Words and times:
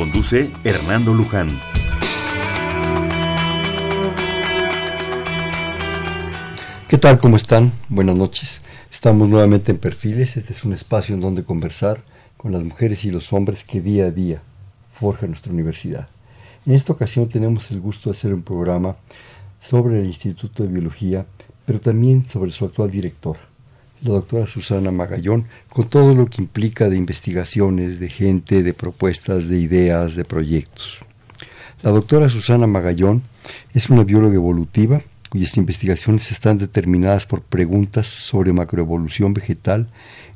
Conduce 0.00 0.50
Hernando 0.64 1.12
Luján. 1.12 1.60
¿Qué 6.88 6.96
tal? 6.96 7.18
¿Cómo 7.18 7.36
están? 7.36 7.70
Buenas 7.90 8.16
noches. 8.16 8.62
Estamos 8.90 9.28
nuevamente 9.28 9.72
en 9.72 9.76
Perfiles. 9.76 10.38
Este 10.38 10.54
es 10.54 10.64
un 10.64 10.72
espacio 10.72 11.14
en 11.14 11.20
donde 11.20 11.44
conversar 11.44 12.00
con 12.38 12.50
las 12.50 12.62
mujeres 12.62 13.04
y 13.04 13.10
los 13.10 13.30
hombres 13.34 13.62
que 13.62 13.82
día 13.82 14.06
a 14.06 14.10
día 14.10 14.40
forjan 14.90 15.32
nuestra 15.32 15.52
universidad. 15.52 16.08
En 16.64 16.72
esta 16.72 16.94
ocasión 16.94 17.28
tenemos 17.28 17.70
el 17.70 17.80
gusto 17.80 18.08
de 18.08 18.16
hacer 18.16 18.32
un 18.32 18.40
programa 18.40 18.96
sobre 19.60 20.00
el 20.00 20.06
Instituto 20.06 20.62
de 20.62 20.70
Biología, 20.70 21.26
pero 21.66 21.78
también 21.78 22.26
sobre 22.26 22.52
su 22.52 22.64
actual 22.64 22.90
director, 22.90 23.36
la 24.02 24.12
doctora 24.12 24.46
Susana 24.46 24.90
Magallón, 24.90 25.46
con 25.68 25.88
todo 25.88 26.14
lo 26.14 26.26
que 26.26 26.42
implica 26.42 26.88
de 26.88 26.96
investigaciones, 26.96 28.00
de 28.00 28.08
gente, 28.08 28.62
de 28.62 28.74
propuestas, 28.74 29.48
de 29.48 29.58
ideas, 29.58 30.14
de 30.14 30.24
proyectos. 30.24 30.98
La 31.82 31.90
doctora 31.90 32.28
Susana 32.28 32.66
Magallón 32.66 33.22
es 33.74 33.90
una 33.90 34.04
bióloga 34.04 34.34
evolutiva 34.34 35.02
cuyas 35.30 35.56
investigaciones 35.56 36.30
están 36.32 36.58
determinadas 36.58 37.24
por 37.24 37.40
preguntas 37.42 38.08
sobre 38.08 38.52
macroevolución 38.52 39.32
vegetal 39.32 39.86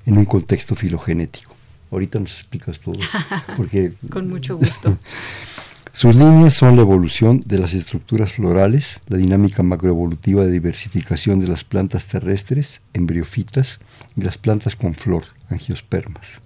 en 0.06 0.16
un 0.16 0.24
contexto 0.24 0.76
filogenético. 0.76 1.52
Ahorita 1.90 2.20
nos 2.20 2.34
explicas 2.34 2.80
todo. 2.80 2.94
Porque, 3.56 3.92
Con 4.10 4.28
mucho 4.28 4.56
gusto. 4.56 4.96
Sus 5.96 6.16
líneas 6.16 6.54
son 6.54 6.74
la 6.74 6.82
evolución 6.82 7.40
de 7.46 7.56
las 7.56 7.72
estructuras 7.72 8.32
florales, 8.32 8.98
la 9.06 9.16
dinámica 9.16 9.62
macroevolutiva 9.62 10.44
de 10.44 10.50
diversificación 10.50 11.38
de 11.38 11.46
las 11.46 11.62
plantas 11.62 12.06
terrestres, 12.06 12.80
embriofitas, 12.94 13.78
y 14.16 14.22
las 14.22 14.36
plantas 14.36 14.74
con 14.74 14.94
flor, 14.94 15.22
angiospermas, 15.50 16.42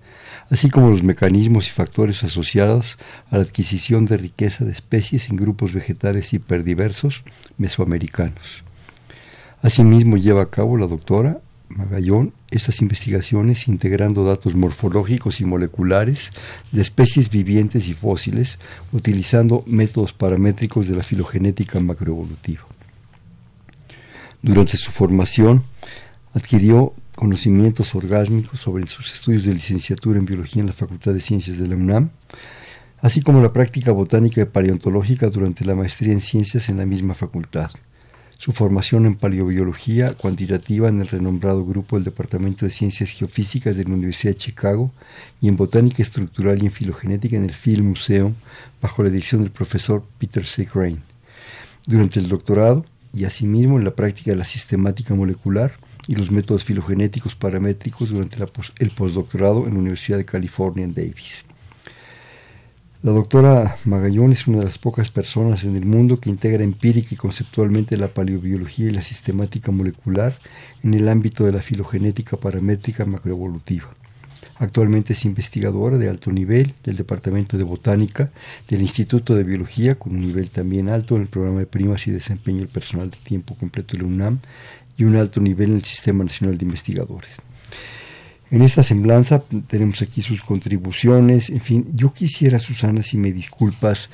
así 0.51 0.69
como 0.69 0.91
los 0.91 1.03
mecanismos 1.03 1.67
y 1.67 1.71
factores 1.71 2.23
asociados 2.25 2.99
a 3.31 3.39
la 3.39 3.45
adquisición 3.45 4.05
de 4.05 4.19
riqueza 4.19 4.67
de 4.67 4.73
especies 4.73 5.31
en 5.31 5.37
grupos 5.37 5.73
vegetales 5.73 6.35
hiperdiversos 6.35 7.23
mesoamericanos. 7.57 8.65
Asimismo 9.63 10.19
lleva 10.19 10.43
a 10.43 10.51
cabo 10.51 10.77
la 10.77 10.87
doctora 10.87 11.41
Magallón 11.71 12.35
estas 12.51 12.81
investigaciones 12.81 13.69
integrando 13.69 14.25
datos 14.25 14.55
morfológicos 14.55 15.41
y 15.41 15.45
moleculares 15.45 16.31
de 16.73 16.81
especies 16.83 17.31
vivientes 17.31 17.89
y 17.89 17.95
fósiles 17.95 18.59
utilizando 18.93 19.63
métodos 19.67 20.13
paramétricos 20.13 20.89
de 20.89 20.97
la 20.97 21.03
filogenética 21.03 21.79
macroevolutiva. 21.81 22.63
Durante 24.41 24.77
su 24.77 24.91
formación 24.91 25.65
adquirió 26.33 26.95
conocimientos 27.15 27.95
orgásmicos 27.95 28.61
sobre 28.61 28.87
sus 28.87 29.13
estudios 29.13 29.45
de 29.45 29.55
licenciatura 29.55 30.19
en 30.19 30.27
biología 30.27 30.61
en 30.61 30.69
la 30.69 30.73
Facultad 30.73 31.13
de 31.13 31.21
Ciencias 31.21 31.59
de 31.59 31.67
la 31.67 31.75
UNAM, 31.75 32.11
así 33.01 33.21
como 33.21 33.43
la 33.43 33.53
práctica 33.53 33.93
botánica 33.93 34.41
y 34.41 34.45
paleontológica 34.45 35.29
durante 35.29 35.65
la 35.65 35.75
maestría 35.75 36.13
en 36.13 36.21
ciencias 36.21 36.69
en 36.69 36.79
la 36.79 36.87
misma 36.87 37.15
facultad 37.15 37.71
su 38.39 38.53
formación 38.53 39.05
en 39.05 39.17
paleobiología 39.17 40.15
cuantitativa 40.15 40.89
en 40.89 41.01
el 41.01 41.09
renombrado 41.09 41.67
grupo 41.67 41.97
del 41.97 42.05
Departamento 42.05 42.65
de 42.65 42.71
Ciencias 42.71 43.11
Geofísicas 43.11 43.77
de 43.77 43.85
la 43.85 43.93
Universidad 43.93 44.33
de 44.33 44.39
Chicago 44.39 44.93
y 45.41 45.49
en 45.49 45.57
botánica 45.57 46.03
estructural 46.03 46.63
y 46.63 46.67
en 46.67 46.73
filogenética 46.73 47.37
en 47.37 47.45
el 47.45 47.53
Field 47.53 47.83
Museum 47.83 48.35
bajo 48.81 49.03
la 49.03 49.11
dirección 49.11 49.43
del 49.43 49.51
profesor 49.51 50.05
Peter 50.19 50.47
C. 50.47 50.67
Crane. 50.67 50.99
Durante 51.85 52.21
el 52.21 52.29
doctorado 52.29 52.87
y 53.13 53.25
asimismo 53.25 53.77
en 53.77 53.85
la 53.85 53.97
práctica 53.97 54.31
de 54.31 54.37
la 54.37 54.45
sistemática 54.45 55.17
molecular 55.17 55.73
y 56.07 56.15
los 56.15 56.31
métodos 56.31 56.63
filogenéticos 56.63 57.35
paramétricos 57.35 58.11
durante 58.11 58.37
el 58.79 58.91
postdoctorado 58.93 59.67
en 59.67 59.75
la 59.75 59.81
Universidad 59.81 60.19
de 60.19 60.25
California 60.25 60.85
en 60.85 60.95
Davis. 60.95 61.45
La 63.01 63.13
doctora 63.13 63.77
Magallón 63.85 64.33
es 64.33 64.49
una 64.49 64.59
de 64.59 64.65
las 64.65 64.79
pocas 64.79 65.09
personas 65.09 65.63
en 65.63 65.77
el 65.77 65.87
mundo 65.87 66.19
que 66.19 66.31
integra 66.31 66.65
empírica 66.65 67.11
y 67.13 67.17
conceptualmente 67.17 67.97
la 67.97 68.09
paleobiología 68.09 68.89
y 68.89 68.91
la 68.91 69.03
sistemática 69.03 69.71
molecular 69.71 70.37
en 70.83 70.95
el 70.95 71.09
ámbito 71.09 71.45
de 71.45 71.53
la 71.53 71.63
filogenética 71.63 72.37
paramétrica 72.37 73.05
macroevolutiva. 73.05 73.87
Actualmente 74.57 75.13
es 75.13 75.25
investigadora 75.25 75.97
de 75.97 76.09
alto 76.09 76.33
nivel 76.33 76.75
del 76.83 76.97
Departamento 76.97 77.57
de 77.57 77.63
Botánica 77.63 78.33
del 78.67 78.83
Instituto 78.83 79.37
de 79.37 79.45
Biología, 79.45 79.95
con 79.95 80.17
un 80.17 80.23
nivel 80.23 80.51
también 80.51 80.89
alto 80.89 81.15
en 81.15 81.23
el 81.23 81.29
programa 81.29 81.61
de 81.61 81.67
primas 81.67 82.05
y 82.09 82.11
desempeño 82.11 82.59
del 82.59 82.69
personal 82.69 83.11
de 83.11 83.19
tiempo 83.19 83.55
completo 83.55 83.97
de 83.97 84.03
UNAM 84.03 84.41
y 84.97 85.05
un 85.05 85.15
alto 85.15 85.41
nivel 85.41 85.71
en 85.71 85.77
el 85.77 85.85
Sistema 85.85 86.25
Nacional 86.25 86.59
de 86.59 86.65
Investigadores. 86.65 87.31
En 88.51 88.63
esta 88.63 88.83
semblanza 88.83 89.43
tenemos 89.67 90.01
aquí 90.01 90.23
sus 90.23 90.41
contribuciones, 90.41 91.51
en 91.51 91.61
fin, 91.61 91.87
yo 91.95 92.13
quisiera, 92.13 92.59
Susana, 92.59 93.03
si 93.03 93.19
me 93.19 93.33
disculpas, 93.33 94.09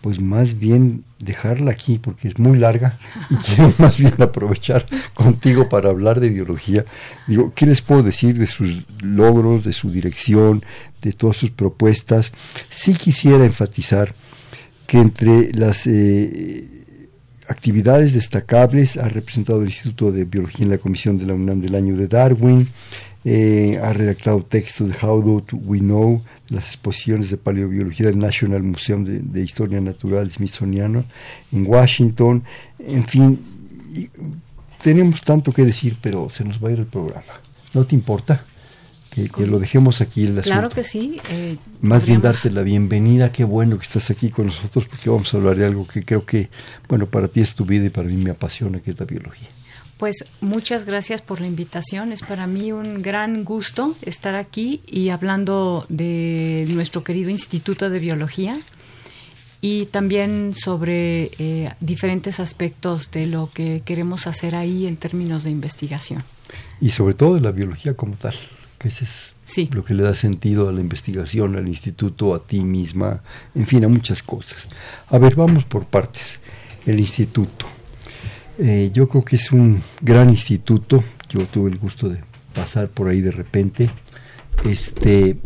pues 0.00 0.20
más 0.20 0.58
bien 0.58 1.04
dejarla 1.18 1.72
aquí 1.72 1.98
porque 1.98 2.28
es 2.28 2.38
muy 2.38 2.58
larga 2.58 2.98
y 3.28 3.34
quiero 3.44 3.72
más 3.78 3.98
bien 3.98 4.14
aprovechar 4.20 4.86
contigo 5.14 5.68
para 5.68 5.90
hablar 5.90 6.20
de 6.20 6.30
biología. 6.30 6.84
Digo, 7.26 7.52
¿qué 7.54 7.66
les 7.66 7.82
puedo 7.82 8.02
decir 8.02 8.38
de 8.38 8.46
sus 8.46 8.84
logros, 9.02 9.64
de 9.64 9.72
su 9.72 9.90
dirección, 9.90 10.64
de 11.02 11.12
todas 11.12 11.36
sus 11.36 11.50
propuestas? 11.50 12.32
Sí 12.70 12.94
quisiera 12.94 13.44
enfatizar 13.44 14.14
que 14.86 14.98
entre 14.98 15.52
las 15.52 15.86
eh, 15.86 16.66
actividades 17.48 18.12
destacables 18.12 18.96
ha 18.96 19.08
representado 19.08 19.60
el 19.60 19.68
Instituto 19.68 20.12
de 20.12 20.24
Biología 20.24 20.64
en 20.64 20.70
la 20.70 20.78
Comisión 20.78 21.18
de 21.18 21.26
la 21.26 21.34
UNAM 21.34 21.60
del 21.60 21.74
año 21.74 21.96
de 21.96 22.08
Darwin, 22.08 22.68
eh, 23.24 23.78
ha 23.82 23.92
redactado 23.92 24.42
textos 24.42 24.88
de 24.88 25.06
How 25.06 25.22
Do 25.22 25.44
We 25.52 25.80
Know, 25.80 26.22
las 26.48 26.68
exposiciones 26.68 27.30
de 27.30 27.36
paleobiología 27.36 28.06
del 28.06 28.18
National 28.18 28.62
Museum 28.62 29.04
de, 29.04 29.42
Historia 29.42 29.80
Natural 29.80 30.30
Smithsoniano 30.30 31.04
en 31.52 31.66
Washington, 31.66 32.42
en 32.78 33.06
fin, 33.06 33.38
tenemos 34.82 35.20
tanto 35.20 35.52
que 35.52 35.64
decir, 35.64 35.96
pero 36.00 36.30
se 36.30 36.44
nos 36.44 36.62
va 36.62 36.70
a 36.70 36.72
ir 36.72 36.78
el 36.78 36.86
programa. 36.86 37.40
¿No 37.74 37.84
te 37.84 37.94
importa? 37.94 38.44
Que, 39.10 39.28
lo 39.44 39.58
dejemos 39.58 40.00
aquí 40.00 40.28
Claro 40.42 40.70
que 40.70 40.84
sí. 40.84 41.18
Eh, 41.28 41.56
Más 41.82 42.06
bien 42.06 42.20
darte 42.20 42.48
la 42.50 42.62
bienvenida, 42.62 43.32
qué 43.32 43.42
bueno 43.42 43.76
que 43.76 43.82
estás 43.82 44.08
aquí 44.10 44.30
con 44.30 44.46
nosotros 44.46 44.86
porque 44.88 45.10
vamos 45.10 45.34
a 45.34 45.36
hablar 45.36 45.56
de 45.56 45.66
algo 45.66 45.84
que 45.84 46.04
creo 46.04 46.24
que, 46.24 46.48
bueno, 46.88 47.06
para 47.06 47.26
ti 47.26 47.40
es 47.40 47.54
tu 47.56 47.66
vida 47.66 47.86
y 47.86 47.90
para 47.90 48.08
mí 48.08 48.14
me 48.14 48.30
apasiona, 48.30 48.78
que 48.78 48.92
es 48.92 49.00
la 49.00 49.06
biología. 49.06 49.48
Pues 50.00 50.24
muchas 50.40 50.86
gracias 50.86 51.20
por 51.20 51.42
la 51.42 51.46
invitación. 51.46 52.10
Es 52.10 52.22
para 52.22 52.46
mí 52.46 52.72
un 52.72 53.02
gran 53.02 53.44
gusto 53.44 53.96
estar 54.00 54.34
aquí 54.34 54.80
y 54.86 55.10
hablando 55.10 55.84
de 55.90 56.64
nuestro 56.70 57.04
querido 57.04 57.28
Instituto 57.28 57.90
de 57.90 57.98
Biología 57.98 58.58
y 59.60 59.84
también 59.84 60.54
sobre 60.54 61.32
eh, 61.38 61.74
diferentes 61.80 62.40
aspectos 62.40 63.10
de 63.10 63.26
lo 63.26 63.50
que 63.52 63.82
queremos 63.84 64.26
hacer 64.26 64.56
ahí 64.56 64.86
en 64.86 64.96
términos 64.96 65.44
de 65.44 65.50
investigación. 65.50 66.24
Y 66.80 66.92
sobre 66.92 67.12
todo 67.12 67.34
de 67.34 67.42
la 67.42 67.50
biología 67.50 67.92
como 67.92 68.14
tal, 68.14 68.34
que 68.78 68.88
ese 68.88 69.04
es 69.04 69.70
lo 69.70 69.84
que 69.84 69.92
le 69.92 70.02
da 70.02 70.14
sentido 70.14 70.70
a 70.70 70.72
la 70.72 70.80
investigación, 70.80 71.56
al 71.56 71.68
instituto, 71.68 72.34
a 72.34 72.38
ti 72.42 72.60
misma, 72.60 73.20
en 73.54 73.66
fin, 73.66 73.84
a 73.84 73.88
muchas 73.88 74.22
cosas. 74.22 74.66
A 75.10 75.18
ver, 75.18 75.34
vamos 75.34 75.66
por 75.66 75.84
partes. 75.84 76.40
El 76.86 76.98
instituto. 76.98 77.79
Eh, 78.62 78.90
yo 78.92 79.08
creo 79.08 79.24
que 79.24 79.36
es 79.36 79.52
un 79.52 79.82
gran 80.02 80.28
instituto. 80.28 81.02
Yo 81.30 81.46
tuve 81.46 81.70
el 81.70 81.78
gusto 81.78 82.08
de 82.08 82.18
pasar 82.54 82.88
por 82.88 83.08
ahí 83.08 83.20
de 83.22 83.30
repente. 83.30 83.88
Este, 84.64 85.38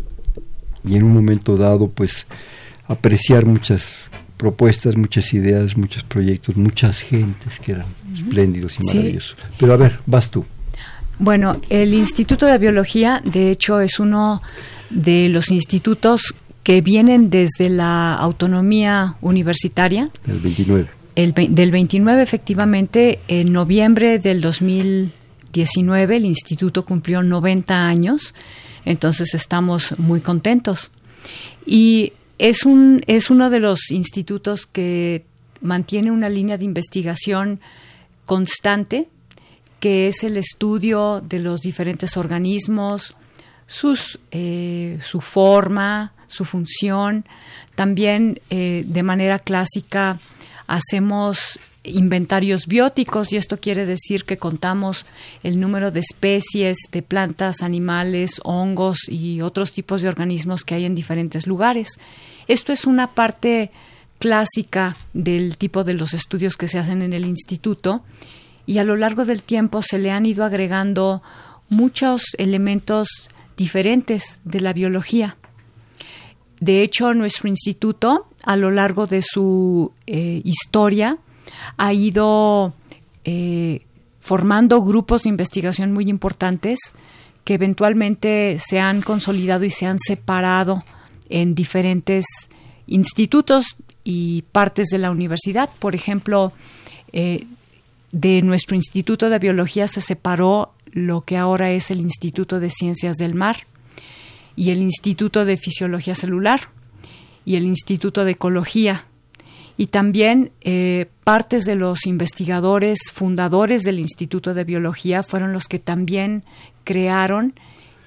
y 0.83 0.95
en 0.95 1.03
un 1.03 1.13
momento 1.13 1.55
dado, 1.55 1.87
pues, 1.87 2.25
apreciar 2.87 3.45
muchas 3.45 4.09
propuestas, 4.35 4.97
muchas 4.97 5.33
ideas, 5.33 5.77
muchos 5.77 6.03
proyectos, 6.03 6.57
muchas 6.57 6.99
gentes 6.99 7.59
que 7.59 7.71
eran 7.71 7.85
espléndidos 8.13 8.77
y 8.79 8.85
maravillosos. 8.85 9.37
Pero 9.57 9.73
a 9.73 9.77
ver, 9.77 9.99
vas 10.05 10.29
tú. 10.29 10.45
Bueno, 11.17 11.55
el 11.69 11.93
Instituto 11.93 12.45
de 12.45 12.57
Biología, 12.57 13.21
de 13.23 13.49
hecho, 13.49 13.79
es 13.79 14.01
uno 14.01 14.41
de 14.89 15.29
los 15.29 15.49
institutos 15.51 16.35
que 16.63 16.81
vienen 16.81 17.29
desde 17.29 17.69
la 17.69 18.15
autonomía 18.15 19.15
universitaria. 19.21 20.09
El 20.27 20.39
29 20.39 20.94
el, 21.15 21.33
del 21.33 21.71
29, 21.71 22.21
efectivamente, 22.21 23.19
en 23.27 23.51
noviembre 23.53 24.19
del 24.19 24.41
2019 24.41 26.17
el 26.17 26.25
instituto 26.25 26.85
cumplió 26.85 27.23
90 27.23 27.87
años, 27.87 28.35
entonces 28.83 29.33
estamos 29.33 29.97
muy 29.97 30.21
contentos. 30.21 30.91
Y 31.65 32.13
Es, 32.37 32.65
un, 32.65 33.01
es 33.07 33.29
uno 33.29 33.49
de 33.49 33.61
los 33.61 33.91
institutos 33.91 34.65
que 34.65 35.23
mantiene 35.61 36.11
una 36.11 36.27
línea 36.27 36.57
de 36.57 36.65
investigación 36.65 37.61
constante, 38.25 39.07
que 39.79 40.07
es 40.07 40.23
el 40.23 40.35
estudio 40.35 41.21
de 41.21 41.39
los 41.39 41.61
diferentes 41.61 42.17
organismos, 42.17 43.15
sus, 43.67 44.19
eh, 44.31 44.99
su 45.01 45.21
forma, 45.21 46.13
su 46.27 46.43
función. 46.43 47.23
También 47.75 48.41
eh, 48.49 48.83
de 48.85 49.03
manera 49.03 49.39
clásica 49.39 50.19
hacemos 50.67 51.59
inventarios 51.83 52.67
bióticos 52.67 53.31
y 53.31 53.37
esto 53.37 53.57
quiere 53.57 53.85
decir 53.85 54.25
que 54.25 54.37
contamos 54.37 55.05
el 55.43 55.59
número 55.59 55.91
de 55.91 55.99
especies 55.99 56.77
de 56.91 57.01
plantas, 57.01 57.61
animales, 57.61 58.41
hongos 58.43 59.07
y 59.07 59.41
otros 59.41 59.71
tipos 59.71 60.01
de 60.01 60.09
organismos 60.09 60.63
que 60.63 60.75
hay 60.75 60.85
en 60.85 60.95
diferentes 60.95 61.47
lugares. 61.47 61.89
Esto 62.47 62.73
es 62.73 62.85
una 62.85 63.07
parte 63.07 63.71
clásica 64.19 64.97
del 65.13 65.57
tipo 65.57 65.83
de 65.83 65.93
los 65.93 66.13
estudios 66.13 66.57
que 66.57 66.67
se 66.67 66.79
hacen 66.79 67.01
en 67.01 67.13
el 67.13 67.25
instituto 67.25 68.03
y 68.65 68.79
a 68.79 68.83
lo 68.83 68.95
largo 68.95 69.25
del 69.25 69.43
tiempo 69.43 69.81
se 69.81 69.99
le 69.99 70.11
han 70.11 70.25
ido 70.25 70.43
agregando 70.43 71.21
muchos 71.69 72.35
elementos 72.37 73.29
diferentes 73.57 74.39
de 74.43 74.61
la 74.61 74.73
biología. 74.73 75.37
De 76.65 76.81
hecho, 76.81 77.13
nuestro 77.13 77.47
instituto, 77.47 78.25
a 78.43 78.55
lo 78.55 78.71
largo 78.71 79.05
de 79.05 79.21
su 79.21 79.91
eh, 80.07 80.41
historia, 80.43 81.19
ha 81.77 81.93
ido 81.93 82.73
eh, 83.23 83.83
formando 84.19 84.81
grupos 84.81 85.21
de 85.21 85.29
investigación 85.29 85.91
muy 85.91 86.09
importantes 86.09 86.79
que 87.43 87.53
eventualmente 87.53 88.57
se 88.57 88.79
han 88.79 89.03
consolidado 89.03 89.63
y 89.63 89.69
se 89.69 89.85
han 89.85 89.99
separado 89.99 90.83
en 91.29 91.53
diferentes 91.53 92.25
institutos 92.87 93.75
y 94.03 94.41
partes 94.51 94.87
de 94.87 94.97
la 94.97 95.11
universidad. 95.11 95.69
Por 95.77 95.93
ejemplo, 95.93 96.51
eh, 97.13 97.45
de 98.11 98.41
nuestro 98.41 98.75
Instituto 98.75 99.29
de 99.29 99.37
Biología 99.37 99.87
se 99.87 100.01
separó 100.01 100.73
lo 100.91 101.21
que 101.21 101.37
ahora 101.37 101.69
es 101.69 101.91
el 101.91 101.99
Instituto 101.99 102.59
de 102.59 102.71
Ciencias 102.71 103.17
del 103.17 103.35
Mar 103.35 103.67
y 104.55 104.71
el 104.71 104.79
Instituto 104.79 105.45
de 105.45 105.57
Fisiología 105.57 106.15
Celular 106.15 106.61
y 107.43 107.55
el 107.55 107.65
Instituto 107.65 108.25
de 108.25 108.31
Ecología 108.31 109.05
y 109.77 109.87
también 109.87 110.51
eh, 110.61 111.07
partes 111.23 111.65
de 111.65 111.75
los 111.75 112.05
investigadores 112.05 112.99
fundadores 113.13 113.83
del 113.83 113.99
Instituto 113.99 114.53
de 114.53 114.63
Biología 114.63 115.21
fueron 115.21 115.51
los 115.51 115.67
que 115.67 115.79
también 115.79 116.43
crearon 116.83 117.53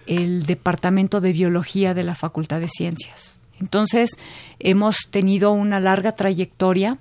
el 0.06 0.46
Departamento 0.46 1.20
de 1.20 1.32
Biología 1.32 1.92
de 1.92 2.04
la 2.04 2.14
Facultad 2.14 2.60
de 2.60 2.68
Ciencias. 2.68 3.38
Entonces, 3.60 4.10
hemos 4.58 5.08
tenido 5.10 5.52
una 5.52 5.80
larga 5.80 6.12
trayectoria, 6.12 6.98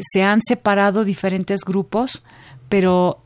se 0.00 0.22
han 0.22 0.40
separado 0.40 1.04
diferentes 1.04 1.62
grupos, 1.64 2.22
pero 2.70 3.22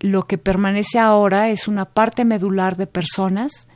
lo 0.00 0.22
que 0.22 0.38
permanece 0.38 0.98
ahora 0.98 1.50
es 1.50 1.68
una 1.68 1.84
parte 1.84 2.24
medular 2.24 2.76
de 2.76 2.86
personas 2.86 3.68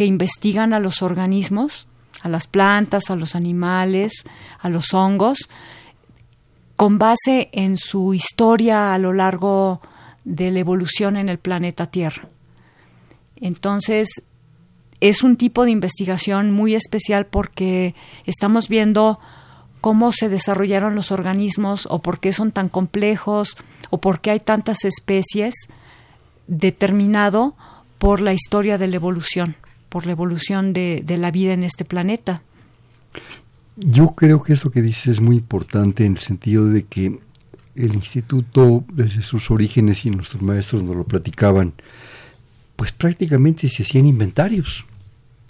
que 0.00 0.06
investigan 0.06 0.72
a 0.72 0.80
los 0.80 1.02
organismos 1.02 1.86
a 2.22 2.30
las 2.30 2.46
plantas, 2.46 3.10
a 3.10 3.16
los 3.16 3.34
animales, 3.34 4.24
a 4.58 4.70
los 4.70 4.94
hongos, 4.94 5.50
con 6.74 6.96
base 6.96 7.50
en 7.52 7.76
su 7.76 8.14
historia 8.14 8.94
a 8.94 8.98
lo 8.98 9.12
largo 9.12 9.82
de 10.24 10.52
la 10.52 10.60
evolución 10.60 11.18
en 11.18 11.28
el 11.28 11.36
planeta 11.36 11.90
Tierra. 11.90 12.28
Entonces, 13.36 14.22
es 15.00 15.22
un 15.22 15.36
tipo 15.36 15.66
de 15.66 15.70
investigación 15.70 16.50
muy 16.50 16.74
especial 16.74 17.26
porque 17.26 17.94
estamos 18.24 18.68
viendo 18.68 19.20
cómo 19.82 20.12
se 20.12 20.30
desarrollaron 20.30 20.94
los 20.94 21.12
organismos 21.12 21.86
o 21.90 21.98
por 21.98 22.20
qué 22.20 22.32
son 22.32 22.52
tan 22.52 22.70
complejos 22.70 23.58
o 23.90 23.98
por 24.00 24.20
qué 24.20 24.30
hay 24.30 24.40
tantas 24.40 24.86
especies 24.86 25.54
determinado 26.46 27.54
por 27.98 28.22
la 28.22 28.32
historia 28.32 28.78
de 28.78 28.88
la 28.88 28.96
evolución 28.96 29.56
por 29.90 30.06
la 30.06 30.12
evolución 30.12 30.72
de, 30.72 31.04
la 31.18 31.30
vida 31.30 31.52
en 31.52 31.64
este 31.64 31.84
planeta. 31.84 32.42
Yo 33.76 34.14
creo 34.14 34.42
que 34.42 34.54
eso 34.54 34.70
que 34.70 34.80
dices 34.80 35.06
es 35.08 35.20
muy 35.20 35.36
importante 35.36 36.06
en 36.06 36.12
el 36.12 36.18
sentido 36.18 36.66
de 36.66 36.84
que 36.84 37.18
el 37.74 37.94
instituto, 37.94 38.84
desde 38.92 39.22
sus 39.22 39.50
orígenes, 39.50 40.06
y 40.06 40.10
nuestros 40.10 40.42
maestros 40.42 40.82
nos 40.82 40.96
lo 40.96 41.04
platicaban, 41.04 41.72
pues 42.76 42.92
prácticamente 42.92 43.68
se 43.68 43.82
hacían 43.82 44.06
inventarios, 44.06 44.86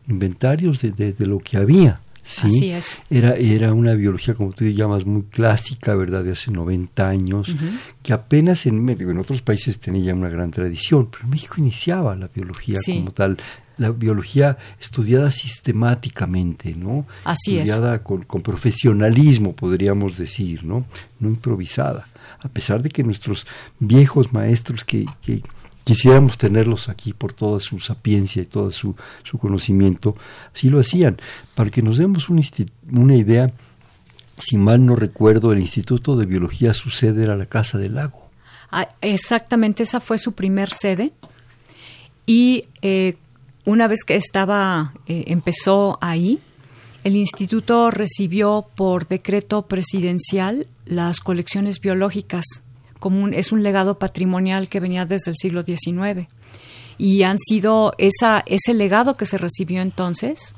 inventarios 0.08 0.81
de, 0.81 1.14
lo 1.19 1.38
que 1.38 1.56
había. 1.56 2.00
¿Sí? 2.30 2.46
Así 2.46 2.70
es. 2.70 3.02
Era, 3.10 3.34
era 3.34 3.72
una 3.72 3.94
biología, 3.94 4.34
como 4.34 4.52
tú 4.52 4.64
llamas, 4.64 5.04
muy 5.04 5.24
clásica, 5.24 5.94
¿verdad? 5.94 6.24
De 6.24 6.32
hace 6.32 6.50
90 6.50 7.08
años, 7.08 7.54
que 8.02 8.12
apenas 8.12 8.66
en, 8.66 8.88
en 8.88 9.18
otros 9.18 9.42
países 9.42 9.78
tenía 9.78 10.04
ya 10.04 10.14
una 10.14 10.28
gran 10.28 10.50
tradición, 10.50 11.08
pero 11.10 11.24
en 11.24 11.30
México 11.30 11.54
iniciaba 11.58 12.14
la 12.16 12.28
biología 12.28 12.78
como 12.86 13.10
tal 13.10 13.36
la 13.80 13.90
biología 13.90 14.58
estudiada 14.78 15.30
sistemáticamente, 15.30 16.74
¿no? 16.74 17.06
Así 17.24 17.56
estudiada 17.56 18.02
Con, 18.02 18.24
con, 18.24 18.42
profesionalismo, 18.42 19.56
podríamos 19.56 20.18
decir, 20.18 20.64
¿no? 20.64 20.84
No 21.18 21.30
improvisada. 21.30 22.06
A 22.42 22.48
pesar 22.48 22.82
de 22.82 22.90
que 22.90 23.02
nuestros 23.02 23.46
viejos 23.78 24.34
maestros 24.34 24.84
que, 24.84 25.06
quisiéramos 25.84 26.38
tenerlos 26.38 26.88
aquí 26.88 27.12
por 27.12 27.32
toda 27.32 27.60
su 27.60 27.80
sapiencia 27.80 28.42
y 28.42 28.46
todo 28.46 28.70
su, 28.72 28.94
su 29.22 29.38
conocimiento, 29.38 30.16
así 30.54 30.68
lo 30.68 30.80
hacían. 30.80 31.18
Para 31.54 31.70
que 31.70 31.82
nos 31.82 31.98
demos 31.98 32.28
una 32.28 33.14
idea, 33.14 33.52
si 34.38 34.56
mal 34.56 34.84
no 34.84 34.96
recuerdo, 34.96 35.52
el 35.52 35.60
Instituto 35.60 36.16
de 36.16 36.26
Biología, 36.26 36.74
su 36.74 36.90
sede 36.90 37.24
era 37.24 37.36
la 37.36 37.46
Casa 37.46 37.78
del 37.78 37.94
Lago. 37.94 38.30
Ah, 38.70 38.88
exactamente, 39.00 39.82
esa 39.82 40.00
fue 40.00 40.18
su 40.18 40.32
primer 40.32 40.70
sede. 40.70 41.12
Y 42.26 42.64
eh, 42.82 43.16
una 43.64 43.88
vez 43.88 44.04
que 44.04 44.16
estaba, 44.16 44.94
eh, 45.06 45.24
empezó 45.26 45.98
ahí, 46.00 46.38
el 47.02 47.16
instituto 47.16 47.90
recibió 47.90 48.66
por 48.74 49.08
decreto 49.08 49.62
presidencial 49.62 50.66
las 50.84 51.20
colecciones 51.20 51.80
biológicas. 51.80 52.44
Como 53.00 53.26
es 53.29 53.50
un 53.50 53.64
legado 53.64 53.99
patrimonial 53.99 54.69
que 54.69 54.79
venía 54.79 55.05
desde 55.05 55.32
el 55.32 55.37
siglo 55.37 55.64
XIX. 55.64 56.29
Y 56.99 57.23
han 57.25 57.38
sido, 57.38 57.94
esa, 57.99 58.44
ese 58.47 58.75
legado 58.75 59.17
que 59.17 59.26
se 59.26 59.38
recibió 59.38 59.82
entonces 59.82 60.55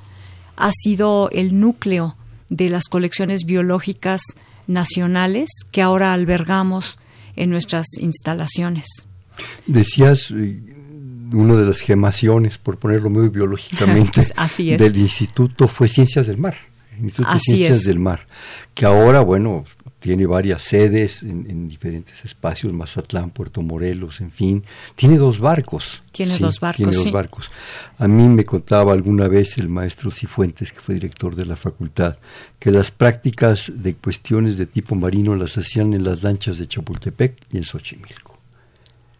ha 0.56 0.70
sido 0.72 1.30
el 1.30 1.58
núcleo 1.58 2.16
de 2.50 2.68
las 2.68 2.84
colecciones 2.84 3.44
biológicas 3.44 4.20
nacionales 4.66 5.48
que 5.70 5.82
ahora 5.82 6.12
albergamos 6.12 6.98
en 7.36 7.50
nuestras 7.50 7.86
instalaciones. 7.98 8.86
Decías, 9.66 10.30
eh, 10.30 10.62
una 11.32 11.54
de 11.54 11.66
las 11.66 11.78
gemaciones, 11.78 12.58
por 12.58 12.78
ponerlo 12.78 13.10
muy 13.10 13.28
biológicamente, 13.28 14.26
del 14.58 14.96
instituto 14.96 15.68
fue 15.68 15.88
Ciencias 15.88 16.26
del 16.26 16.38
Mar. 16.38 16.56
Instituto 17.00 17.32
de 17.32 17.40
Ciencias 17.40 17.84
del 17.84 17.98
Mar, 17.98 18.26
que 18.74 18.84
ahora, 18.84 19.22
bueno, 19.22 19.64
tiene 20.02 20.26
varias 20.26 20.62
sedes 20.62 21.22
en, 21.22 21.68
diferentes 21.68 22.24
espacios, 22.24 22.72
Mazatlán, 22.72 23.30
Puerto 23.30 23.62
Morelos, 23.62 24.20
en 24.20 24.32
fin. 24.32 24.64
Tiene 24.96 25.16
dos 25.16 25.38
barcos. 25.38 26.02
Tiene 26.10 26.36
dos 26.38 26.58
barcos. 26.58 26.76
Tiene 26.76 26.92
dos 26.92 27.12
barcos. 27.12 27.50
A 27.98 28.08
mí 28.08 28.28
me 28.28 28.44
contaba 28.44 28.92
alguna 28.92 29.28
vez 29.28 29.58
el 29.58 29.68
maestro 29.68 30.10
Cifuentes, 30.10 30.72
que 30.72 30.80
fue 30.80 30.96
director 30.96 31.36
de 31.36 31.46
la 31.46 31.54
facultad, 31.54 32.18
que 32.58 32.72
las 32.72 32.90
prácticas 32.90 33.70
de 33.72 33.94
cuestiones 33.94 34.56
de 34.56 34.66
tipo 34.66 34.96
marino 34.96 35.36
las 35.36 35.56
hacían 35.56 35.94
en 35.94 36.02
las 36.02 36.24
lanchas 36.24 36.58
de 36.58 36.66
Chapultepec 36.66 37.36
y 37.52 37.58
en 37.58 37.64
Xochimilco. 37.64 38.31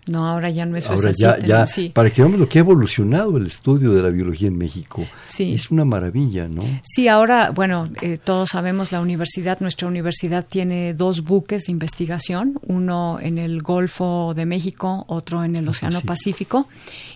No, 0.07 0.27
ahora 0.27 0.51
ya 0.51 0.67
no 0.67 0.77
es 0.77 0.89
ahora 0.91 1.13
ya, 1.17 1.39
ya 1.39 1.65
para 1.93 2.11
que 2.11 2.23
veamos 2.23 2.41
lo 2.41 2.49
que 2.49 2.59
ha 2.59 2.61
evolucionado 2.61 3.37
el 3.37 3.47
estudio 3.47 3.93
de 3.93 4.03
la 4.03 4.09
biología 4.09 4.49
en 4.49 4.59
México. 4.59 5.07
Sí. 5.27 5.55
Es 5.55 5.71
una 5.71 5.85
maravilla, 5.85 6.49
¿no? 6.49 6.65
Sí, 6.83 7.07
ahora, 7.07 7.51
bueno, 7.51 7.89
eh, 8.01 8.19
todos 8.19 8.49
sabemos 8.51 8.91
la 8.91 9.01
universidad, 9.01 9.61
nuestra 9.61 9.87
universidad 9.87 10.45
tiene 10.45 10.93
dos 10.93 11.23
buques 11.23 11.67
de 11.67 11.73
investigación, 11.73 12.59
uno 12.67 13.19
en 13.23 13.39
el 13.39 13.63
Golfo 13.63 14.35
de 14.35 14.45
México, 14.45 15.05
otro 15.07 15.45
en 15.45 15.55
el 15.55 15.69
Océano 15.69 16.01
Pacífico, 16.01 16.67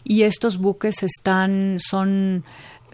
y 0.04 0.22
estos 0.22 0.58
buques 0.58 1.02
están, 1.02 1.78
son, 1.80 2.44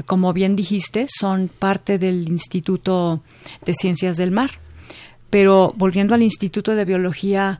como 0.06 0.32
bien 0.32 0.56
dijiste, 0.56 1.04
son 1.06 1.50
parte 1.58 1.98
del 1.98 2.30
Instituto 2.30 3.20
de 3.66 3.74
Ciencias 3.74 4.16
del 4.16 4.30
Mar. 4.30 4.52
Pero 5.28 5.74
volviendo 5.76 6.14
al 6.14 6.22
Instituto 6.22 6.74
de 6.74 6.84
Biología, 6.84 7.58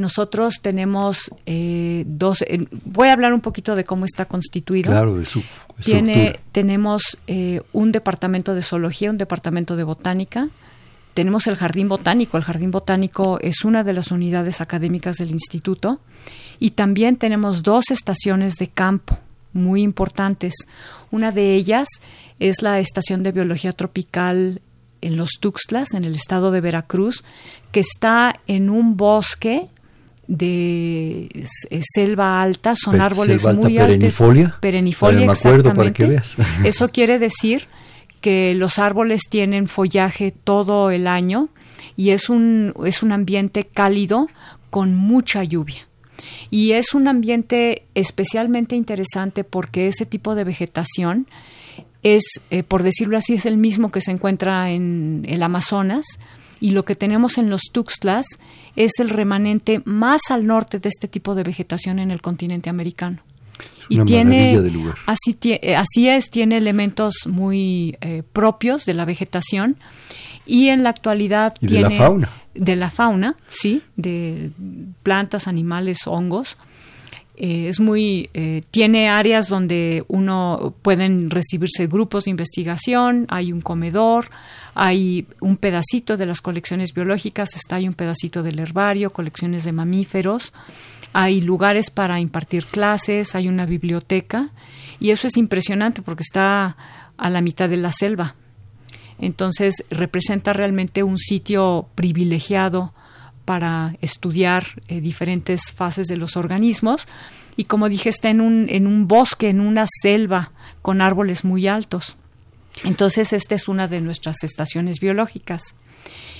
nosotros 0.00 0.54
tenemos 0.60 1.30
eh, 1.46 2.04
dos. 2.06 2.44
voy 2.84 3.08
a 3.08 3.12
hablar 3.12 3.32
un 3.32 3.40
poquito 3.40 3.76
de 3.76 3.84
cómo 3.84 4.04
está 4.04 4.24
constituido. 4.24 4.90
Claro, 4.90 5.16
de 5.16 5.26
su 5.26 5.42
Tiene, 5.82 6.40
Tenemos 6.52 7.18
eh, 7.26 7.60
un 7.72 7.92
departamento 7.92 8.54
de 8.54 8.62
zoología, 8.62 9.10
un 9.10 9.18
departamento 9.18 9.76
de 9.76 9.84
botánica. 9.84 10.48
Tenemos 11.14 11.46
el 11.46 11.56
jardín 11.56 11.88
botánico. 11.88 12.36
El 12.36 12.44
jardín 12.44 12.70
botánico 12.70 13.38
es 13.40 13.64
una 13.64 13.84
de 13.84 13.92
las 13.92 14.10
unidades 14.10 14.60
académicas 14.60 15.16
del 15.16 15.30
instituto. 15.30 16.00
Y 16.58 16.70
también 16.70 17.16
tenemos 17.16 17.62
dos 17.62 17.90
estaciones 17.90 18.54
de 18.54 18.68
campo 18.68 19.18
muy 19.52 19.82
importantes. 19.82 20.54
Una 21.10 21.32
de 21.32 21.54
ellas 21.54 21.88
es 22.38 22.62
la 22.62 22.78
Estación 22.78 23.22
de 23.22 23.32
Biología 23.32 23.72
Tropical 23.72 24.60
en 25.00 25.16
los 25.16 25.38
Tuxtlas, 25.40 25.94
en 25.94 26.04
el 26.04 26.14
estado 26.14 26.50
de 26.50 26.60
Veracruz, 26.60 27.24
que 27.72 27.80
está 27.80 28.38
en 28.46 28.70
un 28.70 28.96
bosque 28.96 29.68
de 30.30 31.28
selva 31.92 32.40
alta, 32.40 32.74
son 32.76 33.00
árboles 33.00 33.44
muy 33.44 33.78
altos. 33.78 33.96
Perennifolia. 33.96 34.56
Perennifolia, 34.60 35.30
exactamente. 35.32 36.22
Eso 36.64 36.88
quiere 36.88 37.18
decir 37.18 37.66
que 38.20 38.54
los 38.54 38.78
árboles 38.78 39.22
tienen 39.28 39.66
follaje 39.66 40.30
todo 40.30 40.92
el 40.92 41.08
año 41.08 41.48
y 41.96 42.10
es 42.10 42.30
un, 42.30 42.72
es 42.86 43.02
un 43.02 43.10
ambiente 43.10 43.64
cálido 43.64 44.28
con 44.70 44.94
mucha 44.94 45.42
lluvia. 45.42 45.88
Y 46.48 46.72
es 46.72 46.94
un 46.94 47.08
ambiente 47.08 47.82
especialmente 47.96 48.76
interesante 48.76 49.42
porque 49.42 49.88
ese 49.88 50.06
tipo 50.06 50.36
de 50.36 50.44
vegetación 50.44 51.26
es, 52.04 52.22
eh, 52.50 52.62
por 52.62 52.84
decirlo 52.84 53.16
así, 53.16 53.34
es 53.34 53.46
el 53.46 53.56
mismo 53.56 53.90
que 53.90 54.00
se 54.00 54.12
encuentra 54.12 54.70
en 54.70 55.24
el 55.28 55.42
Amazonas 55.42 56.06
y 56.60 56.70
lo 56.70 56.84
que 56.84 56.94
tenemos 56.94 57.38
en 57.38 57.50
los 57.50 57.62
Tuxtlas 57.72 58.26
es 58.76 58.92
el 58.98 59.08
remanente 59.08 59.82
más 59.84 60.30
al 60.30 60.46
norte 60.46 60.78
de 60.78 60.88
este 60.88 61.08
tipo 61.08 61.34
de 61.34 61.42
vegetación 61.42 61.98
en 61.98 62.10
el 62.10 62.20
continente 62.20 62.70
americano. 62.70 63.18
y 63.88 63.98
tiene 64.04 64.56
Así, 65.06 65.36
eh, 65.42 65.74
así 65.76 66.08
es, 66.08 66.30
tiene 66.30 66.56
elementos 66.56 67.26
muy 67.26 67.96
eh, 68.00 68.22
propios 68.32 68.84
de 68.84 68.94
la 68.94 69.04
vegetación 69.04 69.76
y 70.46 70.68
en 70.68 70.82
la 70.82 70.90
actualidad 70.90 71.54
¿Y 71.60 71.66
tiene 71.66 71.88
de 71.88 71.94
la 71.94 71.96
fauna 71.98 72.30
de 72.54 72.76
la 72.76 72.90
fauna, 72.90 73.36
sí, 73.48 73.82
de 73.96 74.50
plantas, 75.02 75.46
animales, 75.46 76.06
hongos. 76.06 76.56
Eh, 77.42 77.68
es 77.68 77.80
muy 77.80 78.28
eh, 78.34 78.62
tiene 78.70 79.08
áreas 79.08 79.48
donde 79.48 80.04
uno 80.08 80.74
pueden 80.82 81.30
recibirse 81.30 81.86
grupos 81.86 82.24
de 82.24 82.32
investigación 82.32 83.24
hay 83.30 83.50
un 83.50 83.62
comedor 83.62 84.28
hay 84.74 85.26
un 85.40 85.56
pedacito 85.56 86.18
de 86.18 86.26
las 86.26 86.42
colecciones 86.42 86.92
biológicas 86.92 87.56
está 87.56 87.76
hay 87.76 87.88
un 87.88 87.94
pedacito 87.94 88.42
del 88.42 88.58
herbario 88.58 89.08
colecciones 89.10 89.64
de 89.64 89.72
mamíferos 89.72 90.52
hay 91.14 91.40
lugares 91.40 91.88
para 91.88 92.20
impartir 92.20 92.66
clases 92.66 93.34
hay 93.34 93.48
una 93.48 93.64
biblioteca 93.64 94.50
y 95.00 95.08
eso 95.08 95.26
es 95.26 95.38
impresionante 95.38 96.02
porque 96.02 96.22
está 96.22 96.76
a 97.20 97.30
la 97.30 97.40
mitad 97.40 97.68
de 97.68 97.76
la 97.76 97.92
selva. 97.92 98.34
Entonces 99.18 99.84
representa 99.90 100.52
realmente 100.52 101.02
un 101.02 101.18
sitio 101.18 101.88
privilegiado 101.94 102.94
para 103.44 103.96
estudiar 104.00 104.66
eh, 104.88 105.00
diferentes 105.00 105.72
fases 105.72 106.06
de 106.06 106.16
los 106.16 106.36
organismos 106.36 107.08
y 107.56 107.64
como 107.64 107.88
dije 107.88 108.08
está 108.08 108.30
en 108.30 108.40
un, 108.40 108.66
en 108.68 108.86
un 108.86 109.08
bosque, 109.08 109.48
en 109.48 109.60
una 109.60 109.86
selva 110.02 110.52
con 110.82 111.00
árboles 111.00 111.44
muy 111.44 111.68
altos. 111.68 112.16
Entonces 112.84 113.32
esta 113.32 113.54
es 113.54 113.68
una 113.68 113.88
de 113.88 114.00
nuestras 114.00 114.42
estaciones 114.44 115.00
biológicas. 115.00 115.74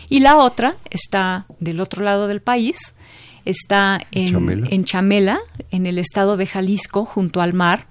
Y 0.09 0.21
la 0.21 0.37
otra 0.37 0.77
está 0.91 1.47
del 1.59 1.81
otro 1.81 2.05
lado 2.05 2.27
del 2.27 2.41
país, 2.41 2.95
está 3.45 4.01
en 4.13 4.67
en, 4.71 4.85
Chamela, 4.85 5.41
en 5.71 5.87
el 5.87 5.99
estado 5.99 6.37
de 6.37 6.47
Jalisco, 6.47 7.05
junto 7.05 7.41
al 7.41 7.53
mar, 7.53 7.87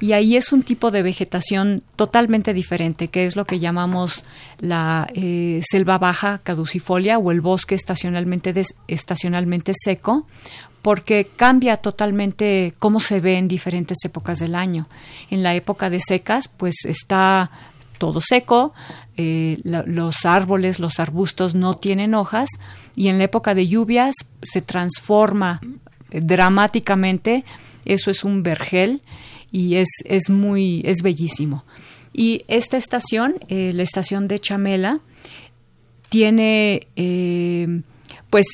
y 0.00 0.12
ahí 0.12 0.36
es 0.36 0.52
un 0.52 0.62
tipo 0.62 0.90
de 0.90 1.02
vegetación 1.02 1.82
totalmente 1.96 2.54
diferente, 2.54 3.08
que 3.08 3.26
es 3.26 3.36
lo 3.36 3.44
que 3.44 3.58
llamamos 3.58 4.24
la 4.58 5.08
eh, 5.14 5.60
selva 5.62 5.98
baja 5.98 6.40
caducifolia 6.42 7.18
o 7.18 7.30
el 7.30 7.40
bosque 7.40 7.74
estacionalmente, 7.74 8.52
estacionalmente 8.88 9.72
seco, 9.74 10.26
porque 10.82 11.28
cambia 11.36 11.76
totalmente 11.76 12.74
cómo 12.78 13.00
se 13.00 13.20
ve 13.20 13.38
en 13.38 13.48
diferentes 13.48 13.98
épocas 14.04 14.38
del 14.40 14.54
año. 14.54 14.88
En 15.30 15.42
la 15.42 15.54
época 15.54 15.90
de 15.90 16.00
secas, 16.00 16.48
pues 16.48 16.84
está 16.84 17.50
todo 17.98 18.20
seco, 18.20 18.74
eh, 19.16 19.58
los 19.62 20.26
árboles, 20.26 20.80
los 20.80 20.98
arbustos 20.98 21.54
no 21.54 21.74
tienen 21.74 22.14
hojas 22.14 22.48
y 22.96 23.06
en 23.06 23.18
la 23.18 23.24
época 23.24 23.54
de 23.54 23.68
lluvias 23.68 24.16
se 24.42 24.60
transforma 24.60 25.60
dramáticamente, 26.10 27.44
eso 27.84 28.10
es 28.10 28.24
un 28.24 28.42
vergel 28.42 29.02
y 29.52 29.76
es, 29.76 29.88
es 30.04 30.30
muy, 30.30 30.82
es 30.84 31.02
bellísimo. 31.02 31.64
Y 32.12 32.44
esta 32.48 32.76
estación, 32.76 33.34
eh, 33.48 33.72
la 33.74 33.82
estación 33.82 34.26
de 34.26 34.38
Chamela, 34.38 35.00
tiene, 36.08 36.88
eh, 36.96 37.82
pues, 38.30 38.46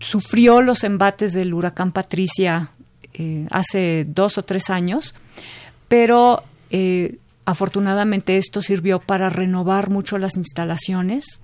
sufrió 0.00 0.62
los 0.62 0.84
embates 0.84 1.32
del 1.32 1.52
huracán 1.52 1.92
Patricia 1.92 2.70
eh, 3.14 3.46
hace 3.50 4.04
dos 4.06 4.38
o 4.38 4.44
tres 4.44 4.70
años, 4.70 5.14
pero 5.88 6.44
afortunadamente 7.46 8.36
esto 8.36 8.60
sirvió 8.60 9.00
para 9.00 9.30
renovar 9.30 9.88
mucho 9.88 10.18
las 10.18 10.36
instalaciones. 10.36 11.40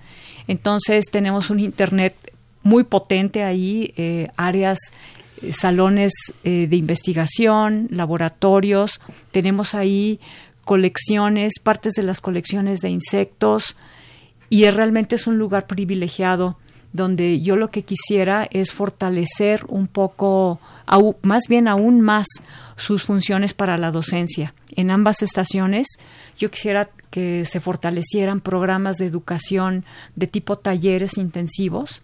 Entonces 0.46 1.06
tenemos 1.10 1.48
un 1.48 1.60
Internet 1.60 2.14
muy 2.62 2.84
potente 2.84 3.42
ahí, 3.42 3.94
áreas 4.36 4.78
salones 5.52 6.12
eh, 6.44 6.66
de 6.68 6.76
investigación, 6.76 7.88
laboratorios, 7.90 9.00
tenemos 9.30 9.74
ahí 9.74 10.20
colecciones, 10.64 11.58
partes 11.62 11.94
de 11.94 12.02
las 12.02 12.20
colecciones 12.20 12.80
de 12.80 12.90
insectos 12.90 13.76
y 14.48 14.68
realmente 14.70 15.16
es 15.16 15.26
un 15.26 15.38
lugar 15.38 15.66
privilegiado 15.66 16.56
donde 16.94 17.40
yo 17.40 17.56
lo 17.56 17.70
que 17.70 17.82
quisiera 17.82 18.46
es 18.52 18.70
fortalecer 18.70 19.64
un 19.66 19.88
poco, 19.88 20.60
más 21.22 21.48
bien 21.48 21.66
aún 21.66 22.00
más, 22.00 22.26
sus 22.76 23.02
funciones 23.02 23.52
para 23.52 23.76
la 23.78 23.90
docencia. 23.90 24.54
En 24.76 24.92
ambas 24.92 25.20
estaciones 25.20 25.88
yo 26.38 26.52
quisiera 26.52 26.88
que 27.10 27.44
se 27.46 27.58
fortalecieran 27.58 28.40
programas 28.40 28.96
de 28.96 29.06
educación 29.06 29.84
de 30.14 30.28
tipo 30.28 30.56
talleres 30.56 31.18
intensivos, 31.18 32.02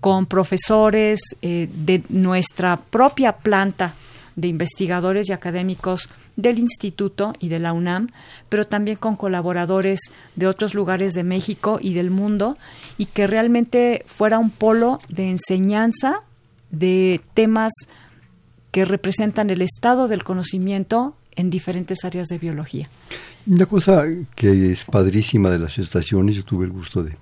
con 0.00 0.26
profesores 0.26 1.20
eh, 1.42 1.68
de 1.72 2.02
nuestra 2.08 2.76
propia 2.76 3.32
planta 3.32 3.94
de 4.36 4.48
investigadores 4.48 5.28
y 5.28 5.32
académicos 5.32 6.08
del 6.36 6.58
instituto 6.58 7.34
y 7.38 7.48
de 7.48 7.58
la 7.58 7.72
UNAM, 7.72 8.08
pero 8.48 8.66
también 8.66 8.96
con 8.96 9.16
colaboradores 9.16 10.00
de 10.36 10.46
otros 10.46 10.74
lugares 10.74 11.12
de 11.12 11.24
México 11.24 11.78
y 11.80 11.94
del 11.94 12.10
mundo, 12.10 12.56
y 12.96 13.06
que 13.06 13.26
realmente 13.26 14.04
fuera 14.06 14.38
un 14.38 14.50
polo 14.50 15.00
de 15.08 15.28
enseñanza 15.28 16.22
de 16.70 17.20
temas 17.34 17.72
que 18.70 18.84
representan 18.84 19.50
el 19.50 19.62
estado 19.62 20.08
del 20.08 20.24
conocimiento 20.24 21.16
en 21.36 21.50
diferentes 21.50 22.04
áreas 22.04 22.28
de 22.28 22.38
biología. 22.38 22.88
Una 23.46 23.66
cosa 23.66 24.04
que 24.34 24.72
es 24.72 24.84
padrísima 24.84 25.50
de 25.50 25.58
las 25.58 25.78
estaciones, 25.78 26.36
yo 26.36 26.44
tuve 26.44 26.66
el 26.66 26.72
gusto 26.72 27.02
de 27.02 27.16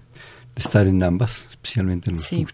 estar 0.56 0.86
en 0.86 1.02
ambas, 1.02 1.42
especialmente 1.68 2.10
en 2.10 2.16
los 2.16 2.24
sí. 2.24 2.46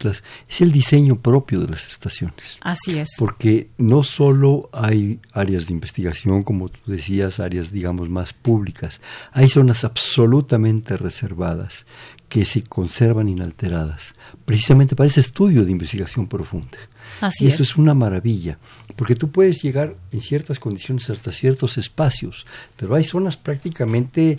es 0.49 0.61
el 0.61 0.73
diseño 0.73 1.16
propio 1.16 1.61
de 1.61 1.68
las 1.68 1.88
estaciones. 1.88 2.59
Así 2.61 2.99
es. 2.99 3.11
Porque 3.18 3.68
no 3.78 4.02
solo 4.02 4.68
hay 4.73 5.21
áreas 5.33 5.66
de 5.66 5.73
investigación, 5.73 6.42
como 6.42 6.68
tú 6.68 6.80
decías, 6.87 7.38
áreas, 7.38 7.71
digamos, 7.71 8.09
más 8.09 8.33
públicas, 8.33 9.00
hay 9.33 9.49
zonas 9.49 9.85
absolutamente 9.85 10.97
reservadas 10.97 11.87
que 12.28 12.44
se 12.44 12.62
conservan 12.62 13.28
inalteradas, 13.28 14.12
precisamente 14.44 14.97
para 14.97 15.06
ese 15.06 15.21
estudio 15.21 15.64
de 15.64 15.71
investigación 15.71 16.26
profunda. 16.26 16.78
Así 17.21 17.44
y 17.44 17.49
eso 17.49 17.62
es. 17.62 17.76
una 17.76 17.94
maravilla, 17.94 18.59
porque 18.97 19.14
tú 19.14 19.30
puedes 19.30 19.62
llegar 19.62 19.94
en 20.11 20.21
ciertas 20.21 20.59
condiciones 20.59 21.09
hasta 21.11 21.30
ciertos 21.30 21.78
espacios, 21.78 22.44
pero 22.76 22.97
hay 22.97 23.04
zonas 23.04 23.37
prácticamente 23.37 24.38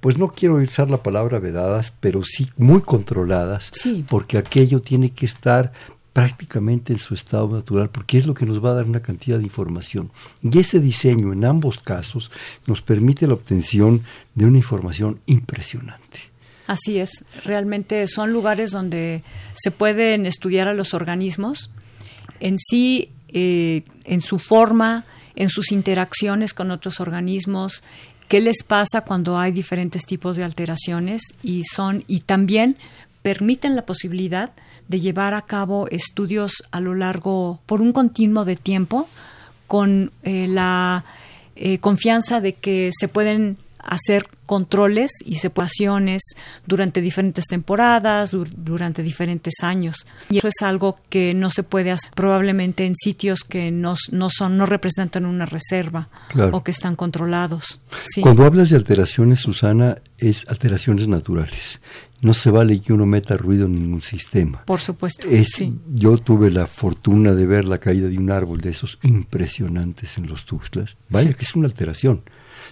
pues 0.00 0.18
no 0.18 0.28
quiero 0.28 0.56
usar 0.56 0.90
la 0.90 1.02
palabra 1.02 1.38
vedadas, 1.38 1.92
pero 2.00 2.22
sí 2.22 2.48
muy 2.56 2.80
controladas, 2.82 3.70
porque 4.08 4.38
aquello 4.38 4.80
tiene 4.80 5.10
que 5.10 5.26
estar 5.26 5.72
prácticamente 6.12 6.94
en 6.94 6.98
su 6.98 7.12
estado 7.12 7.48
natural, 7.48 7.90
porque 7.90 8.16
es 8.16 8.26
lo 8.26 8.32
que 8.32 8.46
nos 8.46 8.64
va 8.64 8.70
a 8.70 8.74
dar 8.74 8.86
una 8.86 9.00
cantidad 9.00 9.36
de 9.36 9.44
información. 9.44 10.10
Y 10.42 10.58
ese 10.58 10.80
diseño 10.80 11.32
en 11.32 11.44
ambos 11.44 11.78
casos 11.78 12.30
nos 12.66 12.80
permite 12.80 13.26
la 13.26 13.34
obtención 13.34 14.02
de 14.34 14.46
una 14.46 14.56
información 14.56 15.20
impresionante. 15.26 16.20
Así 16.66 16.98
es, 16.98 17.22
realmente 17.44 18.06
son 18.08 18.32
lugares 18.32 18.70
donde 18.70 19.22
se 19.54 19.70
pueden 19.70 20.24
estudiar 20.24 20.68
a 20.68 20.74
los 20.74 20.94
organismos 20.94 21.70
en 22.40 22.56
sí, 22.58 23.10
eh, 23.28 23.82
en 24.04 24.20
su 24.20 24.38
forma, 24.38 25.04
en 25.34 25.50
sus 25.50 25.70
interacciones 25.70 26.54
con 26.54 26.70
otros 26.70 26.98
organismos, 26.98 27.82
qué 28.28 28.40
les 28.40 28.62
pasa 28.62 29.02
cuando 29.02 29.38
hay 29.38 29.52
diferentes 29.52 30.02
tipos 30.02 30.36
de 30.36 30.44
alteraciones 30.44 31.22
y 31.42 31.64
son 31.64 32.04
y 32.06 32.20
también 32.20 32.76
permiten 33.22 33.74
la 33.76 33.86
posibilidad 33.86 34.52
de 34.88 35.00
llevar 35.00 35.34
a 35.34 35.42
cabo 35.42 35.88
estudios 35.88 36.62
a 36.70 36.80
lo 36.80 36.94
largo 36.94 37.60
por 37.66 37.80
un 37.80 37.92
continuo 37.92 38.44
de 38.44 38.56
tiempo 38.56 39.08
con 39.66 40.12
eh, 40.22 40.46
la 40.48 41.04
eh, 41.56 41.78
confianza 41.78 42.40
de 42.40 42.52
que 42.52 42.90
se 42.96 43.08
pueden 43.08 43.56
hacer 43.86 44.28
controles 44.46 45.12
y 45.24 45.36
separaciones 45.36 46.22
durante 46.66 47.00
diferentes 47.00 47.46
temporadas, 47.46 48.30
durante 48.56 49.02
diferentes 49.02 49.54
años. 49.62 50.06
Y 50.30 50.38
eso 50.38 50.48
es 50.48 50.62
algo 50.62 50.96
que 51.08 51.34
no 51.34 51.50
se 51.50 51.62
puede 51.62 51.90
hacer 51.90 52.10
probablemente 52.14 52.86
en 52.86 52.94
sitios 52.96 53.40
que 53.40 53.70
no, 53.70 53.94
no 54.12 54.28
son, 54.30 54.56
no 54.56 54.66
representan 54.66 55.26
una 55.26 55.46
reserva 55.46 56.08
o 56.52 56.62
que 56.62 56.70
están 56.70 56.96
controlados. 56.96 57.80
Cuando 58.20 58.44
hablas 58.44 58.70
de 58.70 58.76
alteraciones, 58.76 59.40
Susana, 59.40 59.96
es 60.18 60.44
alteraciones 60.48 61.08
naturales. 61.08 61.80
No 62.22 62.32
se 62.32 62.50
vale 62.50 62.80
que 62.80 62.92
uno 62.94 63.04
meta 63.04 63.36
ruido 63.36 63.66
en 63.66 63.74
ningún 63.74 64.02
sistema. 64.02 64.64
Por 64.64 64.80
supuesto. 64.80 65.28
Yo 65.92 66.16
tuve 66.18 66.50
la 66.50 66.66
fortuna 66.66 67.32
de 67.34 67.46
ver 67.46 67.66
la 67.66 67.78
caída 67.78 68.08
de 68.08 68.18
un 68.18 68.30
árbol 68.30 68.60
de 68.60 68.70
esos 68.70 68.98
impresionantes 69.02 70.16
en 70.16 70.26
los 70.26 70.46
Tuxtlas. 70.46 70.96
Vaya 71.10 71.34
que 71.34 71.44
es 71.44 71.54
una 71.54 71.66
alteración 71.66 72.22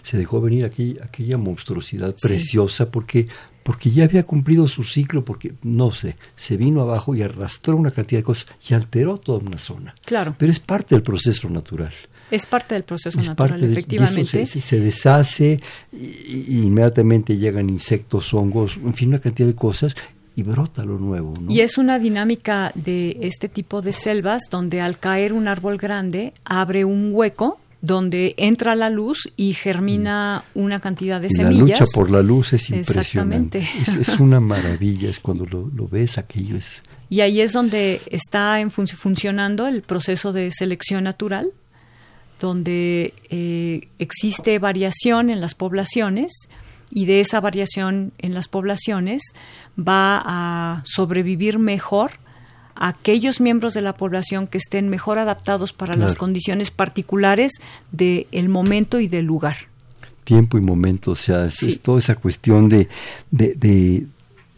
se 0.05 0.19
dejó 0.19 0.41
venir 0.41 0.65
aquí, 0.65 0.97
aquella 1.03 1.39
monstruosidad 1.39 2.15
preciosa 2.21 2.91
porque, 2.91 3.27
porque 3.63 3.91
ya 3.91 4.05
había 4.05 4.25
cumplido 4.25 4.69
su 4.69 4.85
ciclo, 4.85 5.25
porque, 5.25 5.55
no 5.63 5.91
sé, 5.93 6.17
se 6.37 6.57
vino 6.57 6.83
abajo 6.83 7.15
y 7.15 7.23
arrastró 7.23 7.77
una 7.77 7.91
cantidad 7.91 8.21
de 8.21 8.25
cosas 8.25 8.47
y 8.69 8.75
alteró 8.75 9.19
toda 9.19 9.39
una 9.39 9.59
zona. 9.59 9.95
Claro. 10.05 10.37
Pero 10.39 10.53
es 10.53 10.61
parte 10.61 10.95
del 10.95 11.03
proceso 11.03 11.49
natural. 11.49 11.93
Es 12.31 12.47
parte 12.47 12.75
del 12.75 12.85
proceso 12.85 13.21
natural, 13.21 13.63
efectivamente. 13.65 14.47
se, 14.47 14.61
se, 14.61 14.81
deshace, 14.81 15.61
y, 15.93 16.63
inmediatamente 16.63 17.37
llegan 17.37 17.71
insectos, 17.71 18.33
hongos, 18.35 18.77
en 18.77 18.95
fin, 18.95 19.09
una 19.09 19.21
cantidad 19.21 19.49
de 19.49 19.55
cosas, 19.55 19.95
y 20.37 20.43
brota 20.43 20.85
lo 20.85 20.99
nuevo. 20.99 21.33
Y 21.49 21.61
es 21.61 21.79
una 21.79 21.99
dinámica 21.99 22.73
de 22.75 23.17
este 23.21 23.49
tipo 23.49 23.83
de 23.83 23.93
selvas 23.93 24.43
donde 24.51 24.81
al 24.81 24.99
caer 24.99 25.33
un 25.33 25.49
árbol 25.49 25.79
grande 25.79 26.33
abre 26.45 26.85
un 26.85 27.11
hueco 27.13 27.59
donde 27.85 28.35
entra 28.39 28.75
la 28.75 28.89
luz 28.89 29.31
y 29.37 29.53
germina 29.53 30.45
mm. 30.55 30.59
una 30.59 30.81
cantidad 30.81 31.21
de 31.21 31.29
semillas. 31.29 31.81
La 31.81 31.81
lucha 31.81 31.85
por 31.95 32.11
la 32.11 32.23
luz 32.23 32.55
es 32.55 32.71
impresionante. 32.71 33.69
Es, 34.01 34.21
una 34.21 34.41
maravilla, 34.41 35.11
es 35.11 35.21
cuando 35.21 35.45
lo, 35.45 35.89
ves 35.89 36.17
aquello 36.17 36.57
es... 36.57 36.83
Y 37.11 37.21
ahí 37.21 37.43
es 37.43 37.53
donde 37.53 38.01
está 38.07 38.61
en 38.61 38.71
funcionando 38.71 39.67
el 39.67 39.83
proceso 39.83 40.33
de 40.33 40.51
selección 40.51 41.05
natural, 41.05 41.51
donde 42.41 43.13
eh, 43.29 43.89
existe 43.99 44.59
variación 44.59 45.29
en 45.29 45.43
las 45.43 45.55
poblaciones 45.55 46.33
y 46.91 47.05
de 47.05 47.21
esa 47.21 47.41
variación 47.41 48.13
en 48.19 48.33
las 48.33 48.49
poblaciones 48.49 49.23
va 49.79 50.23
a 50.25 50.83
sobrevivir 50.87 51.59
mejor 51.59 52.13
aquellos 52.75 53.41
miembros 53.41 53.75
de 53.75 53.83
la 53.83 53.95
población 53.95 54.47
que 54.47 54.59
estén 54.59 54.89
mejor 54.89 55.19
adaptados 55.19 55.73
para 55.73 55.97
las 55.97 56.15
condiciones 56.15 56.71
particulares 56.71 57.53
del 57.93 58.49
momento 58.49 59.01
y 59.01 59.09
del 59.09 59.27
lugar. 59.27 59.57
Tiempo 60.25 60.57
y 60.59 60.61
momento, 60.61 61.13
o 61.13 61.17
sea, 61.17 61.47
es, 61.47 61.81
toda 61.81 61.99
esa 61.99 62.17
cuestión 62.17 62.69
de, 62.69 62.89
de, 63.31 64.07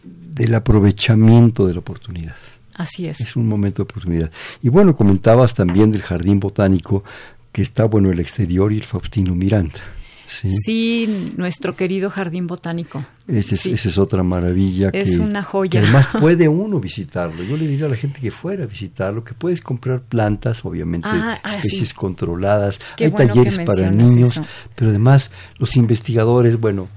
del 0.03 0.55
aprovechamiento 0.55 1.67
de 1.67 1.73
la 1.73 1.79
oportunidad. 1.79 2.35
Así 2.75 3.07
es. 3.07 3.19
Es 3.19 3.35
un 3.35 3.47
momento 3.47 3.77
de 3.77 3.83
oportunidad. 3.83 4.31
Y 4.61 4.69
bueno, 4.69 4.95
comentabas 4.95 5.53
también 5.53 5.91
del 5.91 6.03
jardín 6.03 6.39
botánico, 6.39 7.03
que 7.51 7.63
está, 7.63 7.85
bueno, 7.85 8.11
el 8.11 8.19
exterior 8.19 8.71
y 8.71 8.77
el 8.77 8.83
Faustino 8.83 9.35
Miranda. 9.35 9.79
Sí. 10.27 11.33
nuestro 11.37 11.75
querido 11.75 12.09
jardín 12.09 12.47
botánico. 12.47 13.05
Esa 13.27 13.55
es, 13.69 13.97
otra 13.97 14.23
maravilla. 14.23 14.89
Es 14.93 15.17
una 15.17 15.43
joya. 15.43 15.81
además 15.81 16.07
puede 16.19 16.47
uno 16.47 16.79
visitarlo. 16.79 17.43
Yo 17.43 17.57
le 17.57 17.67
diría 17.67 17.87
a 17.87 17.89
la 17.89 17.95
gente 17.95 18.19
que 18.19 18.31
fuera 18.31 18.63
a 18.63 18.67
visitarlo, 18.67 19.23
que 19.23 19.33
puedes 19.33 19.61
comprar 19.61 20.01
plantas, 20.01 20.63
obviamente, 20.63 21.09
ah, 21.11 21.39
ah, 21.43 21.55
especies 21.55 21.93
controladas. 21.93 22.79
Hay 22.97 23.11
talleres 23.11 23.59
para 23.59 23.91
niños, 23.91 24.39
pero 24.75 24.89
además 24.89 25.31
los 25.57 25.75
investigadores, 25.75 26.59
bueno, 26.59 26.87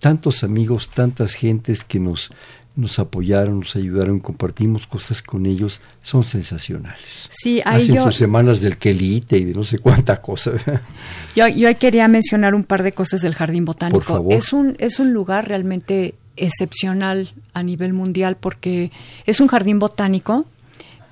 tantos 0.00 0.44
amigos, 0.44 0.90
tantas 0.90 1.34
gentes 1.34 1.84
que 1.84 2.00
nos 2.00 2.30
nos 2.76 2.98
apoyaron, 2.98 3.60
nos 3.60 3.76
ayudaron, 3.76 4.18
compartimos 4.18 4.86
cosas 4.86 5.22
con 5.22 5.46
ellos, 5.46 5.80
son 6.02 6.24
sensacionales. 6.24 7.28
Sí, 7.28 7.60
Hacen 7.64 8.00
sus 8.00 8.16
semanas 8.16 8.60
del 8.60 8.78
quelite 8.78 9.38
y 9.38 9.44
de 9.44 9.54
no 9.54 9.62
sé 9.64 9.78
cuánta 9.78 10.20
cosa. 10.20 10.52
Yo, 11.36 11.48
yo 11.48 11.76
quería 11.78 12.06
mencionar 12.06 12.54
un 12.54 12.62
par 12.62 12.82
de 12.82 12.92
cosas 12.92 13.20
del 13.20 13.34
Jardín 13.34 13.64
Botánico. 13.64 14.28
Es 14.30 14.52
un, 14.52 14.76
es 14.78 15.00
un 15.00 15.12
lugar 15.12 15.48
realmente 15.48 16.14
excepcional 16.36 17.32
a 17.52 17.62
nivel 17.62 17.92
mundial 17.92 18.36
porque 18.36 18.90
es 19.26 19.40
un 19.40 19.48
jardín 19.48 19.78
botánico 19.78 20.46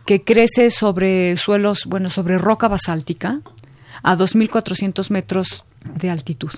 que 0.07 0.23
crece 0.23 0.71
sobre 0.71 1.37
suelos, 1.37 1.87
bueno, 1.87 2.11
sobre 2.11 2.39
roca 2.39 2.69
basáltica 2.69 3.41
a 4.03 4.17
2.400 4.17 5.11
metros 5.11 5.65
de 5.85 6.11
altitud. 6.11 6.51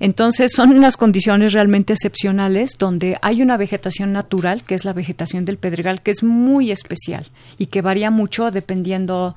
Entonces 0.00 0.52
son 0.54 0.70
unas 0.70 0.96
condiciones 0.96 1.52
realmente 1.52 1.94
excepcionales 1.94 2.72
donde 2.78 3.18
hay 3.22 3.42
una 3.42 3.56
vegetación 3.56 4.12
natural, 4.12 4.64
que 4.64 4.74
es 4.74 4.84
la 4.84 4.92
vegetación 4.92 5.44
del 5.44 5.56
pedregal, 5.56 6.02
que 6.02 6.10
es 6.10 6.22
muy 6.22 6.70
especial 6.70 7.26
y 7.58 7.66
que 7.66 7.82
varía 7.82 8.10
mucho 8.10 8.50
dependiendo 8.50 9.36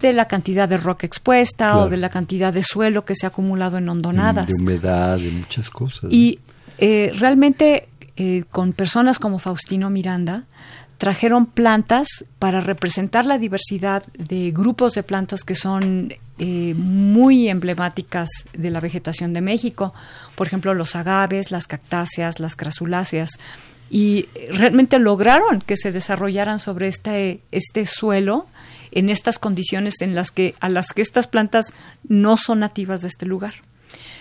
de 0.00 0.12
la 0.12 0.26
cantidad 0.26 0.68
de 0.68 0.76
roca 0.76 1.06
expuesta 1.06 1.78
o 1.78 1.88
de 1.88 1.96
la 1.96 2.08
cantidad 2.08 2.52
de 2.52 2.62
suelo 2.62 3.04
que 3.04 3.14
se 3.14 3.26
ha 3.26 3.28
acumulado 3.28 3.78
en 3.78 3.88
hondonadas. 3.88 4.48
De 4.48 4.54
humedad, 4.60 5.18
de 5.18 5.30
muchas 5.30 5.70
cosas. 5.70 6.10
Y 6.10 6.38
eh, 6.78 7.12
realmente 7.18 7.88
eh, 8.16 8.44
con 8.50 8.72
personas 8.72 9.18
como 9.18 9.38
Faustino 9.38 9.90
Miranda, 9.90 10.44
trajeron 11.00 11.46
plantas 11.46 12.26
para 12.38 12.60
representar 12.60 13.24
la 13.24 13.38
diversidad 13.38 14.04
de 14.18 14.50
grupos 14.50 14.92
de 14.92 15.02
plantas 15.02 15.44
que 15.44 15.54
son 15.54 16.12
eh, 16.38 16.74
muy 16.76 17.48
emblemáticas 17.48 18.28
de 18.52 18.70
la 18.70 18.80
vegetación 18.80 19.32
de 19.32 19.40
México, 19.40 19.94
por 20.34 20.46
ejemplo 20.46 20.74
los 20.74 20.96
agaves, 20.96 21.50
las 21.50 21.66
cactáceas, 21.66 22.38
las 22.38 22.54
crasuláceas, 22.54 23.30
y 23.88 24.28
realmente 24.52 24.98
lograron 24.98 25.62
que 25.62 25.78
se 25.78 25.90
desarrollaran 25.90 26.58
sobre 26.58 26.88
este, 26.88 27.40
este 27.50 27.86
suelo 27.86 28.46
en 28.90 29.08
estas 29.08 29.38
condiciones 29.38 30.02
en 30.02 30.14
las 30.14 30.30
que 30.30 30.54
a 30.60 30.68
las 30.68 30.92
que 30.92 31.00
estas 31.00 31.26
plantas 31.26 31.72
no 32.06 32.36
son 32.36 32.58
nativas 32.58 33.00
de 33.00 33.08
este 33.08 33.24
lugar. 33.24 33.54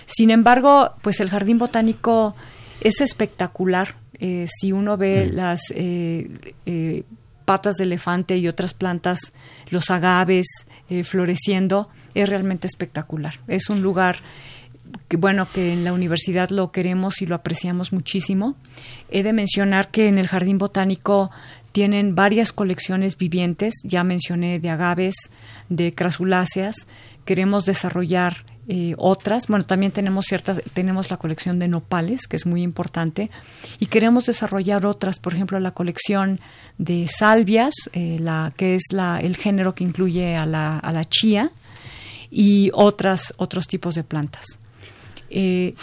Sin 0.05 0.31
embargo, 0.31 0.93
pues 1.01 1.19
el 1.19 1.29
jardín 1.29 1.57
botánico 1.57 2.37
es 2.79 3.01
espectacular 3.01 3.95
eh, 4.19 4.45
si 4.47 4.71
uno 4.71 4.97
ve 4.97 5.29
mm. 5.29 5.35
las 5.35 5.61
eh, 5.75 6.55
eh, 6.65 7.03
patas 7.45 7.75
de 7.77 7.85
elefante 7.85 8.37
y 8.37 8.47
otras 8.47 8.73
plantas, 8.73 9.33
los 9.69 9.89
agaves 9.89 10.47
floreciendo, 11.03 11.89
es 12.13 12.27
realmente 12.27 12.67
espectacular. 12.67 13.39
Es 13.47 13.69
un 13.69 13.81
lugar 13.81 14.17
que 15.07 15.17
bueno 15.17 15.47
que 15.51 15.73
en 15.73 15.83
la 15.83 15.93
universidad 15.93 16.49
lo 16.49 16.71
queremos 16.71 17.21
y 17.21 17.25
lo 17.25 17.35
apreciamos 17.35 17.93
muchísimo. 17.93 18.55
He 19.09 19.23
de 19.23 19.33
mencionar 19.33 19.89
que 19.89 20.07
en 20.07 20.17
el 20.17 20.27
jardín 20.27 20.57
botánico 20.57 21.31
tienen 21.71 22.15
varias 22.15 22.53
colecciones 22.53 23.17
vivientes, 23.17 23.75
ya 23.83 24.03
mencioné 24.03 24.59
de 24.59 24.69
agaves, 24.69 25.15
de 25.69 25.93
crasuláceas. 25.93 26.87
Queremos 27.25 27.65
desarrollar 27.65 28.45
eh, 28.71 28.93
otras. 28.99 29.47
Bueno, 29.47 29.65
también 29.65 29.91
tenemos 29.91 30.25
ciertas, 30.25 30.61
tenemos 30.73 31.09
la 31.09 31.17
colección 31.17 31.57
de 31.57 31.67
nopales, 31.67 32.27
que 32.27 32.35
es 32.35 32.45
muy 32.45 32.61
importante, 32.61 33.31
y 33.79 33.87
queremos 33.87 34.27
desarrollar 34.27 34.85
otras, 34.85 35.17
por 35.17 35.33
ejemplo, 35.33 35.59
la 35.59 35.71
colección 35.71 36.39
de 36.77 37.07
salvias, 37.07 37.73
eh, 37.93 38.17
la, 38.19 38.53
que 38.55 38.75
es 38.75 38.83
la, 38.91 39.19
el 39.21 39.37
género 39.37 39.73
que 39.73 39.83
incluye 39.83 40.35
a 40.35 40.45
la, 40.45 40.77
a 40.77 40.93
la 40.93 41.03
chía, 41.03 41.51
y 42.29 42.69
otras, 42.75 43.33
otros 43.37 43.65
tipos 43.67 43.95
de 43.95 44.03
plantas. 44.03 44.59
Eh, 45.31 45.73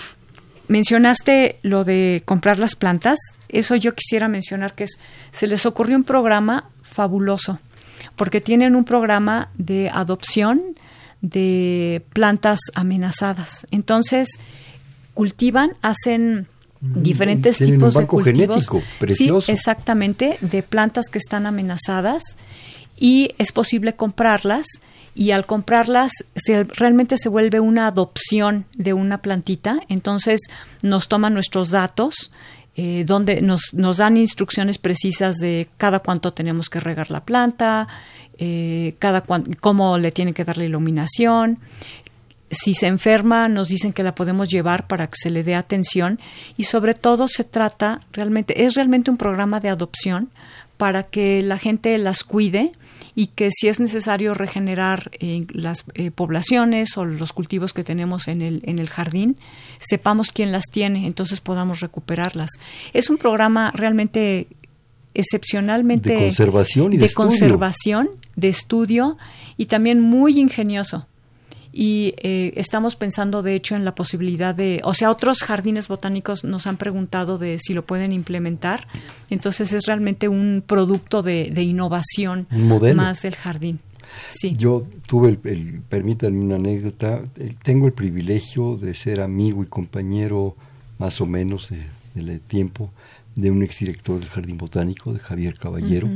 mencionaste 0.69 1.59
lo 1.63 1.83
de 1.83 2.23
comprar 2.25 2.61
las 2.61 2.77
plantas. 2.77 3.19
Eso 3.49 3.75
yo 3.75 3.97
quisiera 3.97 4.29
mencionar 4.29 4.75
que 4.75 4.87
se 5.33 5.47
les 5.49 5.67
ocurrió 5.67 5.97
un 5.97 6.05
programa 6.05 6.71
fabuloso, 6.83 7.59
porque 8.15 8.41
tienen 8.41 8.77
un 8.77 8.85
programa 8.85 9.49
de 9.59 9.91
adopción 9.91 10.77
de 11.29 12.05
plantas 12.13 12.61
amenazadas. 12.75 13.67
Entonces, 13.71 14.29
cultivan, 15.15 15.73
hacen 15.83 16.47
mm, 16.81 17.03
diferentes 17.03 17.59
tipos 17.59 17.95
de 17.95 18.07
cultivos. 18.07 18.69
precioso. 18.99 19.47
Sí, 19.47 19.53
exactamente, 19.53 20.39
de 20.41 20.63
plantas 20.63 21.09
que 21.09 21.19
están 21.19 21.47
amenazadas 21.47 22.23
y 22.99 23.35
es 23.39 23.53
posible 23.53 23.95
comprarlas 23.95 24.67
y 25.15 25.31
al 25.31 25.47
comprarlas 25.47 26.13
se, 26.35 26.65
realmente 26.65 27.17
se 27.17 27.29
vuelve 27.29 27.61
una 27.61 27.87
adopción 27.87 28.67
de 28.75 28.93
una 28.93 29.23
plantita, 29.23 29.81
entonces 29.89 30.41
nos 30.83 31.09
toman 31.09 31.33
nuestros 31.33 31.71
datos, 31.71 32.31
eh, 32.77 33.05
donde 33.07 33.41
nos, 33.41 33.73
nos 33.73 33.97
dan 33.97 34.19
instrucciones 34.19 34.77
precisas 34.77 35.37
de 35.37 35.69
cada 35.79 36.01
cuánto 36.01 36.35
tenemos 36.35 36.69
que 36.69 36.79
regar 36.79 37.11
la 37.11 37.25
planta, 37.25 37.89
eh, 38.39 38.95
cada 38.99 39.23
cómo 39.61 39.99
le 39.99 40.13
tienen 40.13 40.35
que 40.35 40.45
dar 40.45 40.59
la 40.59 40.65
iluminación. 40.65 41.59
Si 42.51 42.75
se 42.75 42.87
enferma, 42.87 43.49
nos 43.49 43.69
dicen 43.69 43.93
que 43.93 44.03
la 44.03 44.15
podemos 44.15 44.49
llevar 44.49 44.87
para 44.87 45.09
que 45.09 45.17
se 45.17 45.31
le 45.31 45.43
dé 45.43 45.55
atención 45.55 46.21
y 46.57 46.65
sobre 46.65 46.95
todo 46.95 47.27
se 47.29 47.45
trata 47.45 48.01
realmente, 48.13 48.65
es 48.65 48.75
realmente 48.75 49.11
un 49.11 49.17
programa 49.17 49.59
de 49.59 49.69
adopción 49.69 50.31
para 50.77 51.05
que 51.05 51.43
la 51.43 51.59
gente 51.59 51.97
las 51.99 52.23
cuide 52.23 52.71
y 53.15 53.29
que 53.29 53.51
si 53.51 53.69
es 53.69 53.81
necesario 53.81 54.35
regenerar 54.35 55.11
eh, 55.19 55.47
las 55.51 55.87
eh, 55.95 56.11
poblaciones 56.11 56.99
o 56.99 57.05
los 57.07 57.33
cultivos 57.33 57.73
que 57.73 57.83
tenemos 57.83 58.29
en 58.29 58.43
el, 58.43 58.61
en 58.65 58.79
el 58.79 58.91
jardín, 58.91 59.39
sepamos 59.79 60.33
quién 60.33 60.53
las 60.53 60.65
tiene, 60.71 61.07
entonces 61.07 61.41
podamos 61.41 61.81
recuperarlas. 61.81 62.51
Es 62.93 63.09
un 63.09 63.17
programa 63.17 63.73
realmente 63.75 64.49
excepcionalmente 65.17 66.13
de 66.13 66.25
conservación 66.27 66.93
y 66.93 66.97
de, 66.97 67.09
de 67.09 67.15
conservación, 67.15 68.09
de 68.37 68.49
estudio 68.49 69.19
y 69.57 69.67
también 69.67 70.01
muy 70.01 70.39
ingenioso. 70.39 71.07
Y 71.79 72.15
eh, 72.23 72.55
estamos 72.57 72.97
pensando 72.97 73.43
de 73.43 73.55
hecho 73.55 73.77
en 73.77 73.85
la 73.85 73.95
posibilidad 73.95 74.55
de, 74.55 74.81
o 74.83 74.95
sea, 74.95 75.11
otros 75.11 75.43
jardines 75.43 75.89
botánicos 75.89 76.43
nos 76.43 76.67
han 76.67 76.79
preguntado 76.79 77.37
de 77.37 77.59
si 77.59 77.75
lo 77.75 77.85
pueden 77.85 78.13
implementar, 78.13 78.89
entonces 79.29 79.75
es 79.75 79.85
realmente 79.85 80.27
un 80.29 80.65
producto 80.67 81.23
de, 81.23 81.53
innovación 81.63 82.47
más 82.51 83.21
del 83.21 83.35
jardín. 83.35 83.81
Sí. 84.31 84.57
Yo 84.57 84.87
tuve, 85.07 85.39
el, 85.45 85.83
permítanme 85.87 86.41
una 86.41 86.57
anécdota, 86.57 87.23
eh, 87.37 87.55
tengo 87.63 87.87
el 87.87 87.93
privilegio 87.93 88.79
de 88.79 88.95
ser 88.95 89.21
amigo 89.21 89.63
y 89.63 89.67
compañero 89.67 90.57
más 90.99 91.21
o 91.21 91.27
menos 91.27 91.69
de, 91.69 92.39
tiempo 92.39 92.91
de 93.37 93.51
un 93.51 93.63
exdirector 93.63 94.19
del 94.19 94.29
Jardín 94.29 94.59
Botánico, 94.59 95.13
de 95.13 95.21
Javier 95.21 95.57
Caballero, 95.57 96.09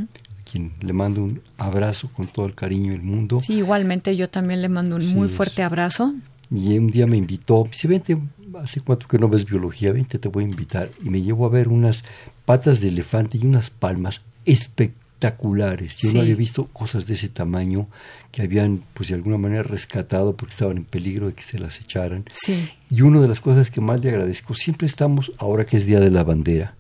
quien 0.51 0.73
le 0.81 0.93
mando 0.93 1.23
un 1.23 1.43
abrazo 1.59 2.11
con 2.13 2.27
todo 2.27 2.47
el 2.47 2.55
cariño 2.55 2.93
del 2.93 3.03
mundo. 3.03 3.41
Sí, 3.43 3.59
igualmente 3.59 4.17
yo 4.17 4.29
también 4.29 4.63
le 4.63 4.69
mando 4.69 4.97
un 4.97 5.07
muy 5.09 5.29
fuerte 5.29 5.63
abrazo. 5.63 6.15
Y 6.51 6.77
un 6.77 6.89
día 6.89 7.07
me 7.07 7.17
invitó, 7.17 7.69
dice, 7.71 7.87
vente, 7.87 8.19
hace 8.59 8.81
cuánto 8.81 9.07
que 9.07 9.19
no 9.19 9.29
ves 9.29 9.45
biología, 9.45 9.93
vente, 9.93 10.19
te 10.19 10.29
voy 10.29 10.45
a 10.45 10.49
invitar. 10.49 10.91
Y 11.05 11.11
me 11.11 11.23
llevó 11.23 11.47
a 11.47 11.51
ver 11.51 11.69
unas 11.69 12.03
patas 12.45 12.81
de 12.81 12.89
elefante 12.89 13.39
y 13.39 13.47
unas 13.47 13.71
palmas 13.71 14.23
espectaculares. 14.45 15.99
Yo 15.99 16.13
no 16.13 16.23
había 16.23 16.35
visto 16.35 16.67
cosas 16.69 17.07
de 17.07 17.15
ese 17.15 17.29
tamaño 17.29 17.87
que 18.33 18.43
habían, 18.43 18.83
pues 18.95 19.11
de 19.11 19.15
alguna 19.15 19.39
manera, 19.39 19.63
rescatado 19.63 20.35
porque 20.37 20.53
estaban 20.53 20.79
en 20.79 20.85
peligro 20.85 21.27
de 21.27 21.35
que 21.35 21.45
se 21.45 21.59
las 21.59 21.79
echaran. 21.81 22.25
Sí. 22.33 22.71
Y 22.89 23.03
una 23.03 23.21
de 23.21 23.29
las 23.29 23.41
cosas 23.41 23.71
que 23.71 23.81
más 23.81 24.03
le 24.03 24.11
agradezco, 24.11 24.55
siempre 24.55 24.87
estamos, 24.87 25.31
ahora 25.39 25.67
que 25.67 25.77
es 25.77 25.87
Día 25.87 26.01
de 26.01 26.11
la 26.11 26.25
Bandera, 26.25 26.75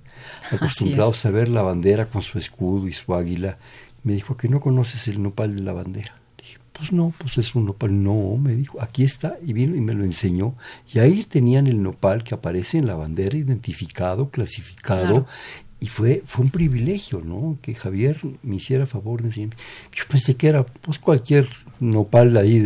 acostumbrados 0.53 1.25
a 1.25 1.31
ver 1.31 1.49
la 1.49 1.63
bandera 1.63 2.07
con 2.07 2.23
su 2.23 2.39
escudo 2.39 2.89
y 2.89 2.93
su 2.93 3.15
águila. 3.15 3.59
Me 4.03 4.15
dijo 4.15 4.37
que 4.37 4.49
no 4.49 4.61
conoces 4.61 5.09
el 5.09 5.23
nopal 5.23 5.57
de 5.57 5.63
la 5.63 5.73
bandera. 5.73 6.15
dije, 6.39 6.59
pues 6.73 6.93
no, 6.93 7.13
pues 7.19 7.39
es 7.39 7.55
un 7.55 7.67
nopal. 7.67 8.03
No, 8.03 8.37
me 8.37 8.55
dijo, 8.55 8.81
aquí 8.81 9.05
está. 9.05 9.37
Y 9.45 9.53
vino 9.53 9.77
y 9.77 9.81
me 9.81 9.95
lo 9.95 10.05
enseñó. 10.05 10.55
Y 10.93 10.99
ahí 10.99 11.25
tenían 11.25 11.67
el 11.67 11.83
nopal 11.83 12.25
que 12.25 12.35
aparece 12.35 12.79
en 12.79 12.87
la 12.87 12.95
bandera, 12.95 13.37
identificado, 13.37 14.31
clasificado. 14.31 15.27
Y 15.81 15.87
fue, 15.87 16.23
fue 16.27 16.45
un 16.45 16.51
privilegio, 16.51 17.23
¿no? 17.25 17.59
Que 17.63 17.75
Javier 17.75 18.21
me 18.43 18.57
hiciera 18.57 18.87
favor 18.87 19.23
de 19.23 19.29
decirme. 19.29 19.55
Yo 19.95 20.05
pensé 20.09 20.37
que 20.37 20.49
era 20.49 20.65
pues 20.65 20.99
cualquier 20.99 21.49
nopal 21.79 22.37
ahí 22.37 22.59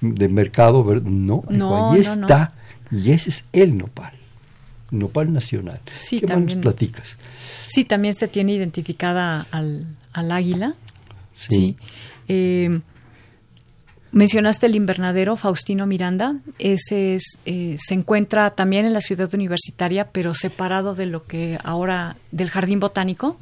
de, 0.00 0.28
mercado, 0.28 0.82
No, 1.02 1.44
no 1.48 1.92
ahí 1.92 2.00
está. 2.00 2.54
Y 2.90 3.10
ese 3.10 3.30
es 3.30 3.44
el 3.52 3.76
nopal 3.76 4.23
nopal 4.98 5.32
nacional. 5.32 5.80
Sí, 5.96 6.20
¿Qué 6.20 6.26
también, 6.26 6.60
platicas? 6.60 7.16
Sí, 7.68 7.84
también 7.84 8.14
se 8.14 8.28
tiene 8.28 8.52
identificada 8.52 9.46
al, 9.50 9.86
al 10.12 10.32
águila. 10.32 10.74
Sí. 11.34 11.76
Eh, 12.28 12.80
mencionaste 14.12 14.66
el 14.66 14.76
invernadero 14.76 15.36
Faustino 15.36 15.86
Miranda. 15.86 16.36
Ese 16.58 17.16
es, 17.16 17.38
eh, 17.44 17.76
se 17.78 17.94
encuentra 17.94 18.50
también 18.50 18.86
en 18.86 18.92
la 18.92 19.00
ciudad 19.00 19.32
universitaria, 19.34 20.08
pero 20.10 20.34
separado 20.34 20.94
de 20.94 21.06
lo 21.06 21.24
que 21.24 21.58
ahora 21.64 22.16
del 22.30 22.50
jardín 22.50 22.80
botánico. 22.80 23.38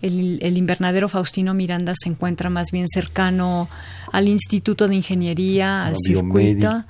El, 0.00 0.56
invernadero 0.56 1.08
Faustino 1.08 1.54
Miranda 1.54 1.92
se 2.00 2.08
encuentra 2.08 2.50
más 2.50 2.70
bien 2.70 2.86
cercano 2.88 3.68
al 4.12 4.28
Instituto 4.28 4.86
de 4.86 4.94
Ingeniería, 4.94 5.86
al 5.86 5.96
circuito. 5.96 6.68
a 6.68 6.84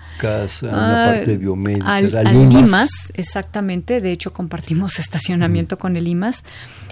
una 0.62 1.03
ah, 1.03 1.07
parte 1.07 1.27
de 1.27 1.38
biomédica, 1.38 1.94
al, 1.94 2.14
al 2.14 2.53
IMAS. 2.53 2.90
exactamente. 3.14 4.01
De 4.01 4.12
hecho, 4.12 4.33
compartimos 4.33 4.99
estacionamiento 4.99 5.79
con 5.79 5.97
el 5.97 6.07
IMAS. 6.07 6.44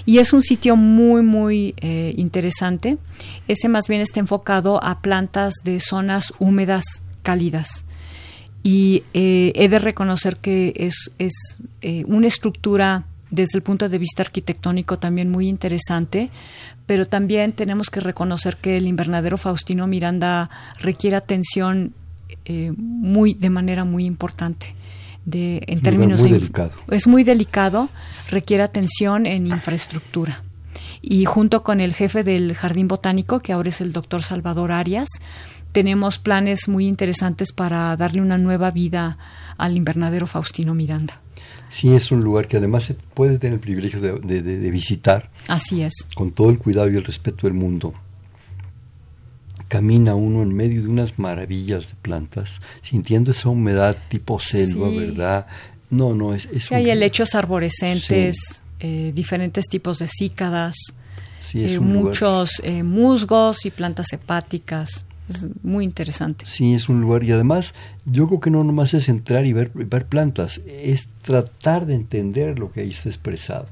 Y 0.07 0.19
es 0.19 0.33
un 0.33 0.43
sitio 0.43 0.77
muy, 0.77 1.23
muy 1.23 1.75
eh, 1.79 2.15
interesante. 2.17 2.97
Ese 3.49 3.69
más 3.69 3.89
bien 3.89 4.01
está 4.01 4.21
enfocado 4.21 4.83
a 4.83 5.01
plantas 5.01 5.55
de 5.65 5.81
zonas 5.81 6.33
húmedas 6.39 7.03
cálidas 7.23 7.85
y 8.67 9.05
eh, 9.15 9.53
he 9.55 9.69
de 9.69 9.79
reconocer 9.79 10.39
que 10.39 10.73
es, 10.75 11.13
es 11.21 11.59
eh, 11.83 12.03
una 12.09 12.27
estructura 12.27 13.05
desde 13.31 13.59
el 13.59 13.63
punto 13.63 13.89
de 13.89 13.99
vista 13.99 14.23
arquitectónico 14.23 14.99
también 14.99 15.31
muy 15.31 15.49
interesante, 15.49 16.31
pero 16.87 17.07
también 17.07 17.53
tenemos 17.53 17.91
que 17.91 18.01
reconocer 18.01 18.57
que 18.57 18.77
el 18.77 18.87
invernadero 18.87 19.37
Faustino 19.37 19.87
Miranda 19.87 20.51
requiere 20.79 21.17
atención 21.17 21.93
eh, 22.45 22.73
muy 22.77 23.35
de 23.35 23.51
manera 23.51 23.85
muy 23.85 24.05
importante. 24.05 24.75
De, 25.25 25.65
en 25.67 25.81
términos 25.81 26.21
muy 26.21 26.31
delicado. 26.31 26.71
es 26.89 27.09
muy 27.09 27.25
delicado, 27.25 27.89
requiere 28.31 28.63
atención 28.63 29.27
en 29.27 29.49
infraestructura. 29.49 30.45
Y 31.03 31.25
junto 31.25 31.65
con 31.65 31.81
el 31.81 31.95
jefe 31.95 32.23
del 32.23 32.55
Jardín 32.55 32.87
Botánico, 32.87 33.41
que 33.41 33.53
ahora 33.53 33.71
es 33.71 33.81
el 33.81 33.93
doctor 33.93 34.23
Salvador 34.23 34.71
Arias, 34.71 35.09
tenemos 35.73 36.21
planes 36.21 36.69
muy 36.69 36.87
interesantes 36.87 37.51
para 37.51 37.97
darle 37.97 38.21
una 38.23 38.39
nueva 38.39 38.71
vida 38.71 39.19
al 39.59 39.77
invernadero 39.77 40.29
Faustino 40.29 40.75
Miranda 40.75 41.21
sí 41.69 41.95
es 41.95 42.11
un 42.11 42.23
lugar 42.23 42.49
que 42.49 42.57
además 42.57 42.85
se 42.85 42.95
puede 42.95 43.39
tener 43.39 43.55
el 43.55 43.61
privilegio 43.61 44.01
de, 44.01 44.71
visitar. 44.71 45.31
Así 45.49 45.83
es. 45.83 45.95
Con 46.15 46.33
todo 46.33 46.51
el 46.51 46.59
cuidado 46.59 46.91
y 46.91 46.97
el 46.97 47.05
respeto 47.05 47.47
del 47.47 47.55
mundo. 47.55 47.95
Camina 49.69 50.15
uno 50.15 50.43
en 50.43 50.55
medio 50.55 50.83
de 50.83 50.89
unas 50.89 51.19
maravillas 51.19 51.89
de 51.89 51.95
plantas, 52.01 52.61
sintiendo 52.83 53.33
esa 53.33 53.49
humedad 53.49 53.97
tipo 54.09 54.39
selva, 54.39 54.89
¿verdad? 54.89 55.47
No, 55.91 56.15
no, 56.15 56.35
es... 56.35 56.47
es 56.53 56.71
hay 56.71 56.91
helechos 56.91 57.35
arborescentes, 57.35 58.63
eh, 58.79 59.11
diferentes 59.13 59.67
tipos 59.67 59.99
de 59.99 60.09
cícadas, 60.09 60.77
eh, 61.55 61.79
muchos 61.81 62.61
eh, 62.63 62.83
musgos 62.83 63.67
y 63.67 63.71
plantas 63.71 64.13
hepáticas. 64.13 65.06
Es 65.29 65.47
muy 65.63 65.85
interesante. 65.85 66.47
Sí, 66.49 66.75
es 66.75 66.89
un 66.89 67.01
lugar 67.01 67.25
y 67.25 67.33
además 67.33 67.75
yo 68.05 68.27
creo 68.29 68.41
que 68.41 68.51
no 68.51 68.63
nomás 68.65 68.95
es 68.95 69.09
entrar 69.09 69.47
y 69.47 69.53
ver, 69.53 69.71
ver 69.75 70.07
plantas, 70.07 70.61
es 70.67 71.09
tratar 71.23 71.87
de 71.87 71.95
entender 71.95 72.59
lo 72.59 72.71
que 72.71 72.81
ahí 72.81 72.91
está 72.91 73.09
expresado 73.09 73.67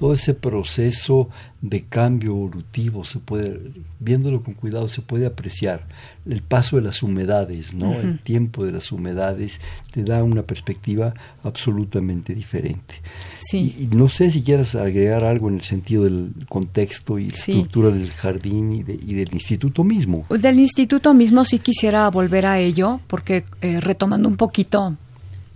todo 0.00 0.14
ese 0.14 0.32
proceso 0.32 1.28
de 1.60 1.84
cambio 1.84 2.30
evolutivo 2.30 3.04
se 3.04 3.18
puede, 3.18 3.60
viéndolo 3.98 4.42
con 4.42 4.54
cuidado, 4.54 4.88
se 4.88 5.02
puede 5.02 5.26
apreciar. 5.26 5.86
El 6.24 6.40
paso 6.40 6.76
de 6.76 6.82
las 6.82 7.02
humedades, 7.02 7.74
¿no? 7.74 7.92
El 7.92 8.18
tiempo 8.18 8.64
de 8.64 8.72
las 8.72 8.92
humedades 8.92 9.60
te 9.92 10.02
da 10.02 10.24
una 10.24 10.42
perspectiva 10.42 11.12
absolutamente 11.42 12.34
diferente. 12.34 12.94
Sí. 13.40 13.74
Y, 13.78 13.94
no 13.94 14.08
sé 14.08 14.30
si 14.30 14.40
quieras 14.40 14.74
agregar 14.74 15.22
algo 15.22 15.50
en 15.50 15.56
el 15.56 15.64
sentido 15.64 16.04
del 16.04 16.32
contexto 16.48 17.18
y 17.18 17.28
estructura 17.28 17.90
del 17.90 18.08
jardín 18.08 18.72
y, 18.72 18.82
del 18.82 19.34
instituto 19.34 19.84
mismo. 19.84 20.24
Del 20.30 20.60
instituto 20.60 21.12
mismo 21.12 21.44
sí 21.44 21.58
quisiera 21.58 22.08
volver 22.08 22.46
a 22.46 22.58
ello, 22.58 23.00
porque 23.06 23.44
eh, 23.60 23.80
retomando 23.80 24.30
un 24.30 24.38
poquito 24.38 24.96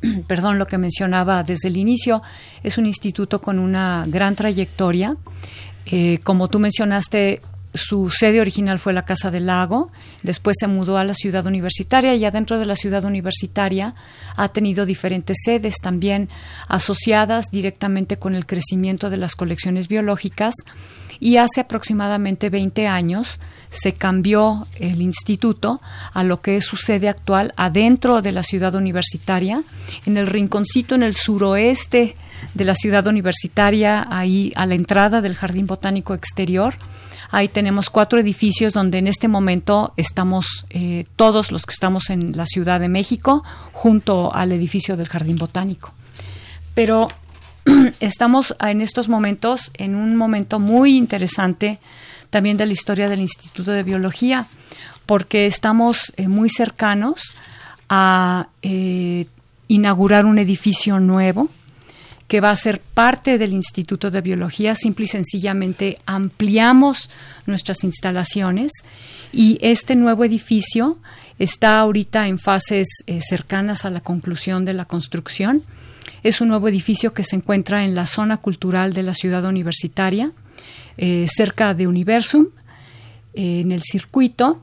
perdón, 0.26 0.58
lo 0.58 0.66
que 0.66 0.78
mencionaba 0.78 1.42
desde 1.42 1.68
el 1.68 1.76
inicio, 1.76 2.22
es 2.62 2.78
un 2.78 2.86
instituto 2.86 3.40
con 3.40 3.58
una 3.58 4.04
gran 4.08 4.34
trayectoria. 4.34 5.16
Eh, 5.86 6.18
como 6.24 6.48
tú 6.48 6.58
mencionaste, 6.58 7.40
su 7.74 8.08
sede 8.08 8.40
original 8.40 8.78
fue 8.78 8.92
la 8.92 9.04
Casa 9.04 9.32
del 9.32 9.46
Lago, 9.46 9.90
después 10.22 10.56
se 10.58 10.68
mudó 10.68 10.96
a 10.96 11.04
la 11.04 11.12
ciudad 11.12 11.44
universitaria 11.44 12.14
y 12.14 12.24
adentro 12.24 12.58
de 12.58 12.66
la 12.66 12.76
ciudad 12.76 13.04
universitaria 13.04 13.96
ha 14.36 14.48
tenido 14.48 14.86
diferentes 14.86 15.38
sedes 15.44 15.78
también 15.82 16.28
asociadas 16.68 17.46
directamente 17.50 18.16
con 18.16 18.36
el 18.36 18.46
crecimiento 18.46 19.10
de 19.10 19.16
las 19.16 19.34
colecciones 19.34 19.88
biológicas 19.88 20.54
y 21.20 21.36
hace 21.36 21.60
aproximadamente 21.60 22.50
20 22.50 22.86
años 22.86 23.40
se 23.70 23.94
cambió 23.94 24.66
el 24.76 25.02
instituto 25.02 25.80
a 26.12 26.22
lo 26.22 26.40
que 26.40 26.56
es 26.56 26.64
su 26.64 26.76
sede 26.76 27.08
actual 27.08 27.52
adentro 27.56 28.22
de 28.22 28.32
la 28.32 28.42
ciudad 28.42 28.74
universitaria, 28.74 29.64
en 30.06 30.16
el 30.16 30.26
rinconcito 30.26 30.94
en 30.94 31.02
el 31.02 31.14
suroeste 31.14 32.16
de 32.54 32.64
la 32.64 32.74
ciudad 32.74 33.06
universitaria, 33.06 34.06
ahí 34.10 34.52
a 34.54 34.66
la 34.66 34.74
entrada 34.74 35.20
del 35.20 35.34
Jardín 35.34 35.66
Botánico 35.66 36.14
Exterior. 36.14 36.74
Ahí 37.30 37.48
tenemos 37.48 37.90
cuatro 37.90 38.20
edificios 38.20 38.74
donde 38.74 38.98
en 38.98 39.08
este 39.08 39.26
momento 39.26 39.92
estamos 39.96 40.66
eh, 40.70 41.06
todos 41.16 41.50
los 41.50 41.66
que 41.66 41.72
estamos 41.72 42.10
en 42.10 42.36
la 42.36 42.46
Ciudad 42.46 42.78
de 42.78 42.88
México 42.88 43.42
junto 43.72 44.32
al 44.32 44.52
edificio 44.52 44.96
del 44.96 45.08
Jardín 45.08 45.36
Botánico. 45.36 45.92
Pero 46.74 47.08
estamos 48.00 48.54
en 48.60 48.80
estos 48.80 49.08
momentos 49.08 49.70
en 49.74 49.94
un 49.94 50.16
momento 50.16 50.58
muy 50.58 50.96
interesante 50.96 51.78
también 52.30 52.56
de 52.56 52.66
la 52.66 52.72
historia 52.72 53.08
del 53.08 53.20
Instituto 53.20 53.70
de 53.70 53.82
Biología, 53.82 54.46
porque 55.06 55.46
estamos 55.46 56.12
eh, 56.16 56.28
muy 56.28 56.50
cercanos 56.50 57.34
a 57.88 58.48
eh, 58.62 59.26
inaugurar 59.68 60.26
un 60.26 60.38
edificio 60.38 60.98
nuevo 61.00 61.48
que 62.28 62.40
va 62.40 62.50
a 62.50 62.56
ser 62.56 62.80
parte 62.80 63.38
del 63.38 63.52
Instituto 63.52 64.10
de 64.10 64.20
Biología. 64.20 64.74
Simple 64.74 65.04
y 65.04 65.08
sencillamente 65.08 65.98
ampliamos 66.06 67.10
nuestras 67.46 67.84
instalaciones 67.84 68.72
y 69.32 69.58
este 69.60 69.94
nuevo 69.94 70.24
edificio 70.24 70.98
está 71.38 71.78
ahorita 71.78 72.26
en 72.28 72.38
fases 72.38 72.88
eh, 73.06 73.20
cercanas 73.20 73.84
a 73.84 73.90
la 73.90 74.00
conclusión 74.00 74.64
de 74.64 74.72
la 74.72 74.86
construcción. 74.86 75.62
Es 76.24 76.40
un 76.40 76.48
nuevo 76.48 76.68
edificio 76.68 77.12
que 77.12 77.22
se 77.22 77.36
encuentra 77.36 77.84
en 77.84 77.94
la 77.94 78.06
zona 78.06 78.38
cultural 78.38 78.94
de 78.94 79.02
la 79.02 79.12
ciudad 79.12 79.44
universitaria, 79.44 80.32
eh, 80.96 81.26
cerca 81.28 81.74
de 81.74 81.86
Universum, 81.86 82.46
eh, 83.34 83.60
en 83.60 83.72
el 83.72 83.82
circuito. 83.82 84.58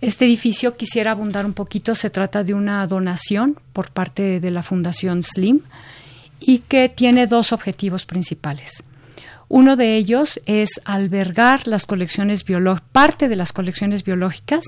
Este 0.00 0.24
edificio, 0.24 0.76
quisiera 0.76 1.12
abundar 1.12 1.46
un 1.46 1.52
poquito, 1.52 1.94
se 1.94 2.10
trata 2.10 2.42
de 2.42 2.52
una 2.52 2.84
donación 2.88 3.56
por 3.72 3.92
parte 3.92 4.40
de 4.40 4.50
la 4.50 4.64
Fundación 4.64 5.22
SLIM 5.22 5.60
y 6.40 6.58
que 6.58 6.88
tiene 6.88 7.28
dos 7.28 7.52
objetivos 7.52 8.06
principales. 8.06 8.82
Uno 9.56 9.76
de 9.76 9.94
ellos 9.94 10.40
es 10.46 10.80
albergar 10.84 11.68
las 11.68 11.86
colecciones 11.86 12.44
parte 12.90 13.28
de 13.28 13.36
las 13.36 13.52
colecciones 13.52 14.02
biológicas. 14.02 14.64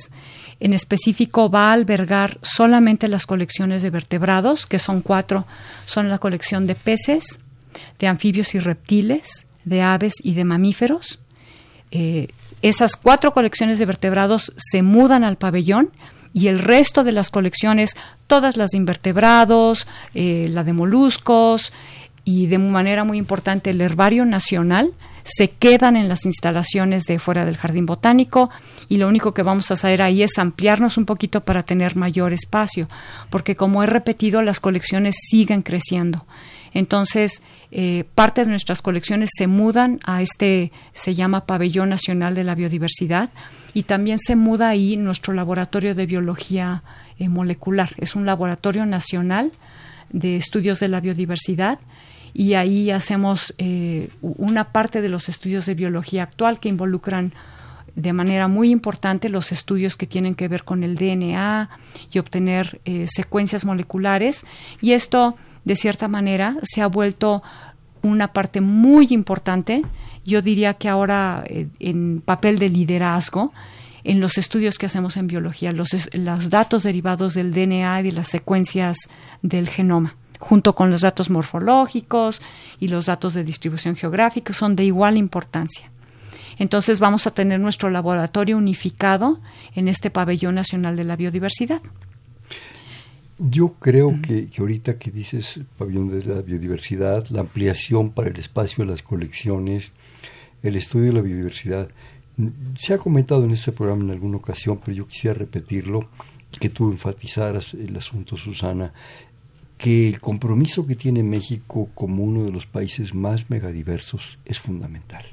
En 0.61 0.73
específico 0.73 1.51
va 1.51 1.71
a 1.71 1.73
albergar 1.73 2.39
solamente 2.41 3.09
las 3.09 3.27
colecciones 3.27 3.83
de 3.83 3.91
vertebrados, 3.91 4.65
que 4.65 4.79
son 4.79 5.01
cuatro. 5.01 5.45
Son 5.87 6.09
la 6.09 6.19
colección 6.19 6.69
de 6.69 6.77
peces, 6.77 7.41
de 7.99 8.07
anfibios 8.07 8.55
y 8.55 8.61
reptiles, 8.61 9.49
de 9.65 9.83
aves 9.83 10.15
y 10.23 10.35
de 10.35 10.45
mamíferos. 10.45 11.19
Eh, 11.91 12.29
esas 12.63 12.95
cuatro 12.95 13.35
colecciones 13.35 13.81
de 13.81 13.87
vertebrados 13.87 14.53
se 14.57 14.83
mudan 14.83 15.25
al 15.25 15.37
pabellón 15.37 15.91
y 16.33 16.47
el 16.47 16.61
resto 16.61 17.03
de 17.03 17.11
las 17.11 17.31
colecciones, 17.31 17.97
todas 18.29 18.57
las 18.57 18.71
de 18.71 18.79
invertebrados, 18.79 19.89
eh, 20.15 20.49
la 20.51 20.63
de 20.63 20.75
moluscos 20.75 21.73
y 22.27 22.49
de 22.49 22.59
manera 22.59 23.05
muy 23.05 23.19
importante 23.19 23.71
el 23.71 23.81
herbario 23.81 24.25
nacional, 24.25 24.93
se 25.23 25.49
quedan 25.49 25.97
en 25.97 26.09
las 26.09 26.27
instalaciones 26.27 27.05
de 27.05 27.21
fuera 27.21 27.45
del 27.45 27.57
jardín 27.57 27.87
botánico 27.87 28.51
y 28.89 28.97
lo 28.97 29.07
único 29.07 29.33
que 29.33 29.45
vamos 29.45 29.71
a 29.71 29.75
hacer 29.75 30.03
ahí 30.03 30.25
es 30.25 30.37
ampliarnos 30.37 30.99
un 30.99 31.07
poquito 31.07 31.43
para 31.43 31.63
tener 31.63 31.95
mayor 31.95 32.33
espacio, 32.33 32.89
porque 33.31 33.55
como 33.55 33.85
he 33.85 33.87
repetido, 33.87 34.43
las 34.43 34.59
colecciones 34.59 35.15
siguen 35.21 35.63
creciendo. 35.63 36.27
Entonces, 36.75 37.45
eh, 37.71 38.05
parte 38.17 38.45
de 38.45 38.51
nuestras 38.51 38.83
colecciones 38.83 39.31
se 39.33 39.47
mudan 39.47 40.01
a 40.05 40.21
este, 40.21 40.73
se 40.93 41.15
llama 41.15 41.47
Pabellón 41.47 41.91
Nacional 41.91 42.35
de 42.35 42.43
la 42.43 42.57
Biodiversidad, 42.57 43.31
y 43.73 43.85
también 43.85 44.19
se 44.19 44.35
muda 44.35 44.71
ahí 44.71 44.97
nuestro 44.97 45.33
laboratorio 45.33 45.95
de 45.95 46.07
biología 46.07 46.83
eh, 47.19 47.29
molecular. 47.29 47.95
Es 47.99 48.17
un 48.17 48.27
laboratorio 48.27 48.85
nacional 48.85 49.53
de 50.11 50.37
estudios 50.37 50.81
de 50.81 50.89
la 50.89 51.01
biodiversidad 51.01 51.79
y 52.39 52.53
ahí 52.53 52.91
hacemos 52.91 53.55
eh, 53.57 54.11
una 54.21 54.65
parte 54.65 55.01
de 55.01 55.09
los 55.09 55.31
estudios 55.31 55.65
de 55.65 55.75
biología 55.75 56.25
actual 56.25 56.61
que 56.61 56.69
involucran 56.69 57.33
de 57.95 58.13
manera 58.13 58.47
muy 58.47 58.69
importante 58.69 59.31
los 59.31 59.53
estudios 59.53 59.97
que 59.97 60.07
tienen 60.07 60.35
que 60.35 60.47
ver 60.47 60.63
con 60.63 60.83
el 60.83 60.97
DNA 60.97 61.71
y 62.13 62.19
obtener 62.19 62.79
eh, 62.85 63.07
secuencias 63.09 63.65
moleculares. 63.65 64.45
Y 64.83 64.93
esto 64.93 65.35
de 65.65 65.77
cierta 65.77 66.09
manera 66.09 66.57
se 66.63 66.83
ha 66.83 66.89
vuelto 66.89 67.43
una 68.03 68.35
parte 68.35 68.61
muy 68.61 69.07
importante. 69.13 69.83
Yo 70.27 70.43
diría 70.43 70.75
que 70.75 70.91
ahora 70.91 71.43
eh, 71.47 71.69
en 71.81 72.21
papel 72.21 72.59
de 72.59 72.69
liderazgo 72.69 73.55
en 74.05 74.21
los 74.21 74.37
estudios 74.37 74.77
que 74.77 74.85
hacemos 74.85 75.17
en 75.17 75.27
biología, 75.27 75.73
los, 75.73 75.89
los 76.13 76.51
datos 76.51 76.83
derivados 76.83 77.33
del 77.33 77.55
DNA 77.55 78.01
y 78.01 78.03
de 78.03 78.13
las 78.13 78.29
secuencias 78.29 78.99
del 79.41 79.71
genoma 79.71 80.17
junto 80.39 80.75
con 80.75 80.91
los 80.91 81.03
datos 81.03 81.31
morfológicos 81.31 82.43
y 82.81 82.89
los 82.89 83.07
datos 83.07 83.35
de 83.35 83.45
distribución 83.45 83.97
geográfica, 83.97 84.53
son 84.53 84.77
de 84.77 84.85
igual 84.85 85.17
importancia. 85.17 85.91
Entonces 86.59 87.01
vamos 87.01 87.27
a 87.27 87.33
tener 87.33 87.61
nuestro 87.61 87.91
laboratorio 87.91 88.57
unificado 88.57 89.41
en 89.75 89.89
este 89.89 90.11
pabellón 90.11 90.55
nacional 90.55 90.97
de 90.97 91.05
la 91.05 91.17
biodiversidad. 91.17 91.83
Yo 93.39 93.75
creo 93.75 94.19
que, 94.23 94.49
que, 94.49 94.63
ahorita 94.63 94.99
que 94.99 95.11
dices 95.11 95.61
pabellón 95.77 96.09
de 96.09 96.25
la 96.25 96.41
biodiversidad, 96.41 97.27
la 97.29 97.41
ampliación 97.41 98.11
para 98.11 98.31
el 98.31 98.37
espacio 98.37 98.85
de 98.85 98.91
las 98.91 99.03
colecciones, 99.03 99.93
el 100.63 100.77
estudio 100.77 101.07
de 101.07 101.13
la 101.13 101.21
biodiversidad. 101.21 101.89
Se 102.79 102.95
ha 102.95 102.99
comentado 102.99 103.45
en 103.45 103.51
este 103.51 103.73
programa 103.73 104.05
en 104.05 104.11
alguna 104.11 104.39
ocasión, 104.39 104.81
pero 104.83 104.97
yo 104.97 105.07
quisiera 105.07 105.39
repetirlo, 105.39 106.09
que 106.59 106.71
tú 106.71 106.91
enfatizaras 106.91 107.75
el 107.75 107.97
asunto, 107.97 108.37
Susana, 108.37 108.93
que 109.79 110.09
el 110.09 110.21
compromiso 110.21 110.87
que 110.87 110.95
tiene 110.95 111.23
México 111.23 111.89
como 111.95 112.25
uno 112.25 112.45
de 112.45 112.53
los 112.53 112.67
países 112.67 113.15
más 113.15 113.51
megadiversos 113.51 114.39
es 114.45 114.59
fundamental. 114.59 115.25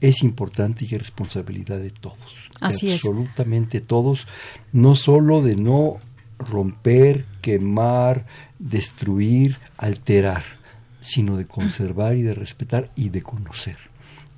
Es 0.00 0.22
importante 0.22 0.86
y 0.88 0.94
es 0.94 1.00
responsabilidad 1.00 1.78
de 1.78 1.90
todos. 1.90 2.34
Así 2.60 2.92
absolutamente 2.92 3.80
todos, 3.80 4.26
no 4.72 4.94
solo 4.94 5.42
de 5.42 5.56
no 5.56 5.98
romper, 6.38 7.24
quemar, 7.42 8.26
destruir, 8.58 9.58
alterar, 9.76 10.42
sino 11.00 11.36
de 11.36 11.46
conservar 11.46 12.16
y 12.16 12.22
de 12.22 12.34
respetar 12.34 12.90
y 12.96 13.08
de 13.08 13.22
conocer. 13.22 13.76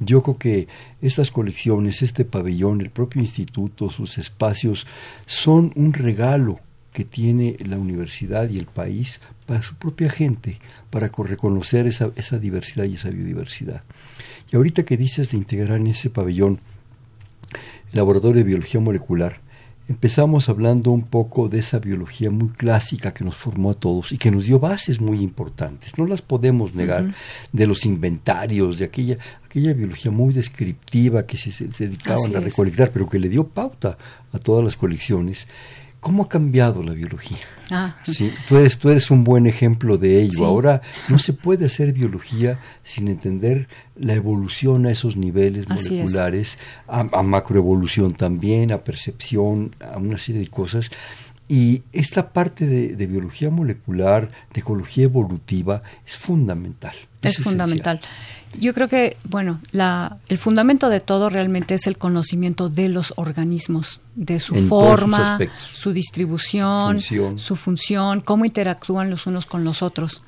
Yo 0.01 0.23
creo 0.23 0.39
que 0.39 0.69
estas 1.01 1.31
colecciones, 1.31 2.03
este 2.03 2.25
pabellón, 2.25 2.81
el 2.81 2.91
propio 2.91 3.21
instituto, 3.21 3.91
sus 3.91 4.19
espacios, 4.19 4.87
son 5.27 5.73
un 5.77 5.93
regalo 5.93 6.61
que 6.93 7.05
tiene 7.05 7.57
la 7.65 7.79
universidad 7.79 8.51
y 8.51 8.59
el 8.59 8.67
país 8.67 9.21
para 9.53 9.63
su 9.63 9.75
propia 9.75 10.09
gente, 10.09 10.59
para 10.89 11.11
reconocer 11.15 11.87
esa, 11.87 12.11
esa 12.17 12.39
diversidad 12.39 12.85
y 12.85 12.95
esa 12.95 13.11
biodiversidad. 13.11 13.83
Y 14.51 14.57
ahorita 14.57 14.85
que 14.85 14.97
dices 14.97 15.31
de 15.31 15.37
integrar 15.37 15.79
en 15.79 15.89
ese 15.89 16.09
pabellón 16.09 16.59
el 17.93 17.99
laboratorio 17.99 18.39
de 18.39 18.45
biología 18.45 18.81
molecular, 18.81 19.41
empezamos 19.91 20.49
hablando 20.49 20.91
un 20.91 21.03
poco 21.03 21.51
de 21.51 21.59
esa 21.59 21.81
biología 21.81 22.31
muy 22.31 22.49
clásica 22.49 23.13
que 23.13 23.25
nos 23.25 23.37
formó 23.37 23.73
a 23.73 23.75
todos 23.75 24.11
y 24.11 24.17
que 24.17 24.31
nos 24.31 24.47
dio 24.47 24.59
bases 24.59 25.03
muy 25.03 25.21
importantes. 25.21 25.99
No 25.99 26.07
las 26.07 26.23
podemos 26.23 26.75
negar 26.75 27.15
de 27.53 27.67
los 27.67 27.85
inventarios, 27.85 28.79
de 28.79 28.87
aquella, 28.87 29.19
aquella 29.45 29.75
biología 29.75 30.11
muy 30.11 30.33
descriptiva 30.33 31.27
que 31.27 31.37
se, 31.37 31.69
dedicaban 31.79 32.35
a 32.35 32.41
recolectar, 32.41 32.91
pero 32.91 33.07
que 33.07 33.19
le 33.19 33.29
dio 33.29 33.47
pauta 33.47 33.99
a 34.33 34.39
todas 34.39 34.65
las 34.65 34.77
colecciones. 34.77 35.47
¿Cómo 36.03 36.25
ha 36.25 36.29
cambiado 36.29 36.83
la 36.83 36.95
biología? 36.95 37.39
Ah. 37.71 37.95
Sí, 38.05 38.33
tú, 38.49 38.57
eres, 38.57 38.77
tú 38.77 38.91
eres 38.91 39.09
un 39.13 39.23
buen 39.23 39.47
ejemplo 39.47 39.99
de 39.99 40.21
ello. 40.21 40.47
Ahora 40.47 40.83
no 41.09 41.17
se 41.21 41.33
puede 41.33 41.67
hacer 41.67 41.93
biología 41.93 42.59
sin 42.83 43.07
entender 43.07 43.69
la 43.95 44.15
evolución 44.15 44.85
a 44.87 44.91
esos 44.91 45.17
niveles 45.17 45.69
moleculares, 45.69 46.59
a, 46.89 47.05
macroevolución 47.23 48.15
también, 48.15 48.73
a 48.73 48.83
percepción, 48.83 49.71
a 49.79 49.99
una 49.99 50.19
serie 50.19 50.41
de 50.41 50.49
cosas. 50.49 50.91
Y 51.53 51.83
esta 51.93 52.33
parte 52.33 52.67
de, 52.67 53.07
biología 53.07 53.51
molecular, 53.51 54.31
de 54.55 54.61
ecología 54.63 55.05
evolutiva, 55.05 55.83
es 56.07 56.17
fundamental. 56.17 56.95
Es, 57.21 57.37
fundamental. 57.37 58.01
Yo 58.59 58.73
creo 58.73 58.89
que, 58.89 59.19
bueno, 59.25 59.61
la, 59.71 60.17
el 60.31 60.39
fundamento 60.39 60.89
de 60.89 61.01
todo 61.01 61.29
realmente 61.29 61.75
es 61.75 61.87
el 61.87 61.99
conocimiento 61.99 62.71
de 62.71 62.89
los 62.89 63.13
organismos, 63.17 64.01
de 64.15 64.41
su 64.41 64.55
forma, 64.55 65.39
su 65.73 65.93
distribución, 65.93 67.01
su 67.03 67.57
función, 67.57 68.23
cómo 68.23 68.47
interactúan 68.47 69.11
los 69.11 69.27
unos 69.27 69.45
con 69.45 69.63
los 69.63 69.83
otros. 69.83 70.23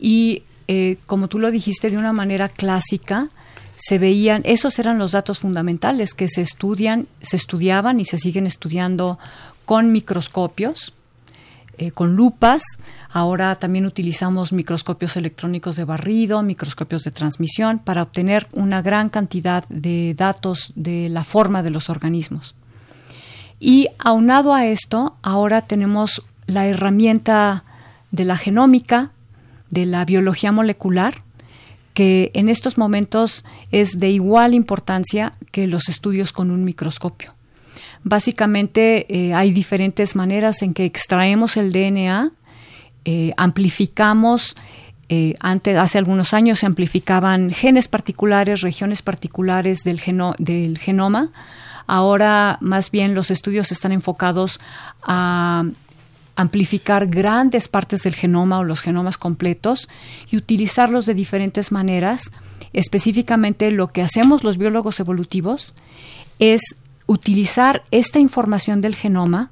Y 0.00 0.44
eh, 0.66 0.96
como 1.04 1.28
tú 1.28 1.40
lo 1.40 1.50
dijiste 1.50 1.90
de 1.90 1.98
una 1.98 2.14
manera 2.14 2.48
clásica, 2.48 3.28
se 3.76 3.98
veían, 3.98 4.40
esos 4.46 4.78
eran 4.78 4.96
los 4.96 5.12
datos 5.12 5.40
fundamentales 5.40 6.14
que 6.14 6.26
se 6.26 6.40
estudian, 6.40 7.06
se 7.20 7.36
estudiaban 7.36 8.00
y 8.00 8.06
se 8.06 8.16
siguen 8.16 8.46
estudiando 8.46 9.18
con 9.68 9.92
microscopios, 9.92 10.94
eh, 11.76 11.90
con 11.90 12.16
lupas. 12.16 12.62
Ahora 13.10 13.54
también 13.54 13.84
utilizamos 13.84 14.50
microscopios 14.50 15.14
electrónicos 15.18 15.76
de 15.76 15.84
barrido, 15.84 16.42
microscopios 16.42 17.04
de 17.04 17.10
transmisión 17.10 17.78
para 17.78 18.02
obtener 18.02 18.48
una 18.52 18.80
gran 18.80 19.10
cantidad 19.10 19.68
de 19.68 20.14
datos 20.16 20.72
de 20.74 21.10
la 21.10 21.22
forma 21.22 21.62
de 21.62 21.68
los 21.68 21.90
organismos. 21.90 22.54
Y 23.60 23.88
aunado 23.98 24.54
a 24.54 24.64
esto, 24.64 25.18
ahora 25.20 25.60
tenemos 25.60 26.22
la 26.46 26.66
herramienta 26.66 27.64
de 28.10 28.24
la 28.24 28.38
genómica, 28.38 29.10
de 29.68 29.84
la 29.84 30.06
biología 30.06 30.50
molecular, 30.50 31.24
que 31.92 32.30
en 32.32 32.48
estos 32.48 32.78
momentos 32.78 33.44
es 33.70 33.98
de 33.98 34.08
igual 34.08 34.54
importancia 34.54 35.34
que 35.52 35.66
los 35.66 35.90
estudios 35.90 36.32
con 36.32 36.50
un 36.50 36.64
microscopio. 36.64 37.34
Básicamente 38.04 39.06
eh, 39.08 39.34
hay 39.34 39.52
diferentes 39.52 40.16
maneras 40.16 40.62
en 40.62 40.74
que 40.74 40.84
extraemos 40.84 41.56
el 41.56 41.72
DNA, 41.72 42.32
eh, 43.04 43.32
amplificamos, 43.36 44.56
eh, 45.08 45.34
antes, 45.40 45.76
hace 45.78 45.98
algunos 45.98 46.34
años 46.34 46.58
se 46.58 46.66
amplificaban 46.66 47.50
genes 47.50 47.88
particulares, 47.88 48.60
regiones 48.60 49.02
particulares 49.02 49.82
del, 49.82 50.00
del 50.38 50.78
genoma. 50.78 51.30
Ahora 51.86 52.58
más 52.60 52.90
bien 52.90 53.14
los 53.14 53.30
estudios 53.30 53.72
están 53.72 53.92
enfocados 53.92 54.60
a 55.02 55.64
amplificar 56.36 57.06
grandes 57.06 57.66
partes 57.66 58.02
del 58.02 58.14
genoma 58.14 58.58
o 58.58 58.64
los 58.64 58.82
genomas 58.82 59.18
completos 59.18 59.88
y 60.30 60.36
utilizarlos 60.36 61.06
de 61.06 61.14
diferentes 61.14 61.72
maneras. 61.72 62.30
Específicamente 62.72 63.70
lo 63.70 63.88
que 63.88 64.02
hacemos 64.02 64.44
los 64.44 64.58
biólogos 64.58 65.00
evolutivos 65.00 65.74
es 66.38 66.76
utilizar 67.08 67.82
esta 67.90 68.20
información 68.20 68.80
del 68.80 68.94
genoma 68.94 69.50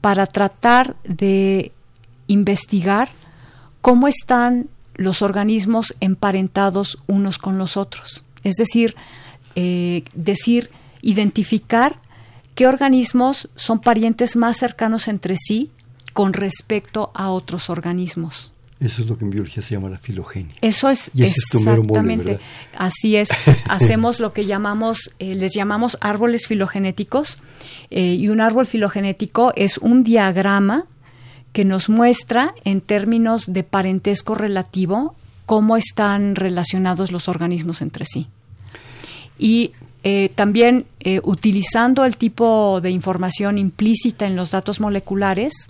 para 0.00 0.24
tratar 0.24 0.96
de 1.04 1.72
investigar 2.28 3.10
cómo 3.82 4.08
están 4.08 4.68
los 4.94 5.20
organismos 5.20 5.94
emparentados 6.00 6.98
unos 7.08 7.38
con 7.38 7.58
los 7.58 7.76
otros. 7.76 8.24
Es 8.44 8.54
decir, 8.54 8.94
eh, 9.56 10.04
decir, 10.14 10.70
identificar 11.02 11.96
qué 12.54 12.66
organismos 12.66 13.50
son 13.56 13.80
parientes 13.80 14.36
más 14.36 14.56
cercanos 14.56 15.08
entre 15.08 15.36
sí 15.36 15.70
con 16.12 16.32
respecto 16.32 17.10
a 17.14 17.30
otros 17.30 17.68
organismos. 17.68 18.51
Eso 18.82 19.02
es 19.02 19.08
lo 19.08 19.16
que 19.16 19.24
en 19.24 19.30
biología 19.30 19.62
se 19.62 19.74
llama 19.74 19.88
la 19.88 19.98
filogenia. 19.98 20.56
Eso 20.60 20.90
es 20.90 21.12
exactamente. 21.16 22.40
así 22.76 23.16
es. 23.16 23.30
Hacemos 23.68 24.18
lo 24.18 24.32
que 24.32 24.44
llamamos, 24.44 25.12
eh, 25.20 25.36
les 25.36 25.54
llamamos 25.54 25.96
árboles 26.00 26.48
filogenéticos. 26.48 27.38
Eh, 27.90 28.14
y 28.14 28.28
un 28.28 28.40
árbol 28.40 28.66
filogenético 28.66 29.52
es 29.54 29.78
un 29.78 30.02
diagrama 30.02 30.86
que 31.52 31.64
nos 31.64 31.88
muestra 31.88 32.54
en 32.64 32.80
términos 32.80 33.52
de 33.52 33.62
parentesco 33.62 34.34
relativo 34.34 35.14
cómo 35.46 35.76
están 35.76 36.34
relacionados 36.34 37.12
los 37.12 37.28
organismos 37.28 37.82
entre 37.82 38.04
sí. 38.04 38.26
Y 39.38 39.72
eh, 40.02 40.32
también 40.34 40.86
utilizando 41.22 42.04
el 42.04 42.16
tipo 42.16 42.80
de 42.80 42.90
información 42.90 43.58
implícita 43.58 44.26
en 44.26 44.34
los 44.34 44.50
datos 44.50 44.80
moleculares, 44.80 45.68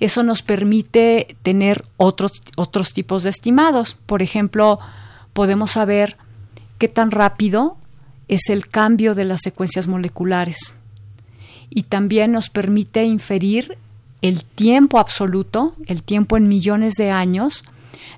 eso 0.00 0.22
nos 0.22 0.42
permite 0.42 1.36
tener 1.42 1.84
otros, 1.98 2.42
otros 2.56 2.92
tipos 2.92 3.22
de 3.22 3.30
estimados. 3.30 3.96
Por 4.06 4.22
ejemplo, 4.22 4.80
podemos 5.34 5.72
saber 5.72 6.16
qué 6.78 6.88
tan 6.88 7.10
rápido 7.10 7.76
es 8.26 8.48
el 8.48 8.66
cambio 8.68 9.14
de 9.14 9.26
las 9.26 9.40
secuencias 9.42 9.88
moleculares. 9.88 10.74
Y 11.68 11.84
también 11.84 12.32
nos 12.32 12.48
permite 12.48 13.04
inferir 13.04 13.76
el 14.22 14.44
tiempo 14.44 14.98
absoluto, 14.98 15.74
el 15.86 16.02
tiempo 16.02 16.36
en 16.36 16.48
millones 16.48 16.94
de 16.94 17.10
años, 17.10 17.62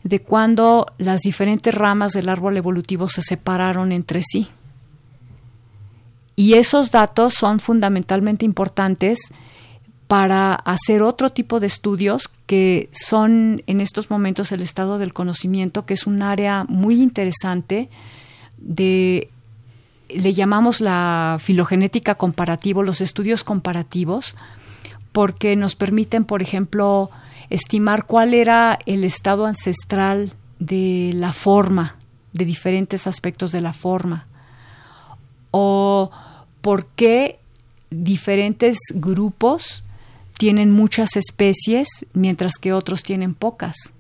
de 0.05 0.21
cuando 0.21 0.87
las 0.99 1.23
diferentes 1.23 1.75
ramas 1.75 2.13
del 2.13 2.29
árbol 2.29 2.57
evolutivo 2.57 3.09
se 3.09 3.23
separaron 3.23 3.93
entre 3.93 4.23
sí. 4.23 4.49
Y 6.37 6.55
esos 6.55 6.91
datos 6.91 7.35
son 7.35 7.61
fundamentalmente 7.61 8.45
importantes 8.45 9.33
para 10.13 10.53
hacer 10.53 11.03
otro 11.03 11.31
tipo 11.31 11.59
de 11.59 11.67
estudios 11.69 12.29
que 12.45 12.91
son 12.93 13.63
en 13.67 13.81
estos 13.81 14.11
momentos 14.11 14.53
el 14.53 14.61
estado 14.61 14.99
del 14.99 15.15
conocimiento, 15.15 15.87
que 15.87 15.95
es 15.95 16.07
un 16.07 16.21
área 16.21 16.67
muy 16.69 17.01
interesante 17.01 17.89
de 18.59 19.31
le 20.11 20.35
llamamos 20.35 20.83
la 20.83 21.39
filogenética 21.41 22.17
comparativa, 22.17 22.83
los 22.83 23.01
estudios 23.01 23.43
comparativos, 23.43 24.37
porque 25.13 25.57
nos 25.57 25.77
permiten, 25.77 26.27
por 26.27 26.43
ejemplo, 26.43 27.09
estimar 27.49 28.05
cuál 28.05 28.35
era 28.35 28.79
el 28.85 29.05
estado 29.05 29.47
ancestral 29.47 30.35
de 30.59 31.13
la 31.15 31.33
forma, 31.33 31.97
de 32.35 32.45
diferentes 32.45 33.07
aspectos 33.07 33.51
de 33.51 33.63
la 33.63 33.73
forma, 33.73 34.27
o 35.53 36.11
por 36.61 36.85
qué 36.85 37.39
diferentes 37.89 38.77
grupos 38.93 39.85
tienen 40.43 40.73
muchas 40.73 41.15
especies 41.15 41.87
mientras 42.15 42.55
que 42.61 42.73
otros 42.73 43.05
tienen 43.05 43.33
pocas. 43.33 43.93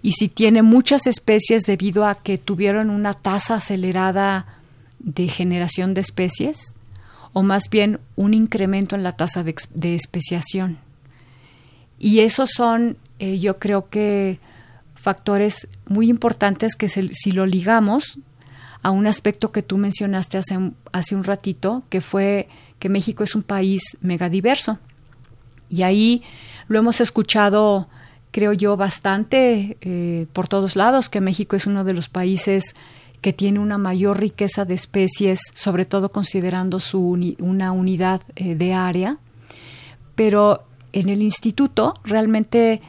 Y 0.00 0.12
si 0.12 0.28
tienen 0.28 0.64
muchas 0.64 1.06
especies 1.06 1.64
debido 1.64 2.06
a 2.06 2.14
que 2.14 2.38
tuvieron 2.38 2.88
una 2.88 3.12
tasa 3.12 3.56
acelerada 3.56 4.46
de 5.00 5.28
generación 5.28 5.92
de 5.92 6.00
especies, 6.00 6.74
o 7.34 7.42
más 7.42 7.64
bien 7.68 8.00
un 8.16 8.32
incremento 8.32 8.96
en 8.96 9.02
la 9.02 9.18
tasa 9.18 9.44
de, 9.44 9.94
especiación. 9.94 10.78
Y 11.98 12.20
esos 12.20 12.52
son, 12.56 12.96
eh, 13.18 13.38
yo 13.38 13.58
creo 13.58 13.90
que, 13.90 14.40
factores 14.94 15.68
muy 15.84 16.08
importantes 16.08 16.74
que 16.74 16.88
si 16.88 17.32
lo 17.32 17.44
ligamos 17.44 18.18
a 18.82 18.90
un 18.90 19.06
aspecto 19.06 19.52
que 19.52 19.62
tú 19.62 19.76
mencionaste 19.76 20.38
hace, 20.38 20.58
hace 20.92 21.14
un 21.14 21.24
ratito, 21.24 21.82
que 21.90 22.00
fue 22.00 22.48
que 22.78 22.88
México 22.88 23.24
es 23.24 23.34
un 23.34 23.42
país 23.42 23.98
megadiverso. 24.00 24.78
Y 25.70 25.82
ahí 25.82 26.22
lo 26.68 26.78
hemos 26.78 27.00
escuchado, 27.00 27.88
creo 28.32 28.52
yo, 28.52 28.76
bastante 28.76 29.78
eh, 29.80 30.26
por 30.34 30.48
todos 30.48 30.76
lados, 30.76 31.08
que 31.08 31.22
México 31.22 31.56
es 31.56 31.66
uno 31.66 31.84
de 31.84 31.94
los 31.94 32.10
países 32.10 32.74
que 33.22 33.32
tiene 33.32 33.58
una 33.58 33.78
mayor 33.78 34.18
riqueza 34.18 34.64
de 34.64 34.74
especies, 34.74 35.40
sobre 35.54 35.84
todo 35.84 36.10
considerando 36.10 36.80
su 36.80 37.00
una 37.38 37.72
unidad 37.72 38.22
eh, 38.36 38.54
de 38.54 38.74
área. 38.74 39.18
Pero 40.14 40.64
en 40.92 41.08
el 41.08 41.22
instituto 41.22 41.94
realmente 42.04 42.82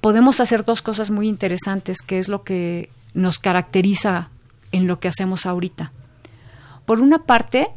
podemos 0.00 0.40
hacer 0.40 0.64
dos 0.64 0.82
cosas 0.82 1.10
muy 1.10 1.28
interesantes, 1.28 1.98
que 2.00 2.18
es 2.18 2.28
lo 2.28 2.42
que 2.42 2.90
nos 3.12 3.38
caracteriza 3.38 4.30
en 4.72 4.86
lo 4.86 5.00
que 5.00 5.08
hacemos 5.08 5.46
ahorita. 5.46 5.92
Por 6.86 7.00
una 7.00 7.24
parte, 7.24 7.68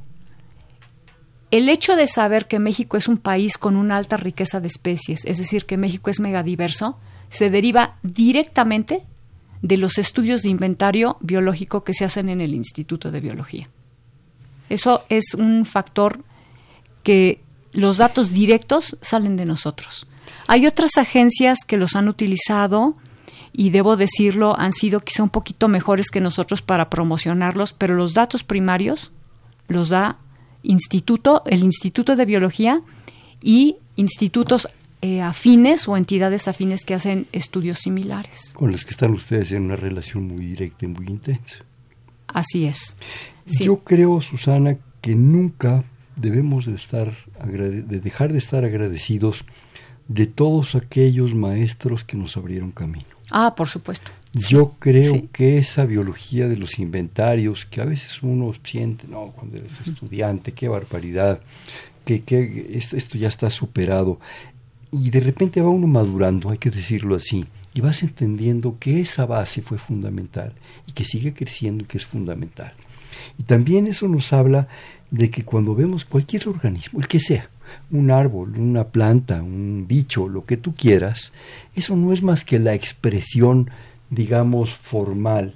el 1.53 1.69
hecho 1.69 1.95
de 1.95 2.07
saber 2.07 2.47
que 2.47 2.57
México 2.57 2.97
es 2.97 3.07
un 3.07 3.19
país 3.19 3.59
con 3.59 3.75
una 3.75 3.97
alta 3.97 4.17
riqueza 4.17 4.59
de 4.59 4.65
especies, 4.65 5.23
es 5.23 5.37
decir, 5.37 5.67
que 5.67 5.77
México 5.77 6.09
es 6.09 6.19
megadiverso, 6.19 6.97
se 7.29 7.51
deriva 7.51 7.97
directamente 8.01 9.03
de 9.61 9.77
los 9.77 9.99
estudios 9.99 10.41
de 10.41 10.49
inventario 10.49 11.15
biológico 11.19 11.83
que 11.83 11.93
se 11.93 12.05
hacen 12.05 12.29
en 12.29 12.41
el 12.41 12.55
Instituto 12.55 13.11
de 13.11 13.21
Biología. 13.21 13.69
Eso 14.69 15.03
es 15.09 15.35
un 15.35 15.67
factor 15.67 16.21
que 17.03 17.39
los 17.71 17.97
datos 17.97 18.31
directos 18.31 18.97
salen 19.01 19.35
de 19.35 19.45
nosotros. 19.45 20.07
Hay 20.47 20.65
otras 20.65 20.97
agencias 20.97 21.59
que 21.67 21.77
los 21.77 21.95
han 21.95 22.07
utilizado 22.07 22.95
y 23.51 23.69
debo 23.69 23.95
decirlo, 23.95 24.57
han 24.57 24.73
sido 24.73 25.01
quizá 25.01 25.21
un 25.21 25.29
poquito 25.29 25.67
mejores 25.67 26.09
que 26.09 26.19
nosotros 26.19 26.63
para 26.63 26.89
promocionarlos, 26.89 27.73
pero 27.73 27.93
los 27.93 28.15
datos 28.15 28.43
primarios 28.43 29.11
los 29.67 29.89
da 29.89 30.17
instituto, 30.63 31.43
el 31.45 31.63
Instituto 31.63 32.15
de 32.15 32.25
Biología 32.25 32.81
y 33.41 33.77
institutos 33.95 34.67
eh, 35.01 35.21
afines 35.21 35.87
o 35.87 35.97
entidades 35.97 36.47
afines 36.47 36.85
que 36.85 36.93
hacen 36.93 37.27
estudios 37.31 37.79
similares. 37.79 38.53
Con 38.55 38.71
los 38.71 38.85
que 38.85 38.91
están 38.91 39.11
ustedes 39.11 39.51
en 39.51 39.63
una 39.63 39.75
relación 39.75 40.23
muy 40.23 40.45
directa 40.45 40.85
y 40.85 40.87
muy 40.87 41.07
intensa. 41.07 41.57
Así 42.27 42.65
es. 42.65 42.95
Yo 43.45 43.79
creo, 43.79 44.21
Susana, 44.21 44.77
que 45.01 45.15
nunca 45.15 45.83
debemos 46.15 46.65
de 46.65 46.75
estar 46.75 47.13
de 47.45 47.99
dejar 47.99 48.31
de 48.31 48.39
estar 48.39 48.63
agradecidos 48.63 49.43
de 50.07 50.25
todos 50.25 50.75
aquellos 50.75 51.33
maestros 51.35 52.03
que 52.03 52.17
nos 52.17 52.37
abrieron 52.37 52.71
camino. 52.71 53.12
Ah, 53.31 53.53
por 53.55 53.67
supuesto. 53.67 54.11
Yo 54.33 54.73
creo 54.79 55.27
que 55.31 55.59
esa 55.59 55.85
biología 55.85 56.47
de 56.47 56.57
los 56.57 56.79
inventarios, 56.79 57.65
que 57.65 57.81
a 57.81 57.85
veces 57.85 58.23
uno 58.23 58.51
siente, 58.63 59.07
no, 59.07 59.31
cuando 59.35 59.57
eres 59.57 59.73
estudiante, 59.85 60.53
qué 60.53 60.67
barbaridad, 60.67 61.39
que, 62.03 62.23
que 62.23 62.71
esto, 62.73 63.17
ya 63.17 63.27
está 63.27 63.49
superado 63.49 64.19
y 64.91 65.09
de 65.09 65.19
repente 65.19 65.61
va 65.61 65.69
uno 65.69 65.87
madurando, 65.87 66.49
hay 66.49 66.57
que 66.57 66.69
decirlo 66.69 67.15
así, 67.15 67.45
y 67.73 67.81
vas 67.81 68.03
entendiendo 68.03 68.75
que 68.75 69.01
esa 69.01 69.25
base 69.25 69.61
fue 69.61 69.77
fundamental 69.77 70.53
y 70.87 70.91
que 70.91 71.05
sigue 71.05 71.33
creciendo 71.33 71.83
y 71.83 71.87
que 71.87 71.97
es 71.97 72.05
fundamental. 72.05 72.73
Y 73.37 73.43
también 73.43 73.87
eso 73.87 74.07
nos 74.07 74.33
habla 74.33 74.67
de 75.09 75.29
que 75.29 75.43
cuando 75.43 75.75
vemos 75.75 76.05
cualquier 76.05 76.47
organismo, 76.47 76.99
el 76.99 77.07
que 77.07 77.19
sea, 77.19 77.49
un 77.91 78.11
árbol, 78.11 78.57
una 78.57 78.85
planta, 78.85 79.41
un 79.41 79.85
bicho, 79.87 80.27
lo 80.27 80.45
que 80.45 80.57
tú 80.57 80.73
quieras, 80.75 81.33
eso 81.75 81.95
no 81.95 82.13
es 82.13 82.23
más 82.23 82.43
que 82.43 82.59
la 82.59 82.73
expresión, 82.73 83.69
digamos, 84.09 84.73
formal 84.73 85.55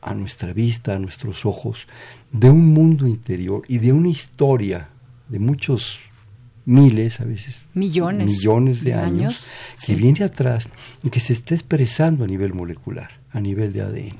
a 0.00 0.14
nuestra 0.14 0.52
vista, 0.52 0.94
a 0.94 0.98
nuestros 0.98 1.44
ojos, 1.44 1.86
de 2.32 2.50
un 2.50 2.66
mundo 2.72 3.06
interior 3.06 3.62
y 3.68 3.78
de 3.78 3.92
una 3.92 4.08
historia 4.08 4.88
de 5.28 5.38
muchos 5.38 5.98
miles, 6.64 7.20
a 7.20 7.24
veces 7.24 7.62
millones, 7.72 8.26
millones 8.26 8.84
de, 8.84 8.94
años, 8.94 9.48
que 9.84 9.94
viene 9.94 10.24
atrás 10.24 10.68
y 11.02 11.08
que 11.08 11.18
se 11.18 11.32
está 11.32 11.54
expresando 11.54 12.24
a 12.24 12.26
nivel 12.26 12.52
molecular, 12.52 13.10
a 13.32 13.40
nivel 13.40 13.72
de 13.72 13.82
ADN. 13.82 14.18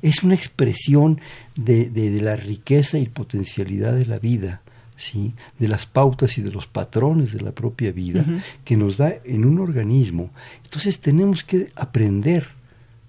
Es 0.00 0.22
una 0.22 0.34
expresión 0.34 1.20
de, 1.56 1.90
de, 1.90 2.20
la 2.20 2.36
riqueza 2.36 2.98
y 2.98 3.06
potencialidad 3.06 3.94
de 3.94 4.06
la 4.06 4.18
vida, 4.18 4.62
¿sí? 5.10 5.34
de 5.58 5.68
las 5.68 5.86
pautas 5.86 6.38
y 6.38 6.42
de 6.42 6.50
los 6.50 6.66
patrones 6.66 7.32
de 7.32 7.40
la 7.40 7.52
propia 7.52 7.92
vida 7.92 8.24
que 8.64 8.76
nos 8.76 8.96
da 8.96 9.14
en 9.24 9.44
un 9.44 9.60
organismo. 9.60 10.30
Entonces 10.64 11.00
tenemos 11.00 11.44
que 11.44 11.70
aprender 11.76 12.48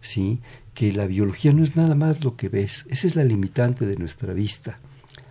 ¿sí? 0.02 0.40
que 0.74 0.92
la 0.92 1.08
biología 1.08 1.54
no 1.54 1.64
es 1.64 1.76
nada 1.76 1.96
más 1.96 2.24
lo 2.24 2.36
que 2.36 2.50
ves, 2.50 2.86
esa 2.90 3.08
es 3.08 3.16
la 3.16 3.24
limitante 3.24 3.86
de 3.86 3.98
nuestra 3.98 4.34
vista 4.34 4.80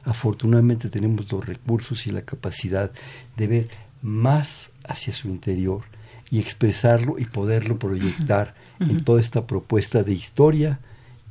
afortunadamente 0.04 0.90
tenemos 0.90 1.30
los 1.32 1.44
recursos 1.44 2.06
y 2.06 2.10
la 2.10 2.22
capacidad 2.22 2.90
de 3.36 3.46
ver 3.46 3.68
más 4.02 4.70
hacia 4.86 5.12
su 5.14 5.28
interior 5.28 5.82
y 6.30 6.38
expresarlo 6.38 7.18
y 7.18 7.24
poderlo 7.24 7.78
proyectar 7.78 8.54
en 8.80 9.02
toda 9.04 9.20
esta 9.20 9.46
propuesta 9.46 10.02
de 10.02 10.12
historia 10.12 10.80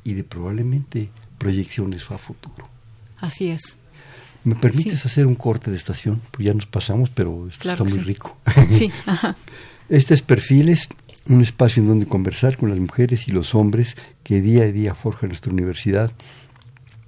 y 0.02 0.14
de 0.14 0.24
probablemente 0.24 1.10
proyecciones 1.38 2.10
a 2.10 2.18
futuro. 2.18 2.68
Así 3.18 3.48
es. 3.48 3.78
¿Me 4.44 4.54
permites 4.54 5.06
hacer 5.06 5.26
un 5.26 5.34
corte 5.34 5.70
de 5.70 5.76
estación? 5.76 6.20
Pues 6.30 6.46
ya 6.46 6.54
nos 6.54 6.66
pasamos, 6.66 7.10
pero 7.10 7.48
esto 7.48 7.68
está 7.68 7.84
muy 7.84 7.98
rico. 7.98 8.36
Sí. 8.68 8.90
Este 9.90 10.14
es 10.14 10.22
Perfiles, 10.22 10.88
un 11.28 11.42
espacio 11.42 11.82
en 11.82 11.88
donde 11.88 12.06
conversar 12.06 12.56
con 12.56 12.70
las 12.70 12.78
mujeres 12.78 13.28
y 13.28 13.32
los 13.32 13.54
hombres 13.54 13.96
que 14.22 14.40
día 14.40 14.62
a 14.62 14.72
día 14.72 14.94
forjan 14.94 15.28
nuestra 15.28 15.52
universidad. 15.52 16.10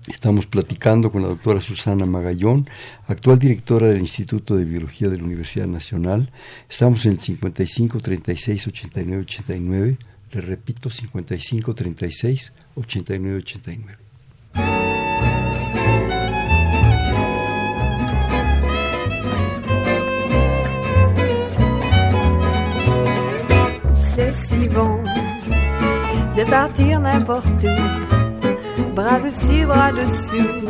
Estamos 0.08 0.46
platicando 0.46 1.10
con 1.10 1.22
la 1.22 1.28
doctora 1.28 1.62
Susana 1.62 2.04
Magallón, 2.04 2.68
actual 3.08 3.38
directora 3.38 3.88
del 3.88 4.00
Instituto 4.00 4.56
de 4.56 4.66
Biología 4.66 5.08
de 5.08 5.16
la 5.16 5.24
Universidad 5.24 5.66
Nacional. 5.66 6.30
Estamos 6.68 7.06
en 7.06 7.12
el 7.12 7.20
55 7.20 8.00
36 8.00 8.66
89 8.66 9.22
89. 9.22 9.98
Le 10.32 10.40
repito, 10.42 10.90
55 10.90 11.74
36 11.74 12.52
89 12.76 13.38
89. 13.38 14.05
De 26.36 26.44
partir 26.44 27.00
n'importe 27.00 27.64
où, 27.64 28.94
bras 28.94 29.18
dessus, 29.20 29.64
bras 29.64 29.92
dessous, 29.92 30.68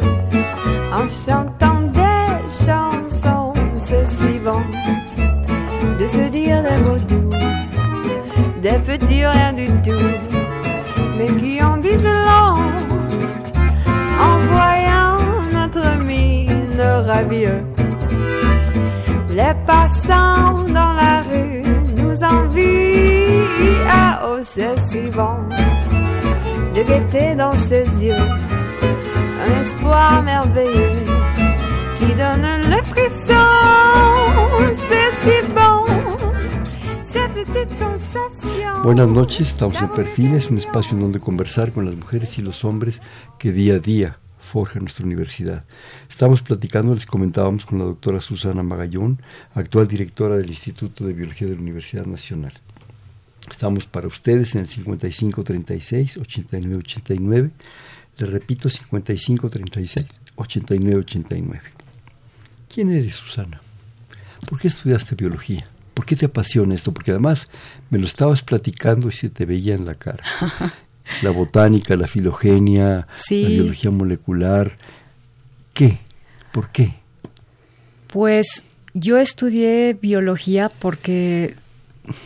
en 0.93 1.07
chantant 1.09 1.81
des 1.93 2.65
chansons. 2.65 3.53
C'est 3.77 4.09
si 4.09 4.39
bon 4.41 4.63
de 5.99 6.07
se 6.07 6.29
dire 6.29 6.63
des 6.63 6.79
mots 6.85 7.05
doux, 7.09 7.31
des 8.63 8.79
petits 8.89 9.27
rien 9.27 9.53
du 9.53 9.67
tout, 9.85 10.09
mais 11.19 11.31
qui 11.37 11.63
en 11.63 11.77
disent 11.79 12.05
long 12.05 12.59
en 14.29 14.39
voyant 14.55 15.19
notre 15.53 16.05
mine 16.05 16.81
ravieuse. 16.81 17.65
Les 19.31 19.55
passants 19.67 20.65
dans 20.69 20.95
la 20.95 21.23
rue 21.23 21.56
c'est 24.97 25.05
si 25.05 25.11
bon 25.11 25.49
de 26.75 26.83
gaieté 26.83 27.35
dans 27.35 27.53
ses 27.53 27.87
yeux, 28.05 28.15
un 28.15 29.61
espoir 29.61 30.23
merveilleux 30.23 31.05
qui 31.99 32.15
donne 32.15 32.61
le 32.73 32.83
frisson, 32.83 33.47
c'est 34.89 35.11
si 35.23 35.53
bon, 35.55 35.85
ces 37.03 37.29
petites 37.35 37.79
sensations. 37.79 38.83
Buenas 38.83 39.07
noches, 39.07 39.49
estamos 39.49 39.81
en 39.81 39.89
Perfiles, 39.89 40.51
un 40.51 40.59
espacio 40.59 40.97
en 40.97 41.01
donde 41.01 41.19
conversar 41.21 41.73
con 41.73 41.87
las 41.87 41.95
mujeres 41.95 42.39
y 42.39 42.43
los 42.43 42.65
hombres 42.65 43.01
que 43.39 43.53
día 43.53 43.77
a 43.77 43.79
día 43.79 44.19
forjan 44.39 44.83
nuestra 44.83 45.05
universidad. 45.05 45.65
Estamos 46.09 46.43
platicando, 46.43 46.95
les 46.95 47.07
comentábamos 47.07 47.65
con 47.65 47.79
la 47.79 47.85
doctora 47.85 48.21
Susana 48.21 48.63
Magallón, 48.63 49.19
actual 49.55 49.89
directora 49.89 50.37
del 50.37 50.51
Instituto 50.51 51.05
de 51.05 51.15
Biología 51.15 51.49
de 51.49 51.55
la 51.55 51.63
Universidad 51.63 52.07
Nacional. 52.07 52.53
Estamos 53.51 53.87
para 53.87 54.07
ustedes 54.09 54.55
en 54.55 54.63
el 54.63 54.69
5536 54.69 56.17
8989. 56.19 57.51
Les 58.19 58.29
repito, 58.31 58.69
5536 58.69 60.07
8989. 60.37 61.63
¿Quién 62.73 62.91
eres, 62.93 63.17
Susana? 63.17 63.61
¿Por 64.49 64.59
qué 64.59 64.69
estudiaste 64.69 65.15
biología? 65.15 65.67
¿Por 65.95 66.05
qué 66.05 66.17
te 66.17 66.27
apasiona 66.27 66.75
esto? 66.75 66.93
Porque 66.93 67.11
además 67.13 67.47
me 67.91 67.99
lo 67.99 68.07
estabas 68.07 68.43
platicando 68.43 69.09
y 69.09 69.13
se 69.13 69.31
te 69.31 69.47
veía 69.47 69.75
en 69.75 69.87
la 69.87 69.95
cara. 69.95 70.25
la 71.23 71.31
botánica, 71.31 71.97
la 71.97 72.07
filogenia, 72.07 73.07
Sí. 73.15 73.43
la 73.43 73.49
biología 73.49 73.91
molecular. 73.91 74.77
¿Qué? 75.73 75.99
¿Por 76.53 76.71
qué? 76.71 76.95
Pues 78.09 78.65
yo 78.95 79.19
estudié 79.19 79.95
biología 79.95 80.69
porque 80.69 81.57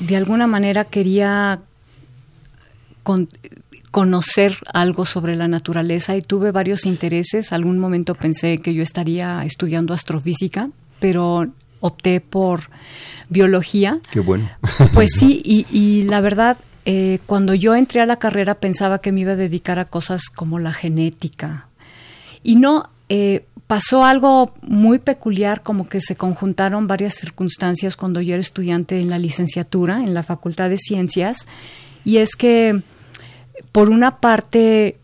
de 0.00 0.16
alguna 0.16 0.46
manera 0.46 0.84
quería 0.84 1.60
con- 3.02 3.28
conocer 3.90 4.56
algo 4.72 5.04
sobre 5.04 5.36
la 5.36 5.48
naturaleza 5.48 6.16
y 6.16 6.22
tuve 6.22 6.52
varios 6.52 6.86
intereses. 6.86 7.52
Algún 7.52 7.78
momento 7.78 8.14
pensé 8.14 8.58
que 8.58 8.74
yo 8.74 8.82
estaría 8.82 9.44
estudiando 9.44 9.94
astrofísica, 9.94 10.70
pero 11.00 11.48
opté 11.80 12.20
por 12.20 12.70
biología. 13.28 13.98
Qué 14.12 14.20
bueno. 14.20 14.48
Pues 14.92 15.10
sí, 15.18 15.40
y, 15.44 15.66
y 15.70 16.02
la 16.04 16.20
verdad, 16.20 16.58
eh, 16.84 17.18
cuando 17.26 17.54
yo 17.54 17.74
entré 17.74 18.00
a 18.00 18.06
la 18.06 18.16
carrera 18.18 18.56
pensaba 18.56 19.00
que 19.00 19.12
me 19.12 19.22
iba 19.22 19.32
a 19.32 19.36
dedicar 19.36 19.78
a 19.78 19.86
cosas 19.86 20.24
como 20.34 20.58
la 20.58 20.72
genética. 20.72 21.66
Y 22.42 22.56
no, 22.56 22.90
eh, 23.08 23.44
pasó 23.70 24.04
algo 24.04 24.52
muy 24.62 24.98
peculiar, 24.98 25.62
como 25.62 25.88
que 25.88 26.00
se 26.00 26.16
conjuntaron 26.16 26.88
varias 26.88 27.14
circunstancias 27.14 27.94
cuando 27.94 28.20
yo 28.20 28.34
era 28.34 28.40
estudiante 28.40 28.98
en 28.98 29.08
la 29.08 29.16
licenciatura, 29.16 29.98
en 29.98 30.12
la 30.12 30.24
Facultad 30.24 30.68
de 30.68 30.76
Ciencias, 30.76 31.46
y 32.04 32.16
es 32.16 32.34
que, 32.34 32.82
por 33.70 33.88
una 33.88 34.18
parte, 34.18 34.96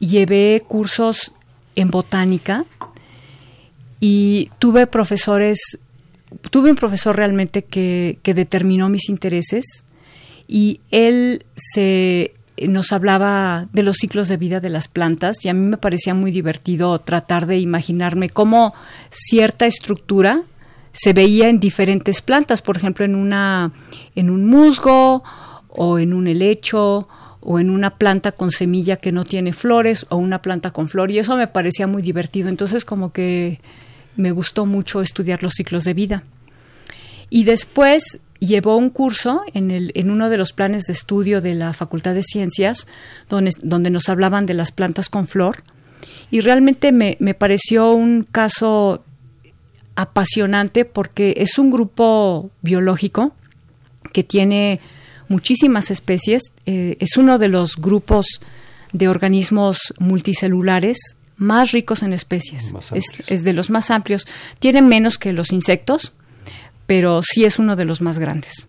llevé 0.00 0.60
cursos 0.66 1.30
en 1.76 1.92
botánica 1.92 2.64
y 4.00 4.50
tuve 4.58 4.88
profesores, 4.88 5.60
tuve 6.50 6.70
un 6.70 6.76
profesor 6.76 7.14
realmente 7.14 7.62
que, 7.62 8.18
que 8.24 8.34
determinó 8.34 8.88
mis 8.88 9.08
intereses 9.08 9.84
y 10.48 10.80
él 10.90 11.46
se 11.54 12.34
nos 12.68 12.92
hablaba 12.92 13.66
de 13.72 13.82
los 13.82 13.96
ciclos 13.96 14.28
de 14.28 14.36
vida 14.36 14.60
de 14.60 14.68
las 14.68 14.88
plantas 14.88 15.44
y 15.44 15.48
a 15.48 15.54
mí 15.54 15.66
me 15.66 15.76
parecía 15.76 16.14
muy 16.14 16.30
divertido 16.30 16.98
tratar 17.00 17.46
de 17.46 17.58
imaginarme 17.58 18.28
cómo 18.28 18.74
cierta 19.10 19.66
estructura 19.66 20.42
se 20.92 21.12
veía 21.12 21.48
en 21.48 21.60
diferentes 21.60 22.20
plantas, 22.20 22.62
por 22.62 22.76
ejemplo, 22.76 23.04
en 23.04 23.14
una 23.14 23.72
en 24.14 24.30
un 24.30 24.46
musgo 24.46 25.22
o 25.68 25.98
en 25.98 26.12
un 26.12 26.26
helecho 26.26 27.08
o 27.40 27.58
en 27.58 27.70
una 27.70 27.96
planta 27.96 28.32
con 28.32 28.50
semilla 28.50 28.96
que 28.96 29.12
no 29.12 29.24
tiene 29.24 29.52
flores 29.52 30.06
o 30.10 30.16
una 30.16 30.42
planta 30.42 30.72
con 30.72 30.88
flor 30.88 31.10
y 31.10 31.18
eso 31.18 31.36
me 31.36 31.46
parecía 31.46 31.86
muy 31.86 32.02
divertido. 32.02 32.48
Entonces 32.48 32.84
como 32.84 33.12
que 33.12 33.60
me 34.16 34.32
gustó 34.32 34.66
mucho 34.66 35.00
estudiar 35.00 35.42
los 35.42 35.54
ciclos 35.54 35.84
de 35.84 35.94
vida. 35.94 36.24
Y 37.30 37.44
después 37.44 38.18
llevó 38.40 38.76
un 38.76 38.90
curso 38.90 39.42
en, 39.54 39.70
el, 39.70 39.92
en 39.94 40.10
uno 40.10 40.28
de 40.28 40.38
los 40.38 40.52
planes 40.52 40.84
de 40.84 40.92
estudio 40.92 41.40
de 41.40 41.54
la 41.54 41.72
Facultad 41.72 42.14
de 42.14 42.22
Ciencias, 42.22 42.86
donde, 43.28 43.52
donde 43.62 43.90
nos 43.90 44.08
hablaban 44.08 44.46
de 44.46 44.54
las 44.54 44.72
plantas 44.72 45.08
con 45.08 45.26
flor. 45.26 45.62
Y 46.30 46.40
realmente 46.40 46.92
me, 46.92 47.16
me 47.20 47.34
pareció 47.34 47.92
un 47.92 48.24
caso 48.24 49.04
apasionante 49.94 50.84
porque 50.84 51.34
es 51.38 51.58
un 51.58 51.70
grupo 51.70 52.50
biológico 52.62 53.34
que 54.12 54.24
tiene 54.24 54.80
muchísimas 55.28 55.90
especies. 55.90 56.42
eh, 56.66 56.96
es 56.98 57.16
uno 57.16 57.38
de 57.38 57.48
los 57.48 57.76
grupos 57.76 58.40
de 58.92 59.08
organismos 59.08 59.94
multicelulares 59.98 60.98
más 61.36 61.72
ricos 61.72 62.02
en 62.02 62.12
especies. 62.12 62.74
Es 63.26 63.44
de 63.44 63.52
los 63.54 63.70
más 63.70 63.90
amplios. 63.90 64.26
Tiene 64.58 64.82
menos 64.82 65.16
que 65.16 65.32
los 65.32 65.52
insectos, 65.52 66.12
pero 66.90 67.22
sí 67.22 67.44
es 67.44 67.60
uno 67.60 67.76
de 67.76 67.84
los 67.84 68.00
más 68.00 68.18
grandes. 68.18 68.66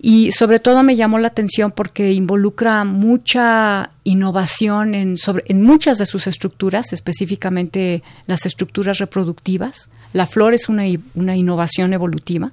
Y 0.00 0.32
sobre 0.32 0.60
todo 0.60 0.82
me 0.82 0.96
llamó 0.96 1.18
la 1.18 1.28
atención 1.28 1.72
porque 1.72 2.12
involucra 2.12 2.84
mucha 2.84 3.90
innovación 4.02 4.94
en, 4.94 5.18
sobre, 5.18 5.44
en 5.48 5.60
muchas 5.60 5.98
de 5.98 6.06
sus 6.06 6.26
estructuras, 6.26 6.94
específicamente 6.94 8.02
las 8.26 8.46
estructuras 8.46 8.96
reproductivas. 8.96 9.90
La 10.14 10.24
flor 10.24 10.54
es 10.54 10.70
una, 10.70 10.84
una 11.14 11.36
innovación 11.36 11.92
evolutiva, 11.92 12.50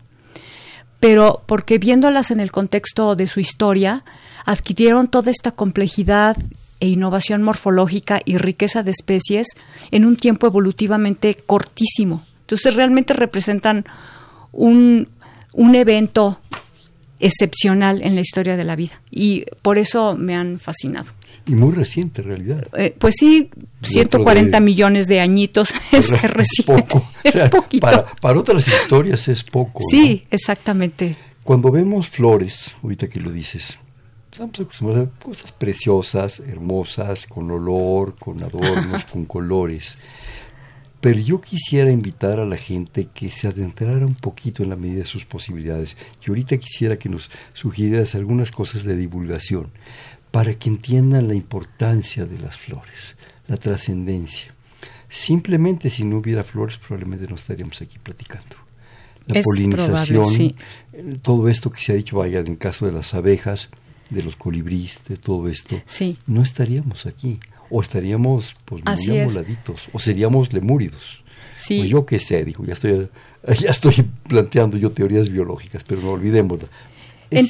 pero 1.00 1.42
porque 1.46 1.78
viéndolas 1.78 2.30
en 2.30 2.42
el 2.42 2.52
contexto 2.52 3.16
de 3.16 3.28
su 3.28 3.40
historia, 3.40 4.04
adquirieron 4.46 5.08
toda 5.08 5.32
esta 5.32 5.52
complejidad 5.52 6.36
e 6.82 6.90
innovación 6.90 7.44
morfológica 7.44 8.20
y 8.26 8.36
riqueza 8.40 8.84
de 8.84 8.92
especies 8.92 9.48
en 9.92 10.04
un 10.04 10.18
tiempo 10.18 10.48
evolutivamente 10.48 11.36
cortísimo. 11.36 12.26
Entonces 12.42 12.76
realmente 12.76 13.14
representan 13.14 13.86
un, 14.52 15.08
un 15.54 15.76
evento 15.76 16.40
excepcional 17.20 18.02
en 18.02 18.16
la 18.16 18.22
historia 18.22 18.58
de 18.58 18.64
la 18.64 18.76
vida 18.76 19.02
y 19.12 19.46
por 19.62 19.78
eso 19.78 20.16
me 20.18 20.36
han 20.36 20.60
fascinado. 20.60 21.12
Y 21.48 21.54
muy 21.54 21.72
reciente, 21.74 22.22
en 22.22 22.28
realidad. 22.28 22.68
Eh, 22.78 22.96
pues 22.98 23.16
sí, 23.18 23.50
140 23.82 24.60
de- 24.60 24.64
millones 24.64 25.08
de 25.08 25.20
añitos 25.22 25.74
es 25.92 26.10
reciente, 26.22 26.84
poco. 26.84 27.10
es 27.24 27.44
poquito. 27.50 27.82
Para, 27.88 28.06
para 28.06 28.40
otras 28.40 28.68
historias 28.68 29.28
es 29.28 29.44
poco. 29.44 29.80
¿no? 29.80 29.88
Sí, 29.90 30.26
exactamente. 30.30 31.16
Cuando 31.44 31.72
vemos 31.72 32.08
flores, 32.10 32.76
ahorita 32.84 33.08
que 33.08 33.20
lo 33.20 33.32
dices, 33.32 33.78
estamos 34.32 34.60
acostumbrados 34.60 35.10
a 35.20 35.24
cosas 35.24 35.52
preciosas, 35.52 36.40
hermosas, 36.42 37.26
con 37.26 37.50
olor, 37.50 38.16
con 38.20 38.42
adornos, 38.44 39.04
con 39.06 39.26
colores. 39.26 39.98
Pero 41.02 41.20
yo 41.20 41.42
quisiera 41.42 41.92
invitar 41.92 42.40
a 42.40 42.46
la 42.46 42.58
gente 42.58 43.08
que 43.12 43.32
se 43.32 43.48
adentrara 43.48 44.06
un 44.06 44.14
poquito 44.14 44.62
en 44.62 44.70
la 44.70 44.76
medida 44.76 45.00
de 45.00 45.06
sus 45.06 45.26
posibilidades. 45.26 45.98
Y 46.26 46.30
ahorita 46.30 46.58
quisiera 46.58 46.98
que 46.98 47.10
nos 47.10 47.32
sugirieras 47.54 48.14
algunas 48.14 48.52
cosas 48.52 48.84
de 48.84 48.96
divulgación 48.96 49.72
para 50.30 50.54
que 50.54 50.70
entiendan 50.70 51.28
la 51.28 51.34
importancia 51.34 52.26
de 52.26 52.40
las 52.40 52.56
flores, 52.56 53.18
la 53.48 53.58
trascendencia. 53.58 54.54
Simplemente 55.10 55.90
si 55.90 56.06
no 56.06 56.18
hubiera 56.18 56.44
flores 56.44 56.78
probablemente 56.78 57.28
no 57.28 57.36
estaríamos 57.36 57.82
aquí 57.82 57.98
platicando. 58.00 58.56
La 59.28 59.42
polinización, 59.42 60.56
todo 61.22 61.50
esto 61.50 61.72
que 61.72 61.82
se 61.82 61.92
ha 61.92 61.96
dicho, 61.96 62.18
vaya, 62.18 62.40
en 62.40 62.56
caso 62.56 62.86
de 62.86 62.92
las 62.92 63.14
abejas, 63.14 63.70
de 64.10 64.24
los 64.24 64.36
colibríes, 64.36 65.02
de 65.08 65.18
todo 65.18 65.48
esto, 65.48 65.82
no 66.28 66.42
estaríamos 66.42 67.06
aquí 67.06 67.40
o 67.72 67.82
estaríamos 67.82 68.54
pues 68.66 68.84
muy 68.84 69.20
amoladitos, 69.20 69.90
o 69.94 70.00
seríamos 70.00 70.54
lemúridos. 70.54 71.24
Sí. 71.58 71.80
Pues 71.80 71.90
yo 71.90 72.06
qué 72.06 72.20
sé, 72.20 72.44
digo, 72.44 72.66
ya 72.66 72.74
estoy, 72.74 73.10
ya 73.60 73.72
estoy 73.72 74.06
planteando 74.28 74.78
yo 74.78 74.92
teorías 74.92 75.30
biológicas, 75.30 75.84
pero 75.84 76.02
no 76.02 76.12
olvidémosla. 76.12 76.68
En, 77.34 77.48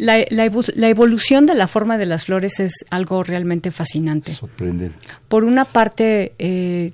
la, 0.00 0.24
la, 0.30 0.88
evolución 0.88 1.46
de 1.46 1.54
la 1.54 1.68
forma 1.68 1.96
de 1.96 2.06
las 2.06 2.24
flores 2.24 2.58
es 2.58 2.72
algo 2.90 3.22
realmente 3.22 3.70
fascinante. 3.70 4.34
Sorprendente. 4.34 4.96
Por 5.28 5.44
una 5.44 5.64
parte, 5.64 6.34
eh, 6.40 6.90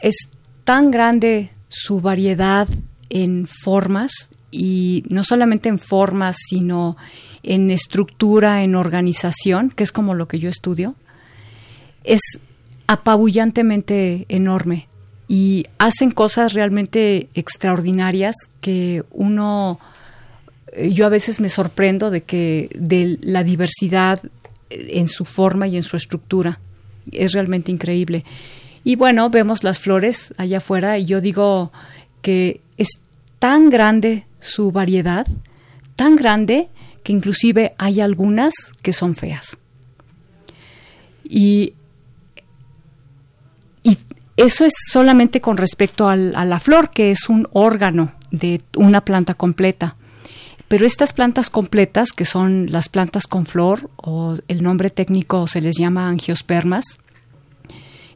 es 0.00 0.30
tan 0.64 0.90
grande 0.90 1.50
su 1.68 2.00
variedad 2.00 2.66
en 3.10 3.46
formas, 3.46 4.30
y 4.50 5.02
no 5.08 5.22
solamente 5.22 5.68
en 5.68 5.78
formas, 5.78 6.36
sino 6.48 6.96
en 7.42 7.70
estructura, 7.70 8.62
en 8.62 8.74
organización, 8.74 9.70
que 9.70 9.84
es 9.84 9.92
como 9.92 10.14
lo 10.14 10.28
que 10.28 10.38
yo 10.38 10.48
estudio, 10.48 10.94
es 12.04 12.20
apabullantemente 12.86 14.26
enorme 14.28 14.88
y 15.26 15.66
hacen 15.78 16.10
cosas 16.10 16.52
realmente 16.52 17.28
extraordinarias 17.34 18.34
que 18.60 19.04
uno 19.10 19.80
eh, 20.72 20.92
yo 20.92 21.06
a 21.06 21.08
veces 21.08 21.40
me 21.40 21.48
sorprendo 21.48 22.10
de 22.10 22.22
que 22.22 22.68
de 22.78 23.18
la 23.22 23.42
diversidad 23.42 24.20
en 24.70 25.08
su 25.08 25.24
forma 25.24 25.66
y 25.66 25.76
en 25.76 25.82
su 25.82 25.96
estructura. 25.96 26.60
Es 27.12 27.32
realmente 27.32 27.70
increíble. 27.70 28.24
Y 28.82 28.96
bueno 28.96 29.30
vemos 29.30 29.64
las 29.64 29.78
flores 29.78 30.34
allá 30.36 30.58
afuera 30.58 30.98
y 30.98 31.06
yo 31.06 31.20
digo 31.20 31.72
que 32.22 32.60
es 32.76 32.88
tan 33.38 33.70
grande 33.70 34.26
su 34.40 34.72
variedad 34.72 35.26
tan 35.96 36.16
grande 36.16 36.68
que 37.02 37.12
inclusive 37.12 37.74
hay 37.78 38.00
algunas 38.00 38.54
que 38.82 38.92
son 38.92 39.14
feas. 39.14 39.58
Y 41.24 41.74
eso 44.36 44.64
es 44.64 44.72
solamente 44.90 45.40
con 45.40 45.56
respecto 45.56 46.08
a 46.08 46.16
la 46.16 46.60
flor, 46.60 46.90
que 46.90 47.10
es 47.10 47.28
un 47.28 47.48
órgano 47.52 48.12
de 48.30 48.60
una 48.76 49.04
planta 49.04 49.34
completa. 49.34 49.96
Pero 50.66 50.86
estas 50.86 51.12
plantas 51.12 51.50
completas, 51.50 52.10
que 52.10 52.24
son 52.24 52.72
las 52.72 52.88
plantas 52.88 53.26
con 53.26 53.46
flor, 53.46 53.90
o 53.96 54.36
el 54.48 54.62
nombre 54.62 54.90
técnico 54.90 55.46
se 55.46 55.60
les 55.60 55.76
llama 55.78 56.08
angiospermas, 56.08 56.98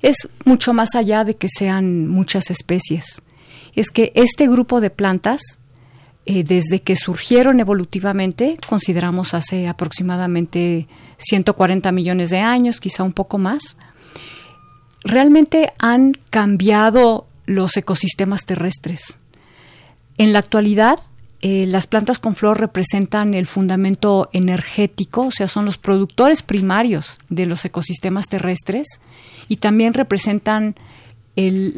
es 0.02 0.28
mucho 0.44 0.72
más 0.72 0.94
allá 0.94 1.24
de 1.24 1.34
que 1.34 1.48
sean 1.48 2.08
muchas 2.08 2.50
especies. 2.50 3.22
Es 3.74 3.90
que 3.90 4.12
este 4.14 4.48
grupo 4.48 4.80
de 4.80 4.90
plantas, 4.90 5.40
eh, 6.26 6.42
desde 6.42 6.82
que 6.82 6.96
surgieron 6.96 7.60
evolutivamente, 7.60 8.58
consideramos 8.68 9.34
hace 9.34 9.68
aproximadamente 9.68 10.88
140 11.18 11.92
millones 11.92 12.30
de 12.30 12.38
años, 12.38 12.80
quizá 12.80 13.02
un 13.02 13.12
poco 13.12 13.38
más, 13.38 13.76
realmente 15.05 15.72
han 15.78 16.12
cambiado 16.30 17.26
los 17.46 17.76
ecosistemas 17.76 18.44
terrestres. 18.44 19.18
En 20.18 20.32
la 20.32 20.40
actualidad, 20.40 20.99
eh, 21.40 21.66
las 21.66 21.86
plantas 21.86 22.18
con 22.18 22.34
flor 22.34 22.59
representan 22.61 23.34
el 23.34 23.46
fundamento 23.46 24.28
energético, 24.32 25.26
o 25.26 25.30
sea, 25.30 25.46
son 25.46 25.64
los 25.64 25.78
productores 25.78 26.42
primarios 26.42 27.18
de 27.28 27.46
los 27.46 27.64
ecosistemas 27.64 28.26
terrestres 28.26 29.01
y 29.49 29.57
también 29.57 29.94
representan 29.94 30.74
el, 31.36 31.74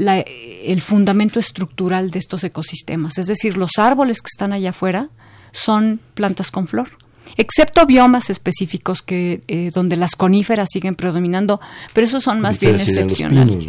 el, 0.64 0.80
fundamento 0.80 1.38
estructural 1.38 2.10
de 2.10 2.18
estos 2.18 2.42
ecosistemas. 2.44 3.18
Es 3.18 3.26
decir, 3.26 3.58
los 3.58 3.72
árboles 3.76 4.22
que 4.22 4.28
están 4.32 4.54
allá 4.54 4.70
afuera 4.70 5.10
son 5.52 6.00
plantas 6.14 6.50
con 6.50 6.66
flor 6.66 6.88
excepto 7.36 7.86
biomas 7.86 8.30
específicos 8.30 9.02
que 9.02 9.42
eh, 9.48 9.70
donde 9.74 9.96
las 9.96 10.16
coníferas 10.16 10.68
siguen 10.72 10.94
predominando, 10.94 11.60
pero 11.92 12.06
esos 12.06 12.22
son 12.22 12.40
más 12.40 12.58
bien 12.58 12.76
excepcionales. 12.76 13.66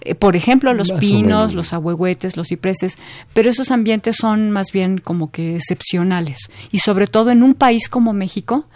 Eh, 0.00 0.14
por 0.14 0.36
ejemplo, 0.36 0.72
los 0.74 0.92
pinos, 0.92 1.54
los 1.54 1.72
ahuehuetes, 1.72 2.36
los 2.36 2.48
cipreses, 2.48 2.98
pero 3.32 3.50
esos 3.50 3.70
ambientes 3.70 4.16
son 4.16 4.50
más 4.50 4.72
bien 4.72 4.98
como 4.98 5.30
que 5.30 5.56
excepcionales 5.56 6.50
y 6.70 6.78
sobre 6.78 7.06
todo 7.06 7.30
en 7.30 7.42
un 7.42 7.54
país 7.54 7.88
como 7.88 8.12
México, 8.12 8.66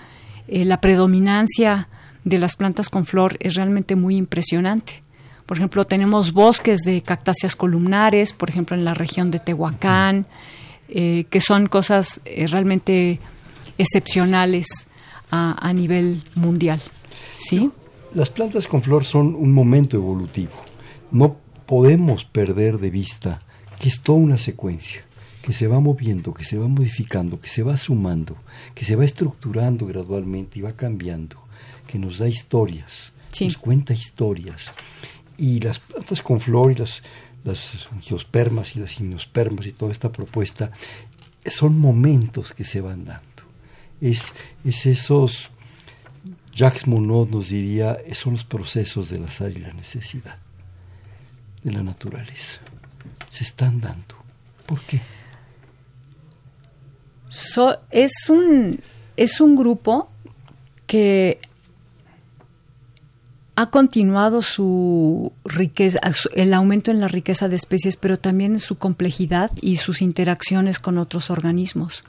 eh, 0.48 0.64
la 0.64 0.80
predominancia 0.80 1.88
de 2.24 2.38
las 2.38 2.56
plantas 2.56 2.88
con 2.88 3.06
flor 3.06 3.36
es 3.40 3.54
realmente 3.54 3.96
muy 3.96 4.16
impresionante. 4.16 5.02
Por 5.46 5.58
ejemplo, 5.58 5.86
tenemos 5.86 6.32
bosques 6.32 6.80
de 6.80 7.02
cactáceas 7.02 7.54
columnares, 7.54 8.32
por 8.32 8.50
ejemplo, 8.50 8.76
en 8.76 8.84
la 8.84 8.94
región 8.94 9.30
de 9.30 9.38
Tehuacán, 9.38 10.26
que 10.88 11.40
son 11.40 11.68
cosas 11.68 12.20
realmente 12.24 13.20
excepcionales 13.78 14.86
a, 15.30 15.72
nivel 15.72 16.22
mundial. 16.34 16.80
¿Sí? 17.36 17.70
Las 18.12 18.30
plantas 18.30 18.66
con 18.66 18.82
flor 18.82 19.04
son 19.04 19.34
un 19.34 19.52
momento 19.52 19.96
evolutivo. 19.96 20.52
No 21.10 21.36
podemos 21.66 22.24
perder 22.24 22.78
de 22.78 22.90
vista 22.90 23.42
que 23.78 23.88
es 23.88 24.00
toda 24.00 24.18
una 24.18 24.38
secuencia, 24.38 25.04
que 25.42 25.52
se 25.52 25.66
va 25.66 25.80
moviendo, 25.80 26.32
que 26.32 26.44
se 26.44 26.56
va 26.56 26.68
modificando, 26.68 27.38
que 27.40 27.48
se 27.48 27.62
va 27.62 27.76
sumando, 27.76 28.36
que 28.74 28.84
se 28.84 28.96
va 28.96 29.04
estructurando 29.04 29.86
gradualmente 29.86 30.58
y 30.58 30.62
va 30.62 30.72
cambiando, 30.72 31.36
que 31.86 31.98
nos 31.98 32.18
da 32.18 32.28
historias, 32.28 33.12
nos 33.40 33.58
cuenta 33.58 33.92
historias. 33.92 34.70
Y 35.36 35.60
las 35.60 35.78
plantas 35.78 36.22
con 36.22 36.40
flor 36.40 36.72
y 36.72 36.76
las, 36.76 37.02
las 37.44 37.88
angiospermas 37.92 38.74
y 38.74 38.80
las 38.80 38.92
gimnospermas 38.92 39.66
y 39.66 39.72
toda 39.72 39.92
esta 39.92 40.10
propuesta 40.10 40.70
son 41.44 41.78
momentos 41.78 42.54
que 42.54 42.64
se 42.64 42.80
van 42.80 43.04
dando 43.04 43.25
es, 44.00 44.32
es 44.64 44.86
esos, 44.86 45.50
Jacques 46.54 46.86
Monod 46.86 47.28
nos 47.30 47.48
diría, 47.48 47.98
son 48.14 48.34
los 48.34 48.44
procesos 48.44 49.08
del 49.08 49.24
azar 49.24 49.50
y 49.50 49.60
la 49.60 49.72
necesidad 49.72 50.38
de 51.62 51.72
la 51.72 51.82
naturaleza. 51.82 52.60
Se 53.30 53.44
están 53.44 53.80
dando. 53.80 54.16
¿Por 54.66 54.80
qué? 54.82 55.02
es, 57.90 58.30
un, 58.30 58.80
es 59.16 59.40
un 59.40 59.56
grupo 59.56 60.08
que 60.86 61.40
ha 63.56 63.70
continuado 63.70 64.42
su 64.42 65.32
riqueza, 65.44 65.98
el 66.34 66.52
aumento 66.52 66.90
en 66.90 67.00
la 67.00 67.08
riqueza 67.08 67.48
de 67.48 67.56
especies, 67.56 67.96
pero 67.96 68.18
también 68.18 68.52
en 68.52 68.58
su 68.58 68.76
complejidad 68.76 69.50
y 69.60 69.76
sus 69.76 70.02
interacciones 70.02 70.78
con 70.78 70.98
otros 70.98 71.30
organismos. 71.30 72.04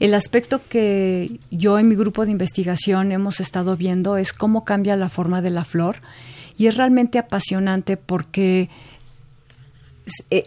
El 0.00 0.14
aspecto 0.14 0.60
que 0.68 1.40
yo 1.50 1.78
en 1.78 1.88
mi 1.88 1.96
grupo 1.96 2.24
de 2.24 2.30
investigación 2.30 3.10
hemos 3.10 3.40
estado 3.40 3.76
viendo 3.76 4.16
es 4.16 4.32
cómo 4.32 4.64
cambia 4.64 4.94
la 4.96 5.08
forma 5.08 5.42
de 5.42 5.50
la 5.50 5.64
flor 5.64 5.96
y 6.56 6.66
es 6.66 6.76
realmente 6.76 7.18
apasionante 7.18 7.96
porque 7.96 8.68
eh, 10.30 10.44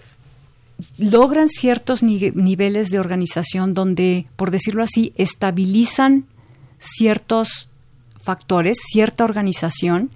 logran 0.98 1.50
ciertos 1.50 2.02
niveles 2.02 2.90
de 2.90 3.00
organización 3.00 3.74
donde, 3.74 4.26
por 4.36 4.52
decirlo 4.52 4.84
así, 4.84 5.14
estabilizan 5.18 6.26
ciertos 6.80 7.70
factores, 8.22 8.78
cierta 8.92 9.24
organización, 9.24 10.10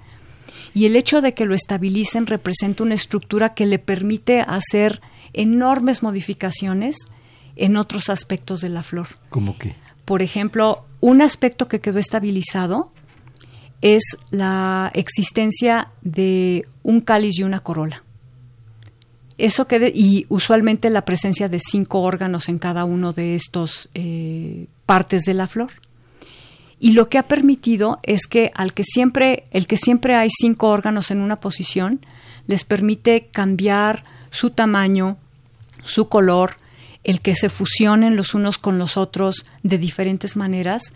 y 0.74 0.86
el 0.86 0.96
hecho 0.96 1.22
de 1.22 1.34
que 1.34 1.46
lo 1.46 1.56
estabilicen 1.56 2.28
representa 2.28 2.84
una 2.84 2.96
estructura 2.96 3.54
que 3.54 3.66
le 3.66 3.80
permite 3.80 4.42
hacer 4.42 5.02
enormes 5.34 6.04
modificaciones 6.04 6.96
en 7.56 7.78
otros 7.78 8.10
aspectos 8.10 8.62
de 8.62 8.70
la 8.70 8.84
flor. 8.84 9.08
¿Cómo 9.30 9.58
qué? 9.58 9.76
Por 10.06 10.22
ejemplo, 10.22 10.86
un 11.00 11.22
aspecto 11.22 11.68
que 11.68 11.82
quedó 11.82 12.00
estabilizado 12.00 12.92
es 13.82 14.04
la 14.32 14.92
existencia 14.94 15.90
de 16.02 16.66
un 16.84 17.02
cáliz 17.02 17.40
y 17.40 17.44
una 17.44 17.60
corola. 17.60 18.04
Eso 19.38 19.68
quede, 19.68 19.92
y 19.94 20.26
usualmente 20.30 20.90
la 20.90 21.04
presencia 21.04 21.50
de 21.50 21.60
cinco 21.60 22.02
órganos 22.02 22.48
en 22.48 22.58
cada 22.58 22.86
uno 22.86 23.12
de 23.12 23.36
estos 23.36 23.90
eh, 23.94 24.68
partes 24.86 25.24
de 25.24 25.34
la 25.34 25.48
flor. 25.48 25.72
Y 26.80 26.94
lo 26.94 27.10
que 27.10 27.18
ha 27.18 27.24
permitido 27.24 28.00
es 28.04 28.28
que 28.28 28.52
al 28.56 28.74
que 28.74 28.84
siempre, 28.84 29.44
el 29.52 29.68
que 29.68 29.78
siempre 29.78 30.16
hay 30.16 30.30
cinco 30.30 30.70
órganos 30.70 31.12
en 31.12 31.22
una 31.22 31.40
posición, 31.40 32.06
les 32.48 32.64
permite 32.64 33.28
cambiar 33.32 34.04
su 34.30 34.52
tamaño, 34.52 35.18
su 35.84 36.10
color, 36.10 36.58
el 37.06 37.22
que 37.22 37.36
se 37.36 37.50
fusionen 37.50 38.18
los 38.18 38.34
unos 38.34 38.58
con 38.58 38.80
los 38.80 38.98
otros 38.98 39.46
de 39.64 39.78
diferentes 39.78 40.36
maneras 40.36 40.92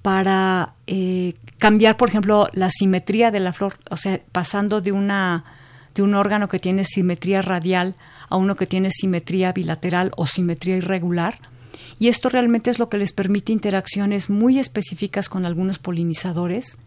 para 0.00 0.74
eh, 0.86 1.34
cambiar, 1.58 1.96
por 1.96 2.08
ejemplo, 2.08 2.48
la 2.52 2.70
simetría 2.70 3.30
de 3.32 3.40
la 3.40 3.52
flor, 3.52 3.74
o 3.90 3.96
sea, 3.96 4.20
pasando 4.30 4.80
de 4.80 4.92
una 4.92 5.44
de 5.94 6.02
un 6.02 6.14
órgano 6.14 6.48
que 6.48 6.58
tiene 6.58 6.84
simetría 6.84 7.42
radial 7.42 7.96
a 8.30 8.36
uno 8.36 8.56
que 8.56 8.66
tiene 8.66 8.90
simetría 8.90 9.52
bilateral 9.52 10.12
o 10.16 10.26
simetría 10.26 10.76
irregular. 10.76 11.38
Y 11.98 12.08
esto 12.08 12.30
realmente 12.30 12.70
es 12.70 12.78
lo 12.78 12.88
que 12.88 12.96
les 12.96 13.12
permite 13.12 13.52
interacciones 13.52 14.30
muy 14.30 14.58
específicas 14.58 15.28
con 15.28 15.44
algunos 15.44 15.78
polinizadores, 15.78 16.78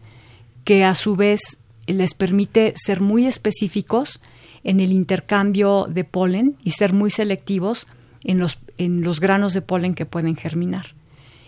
que 0.64 0.84
a 0.84 0.96
su 0.96 1.16
vez 1.16 1.60
les 1.86 2.16
permite 2.16 2.74
ser 2.78 3.00
muy 3.00 3.28
específicos 3.28 4.22
en 4.64 4.80
el 4.80 4.92
intercambio 4.92 5.86
de 5.88 6.04
polen 6.04 6.56
y 6.64 6.72
ser 6.72 6.94
muy 6.94 7.12
selectivos 7.12 7.86
en 8.26 8.40
los, 8.40 8.60
en 8.78 9.02
los 9.02 9.20
granos 9.20 9.54
de 9.54 9.62
polen 9.62 9.96
que 9.96 10.06
pueden 10.06 10.36
germinar. 10.36 10.88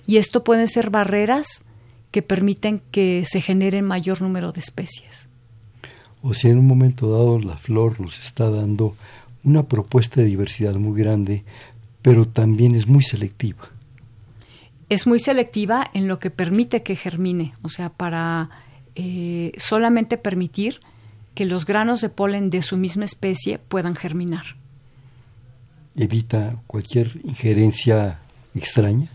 Y 0.06 0.18
esto 0.18 0.44
pueden 0.44 0.70
ser 0.70 0.90
barreras 0.90 1.66
que 2.12 2.22
permiten 2.22 2.82
que 2.92 3.26
se 3.26 3.42
genere 3.42 3.82
mayor 3.82 4.22
número 4.22 4.54
de 4.54 4.60
especies. 4.60 5.28
O 6.22 6.34
si 6.34 6.48
en 6.48 6.58
un 6.58 6.68
momento 6.68 7.12
dado 7.12 7.40
la 7.40 7.58
flor 7.58 8.00
nos 8.00 8.18
está 8.20 8.50
dando 8.50 8.96
una 9.44 9.64
propuesta 9.64 10.22
de 10.22 10.28
diversidad 10.28 10.76
muy 10.76 11.00
grande, 11.00 11.44
pero 12.02 12.28
también 12.28 12.76
es 12.76 12.88
muy 12.88 13.04
selectiva. 13.04 13.70
Es 14.90 15.06
muy 15.06 15.20
selectiva 15.20 15.90
en 15.94 16.08
lo 16.08 16.20
que 16.20 16.32
permite 16.32 16.82
que 16.82 16.96
germine, 16.96 17.54
o 17.62 17.70
sea, 17.70 17.90
para 17.90 18.50
eh, 18.96 19.52
solamente 19.58 20.18
permitir 20.18 20.80
que 21.36 21.46
los 21.46 21.66
granos 21.66 22.02
de 22.02 22.10
polen 22.10 22.50
de 22.50 22.62
su 22.62 22.78
misma 22.78 23.06
especie 23.06 23.60
puedan 23.60 23.96
germinar. 23.96 24.56
¿Evita 25.98 26.56
cualquier 26.68 27.20
injerencia 27.24 28.20
extraña? 28.56 29.10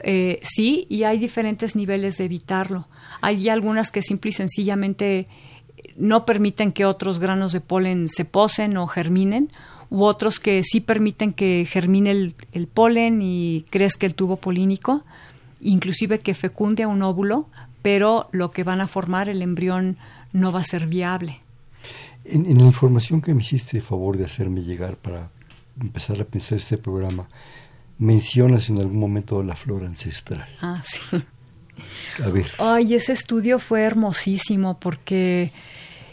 Eh, 0.00 0.38
sí, 0.42 0.86
y 0.88 1.02
hay 1.02 1.18
diferentes 1.18 1.74
niveles 1.74 2.16
de 2.16 2.26
evitarlo. 2.26 2.86
Hay 3.20 3.48
algunas 3.48 3.90
que 3.90 4.02
simple 4.02 4.28
y 4.28 4.32
sencillamente 4.32 5.26
no 5.96 6.24
permiten 6.24 6.70
que 6.70 6.84
otros 6.84 7.18
granos 7.18 7.52
de 7.52 7.60
polen 7.60 8.06
se 8.06 8.24
posen 8.24 8.76
o 8.76 8.86
germinen, 8.86 9.50
u 9.90 10.04
otros 10.04 10.38
que 10.38 10.62
sí 10.62 10.80
permiten 10.80 11.32
que 11.32 11.66
germine 11.68 12.10
el, 12.10 12.66
polen 12.72 13.20
y 13.20 13.64
crezca 13.70 14.06
el 14.06 14.14
tubo 14.14 14.36
polínico, 14.36 15.04
inclusive 15.60 16.20
que 16.20 16.34
fecunde 16.34 16.84
a 16.84 16.88
un 16.88 17.02
óvulo, 17.02 17.48
pero 17.82 18.28
lo 18.30 18.52
que 18.52 18.62
van 18.62 18.80
a 18.80 18.86
formar 18.86 19.28
el 19.28 19.42
embrión 19.42 19.96
no 20.32 20.52
va 20.52 20.60
a 20.60 20.64
ser 20.64 20.86
viable. 20.86 21.40
En, 22.24 22.46
en 22.46 22.58
la 22.58 22.64
información 22.66 23.20
que 23.20 23.34
me 23.34 23.42
hiciste 23.42 23.80
favor 23.80 24.16
de 24.16 24.24
hacerme 24.24 24.62
llegar 24.62 24.96
para 24.96 25.30
empezar 25.80 26.20
a 26.20 26.24
pensar 26.24 26.58
este 26.58 26.78
programa, 26.78 27.28
mencionas 27.98 28.68
en 28.68 28.78
algún 28.78 28.98
momento 28.98 29.42
la 29.42 29.56
flora 29.56 29.86
ancestral. 29.86 30.46
Ah, 30.60 30.80
sí. 30.84 31.16
A 32.24 32.30
ver. 32.30 32.46
Ay, 32.58 32.94
ese 32.94 33.12
estudio 33.12 33.58
fue 33.58 33.82
hermosísimo 33.82 34.78
porque 34.80 35.52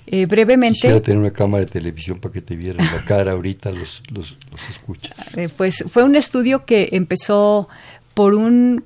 eh, 0.08 0.26
brevemente... 0.26 0.76
Quisiera 0.76 1.02
tener 1.02 1.20
una 1.20 1.32
cámara 1.32 1.64
de 1.64 1.72
televisión 1.72 2.20
para 2.20 2.34
que 2.34 2.42
te 2.42 2.56
vieran 2.56 2.86
la 2.86 3.06
cara 3.06 3.32
ahorita 3.32 3.72
los, 3.72 4.04
los, 4.12 4.36
escuchas. 4.70 5.16
Eh, 5.38 5.50
pues 5.56 5.86
fue 5.90 6.04
un 6.04 6.16
estudio 6.16 6.66
que 6.66 6.90
empezó 6.92 7.70
por 8.14 8.36
un 8.36 8.84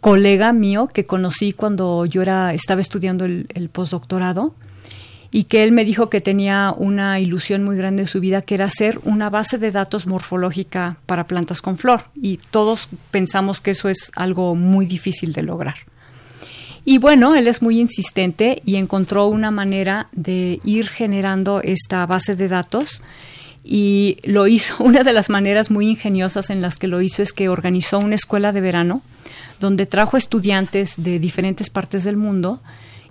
colega 0.00 0.52
mío 0.52 0.88
que 0.88 1.04
conocí 1.04 1.52
cuando 1.52 2.06
yo 2.06 2.22
era, 2.22 2.54
estaba 2.54 2.80
estudiando 2.80 3.24
el, 3.24 3.46
el 3.54 3.68
postdoctorado 3.68 4.54
y 5.34 5.44
que 5.44 5.62
él 5.64 5.72
me 5.72 5.86
dijo 5.86 6.10
que 6.10 6.20
tenía 6.20 6.74
una 6.76 7.18
ilusión 7.18 7.64
muy 7.64 7.74
grande 7.74 8.02
en 8.02 8.06
su 8.06 8.20
vida, 8.20 8.42
que 8.42 8.54
era 8.54 8.66
hacer 8.66 9.00
una 9.04 9.30
base 9.30 9.56
de 9.56 9.72
datos 9.72 10.06
morfológica 10.06 10.98
para 11.06 11.26
plantas 11.26 11.62
con 11.62 11.78
flor. 11.78 12.02
Y 12.14 12.38
todos 12.50 12.90
pensamos 13.10 13.62
que 13.62 13.70
eso 13.70 13.88
es 13.88 14.12
algo 14.14 14.54
muy 14.54 14.84
difícil 14.84 15.32
de 15.32 15.42
lograr. 15.42 15.76
Y 16.84 16.98
bueno, 16.98 17.34
él 17.34 17.48
es 17.48 17.62
muy 17.62 17.80
insistente 17.80 18.60
y 18.66 18.76
encontró 18.76 19.26
una 19.26 19.50
manera 19.50 20.08
de 20.12 20.60
ir 20.64 20.88
generando 20.88 21.62
esta 21.62 22.04
base 22.04 22.34
de 22.34 22.48
datos 22.48 23.02
y 23.64 24.18
lo 24.24 24.46
hizo, 24.48 24.84
una 24.84 25.02
de 25.02 25.14
las 25.14 25.30
maneras 25.30 25.70
muy 25.70 25.88
ingeniosas 25.88 26.50
en 26.50 26.60
las 26.60 26.76
que 26.76 26.88
lo 26.88 27.00
hizo 27.00 27.22
es 27.22 27.32
que 27.32 27.48
organizó 27.48 27.98
una 27.98 28.16
escuela 28.16 28.52
de 28.52 28.60
verano 28.60 29.00
donde 29.60 29.86
trajo 29.86 30.18
estudiantes 30.18 30.94
de 30.98 31.18
diferentes 31.18 31.70
partes 31.70 32.04
del 32.04 32.18
mundo 32.18 32.60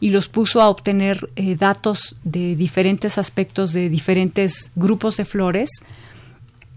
y 0.01 0.09
los 0.09 0.27
puso 0.27 0.61
a 0.61 0.67
obtener 0.67 1.29
eh, 1.37 1.55
datos 1.55 2.17
de 2.23 2.57
diferentes 2.57 3.17
aspectos 3.17 3.71
de 3.71 3.87
diferentes 3.87 4.71
grupos 4.75 5.15
de 5.15 5.25
flores 5.25 5.69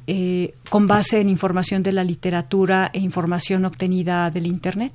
eh, 0.07 0.55
con 0.69 0.87
base 0.87 1.23
en 1.23 1.31
información 1.31 1.83
de 1.83 1.93
la 1.93 2.05
literatura 2.05 2.91
e 2.93 3.01
información 3.01 3.65
obtenida 3.65 4.31
del 4.31 4.47
Internet. 4.47 4.93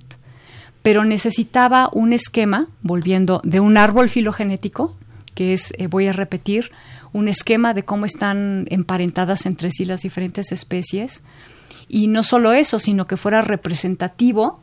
Pero 0.83 1.03
necesitaba 1.03 1.89
un 1.91 2.13
esquema, 2.13 2.67
volviendo, 2.83 3.41
de 3.43 3.59
un 3.59 3.77
árbol 3.77 4.09
filogenético, 4.09 4.95
que 5.33 5.53
es, 5.53 5.73
eh, 5.79 5.87
voy 5.87 6.07
a 6.07 6.13
repetir, 6.13 6.71
un 7.11 7.27
esquema 7.27 7.73
de 7.73 7.83
cómo 7.83 8.05
están 8.05 8.67
emparentadas 8.69 9.47
entre 9.47 9.71
sí 9.71 9.85
las 9.85 10.01
diferentes 10.01 10.51
especies. 10.51 11.23
Y 11.87 12.05
no 12.05 12.21
solo 12.21 12.53
eso, 12.53 12.77
sino 12.77 13.07
que 13.07 13.17
fuera 13.17 13.41
representativo 13.41 14.59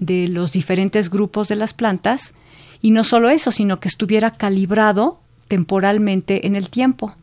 de 0.00 0.26
los 0.26 0.50
diferentes 0.50 1.08
grupos 1.08 1.46
de 1.46 1.54
las 1.54 1.72
plantas 1.72 2.34
y 2.80 2.90
no 2.90 3.04
solo 3.04 3.28
eso, 3.28 3.50
sino 3.52 3.80
que 3.80 3.88
estuviera 3.88 4.30
calibrado 4.30 5.20
temporalmente 5.48 6.46
en 6.46 6.56
el 6.56 6.70
tiempo. 6.70 7.14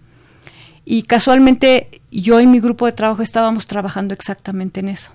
Y 0.85 1.03
casualmente 1.03 2.01
yo 2.11 2.39
y 2.39 2.47
mi 2.47 2.59
grupo 2.59 2.85
de 2.85 2.91
trabajo 2.91 3.21
estábamos 3.21 3.67
trabajando 3.67 4.13
exactamente 4.13 4.79
en 4.79 4.89
eso. 4.89 5.13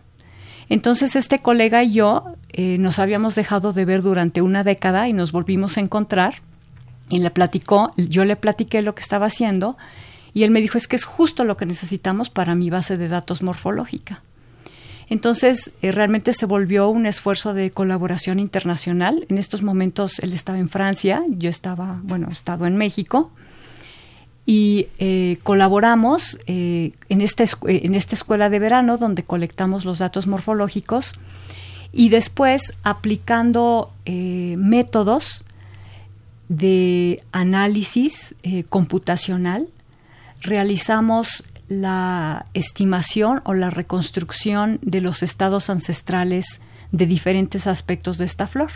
Entonces 0.68 1.16
este 1.16 1.40
colega 1.40 1.82
y 1.82 1.94
yo 1.94 2.24
eh, 2.50 2.78
nos 2.78 2.98
habíamos 2.98 3.34
dejado 3.34 3.72
de 3.72 3.84
ver 3.84 4.02
durante 4.02 4.42
una 4.42 4.64
década 4.64 5.08
y 5.08 5.12
nos 5.12 5.32
volvimos 5.32 5.78
a 5.78 5.80
encontrar 5.80 6.36
y 7.08 7.18
le 7.18 7.30
platicó, 7.30 7.92
yo 7.96 8.24
le 8.24 8.36
platiqué 8.36 8.82
lo 8.82 8.94
que 8.94 9.02
estaba 9.02 9.26
haciendo 9.26 9.76
y 10.34 10.42
él 10.42 10.50
me 10.50 10.60
dijo 10.60 10.76
es 10.76 10.88
que 10.88 10.96
es 10.96 11.04
justo 11.04 11.44
lo 11.44 11.56
que 11.56 11.66
necesitamos 11.66 12.28
para 12.28 12.54
mi 12.54 12.68
base 12.68 12.98
de 12.98 13.08
datos 13.08 13.42
morfológica. 13.42 14.22
Entonces, 15.10 15.70
eh, 15.80 15.90
realmente 15.92 16.32
se 16.32 16.46
volvió 16.46 16.88
un 16.90 17.06
esfuerzo 17.06 17.54
de 17.54 17.70
colaboración 17.70 18.38
internacional. 18.38 19.24
En 19.28 19.38
estos 19.38 19.62
momentos 19.62 20.18
él 20.18 20.34
estaba 20.34 20.58
en 20.58 20.68
Francia, 20.68 21.22
yo 21.28 21.48
estaba, 21.48 22.00
bueno, 22.02 22.28
he 22.28 22.32
estado 22.32 22.66
en 22.66 22.76
México. 22.76 23.30
Y 24.44 24.88
eh, 24.98 25.38
colaboramos 25.42 26.38
eh, 26.46 26.92
en, 27.08 27.20
esta, 27.20 27.44
en 27.66 27.94
esta 27.94 28.14
escuela 28.14 28.48
de 28.48 28.58
verano 28.58 28.96
donde 28.96 29.22
colectamos 29.22 29.84
los 29.84 29.98
datos 29.98 30.26
morfológicos 30.26 31.14
y 31.92 32.08
después 32.08 32.74
aplicando 32.82 33.92
métodos 34.06 35.44
de 36.48 37.22
análisis 37.32 38.34
computacional 38.70 39.68
realizamos 40.40 41.44
la 41.68 42.46
estimación 42.54 43.42
o 43.44 43.54
la 43.54 43.70
reconstrucción 43.70 44.78
de 44.82 45.00
los 45.00 45.22
estados 45.22 45.70
ancestrales 45.70 46.60
de 46.92 47.06
diferentes 47.06 47.66
aspectos 47.66 48.18
de 48.18 48.24
esta 48.24 48.46
flor. 48.46 48.70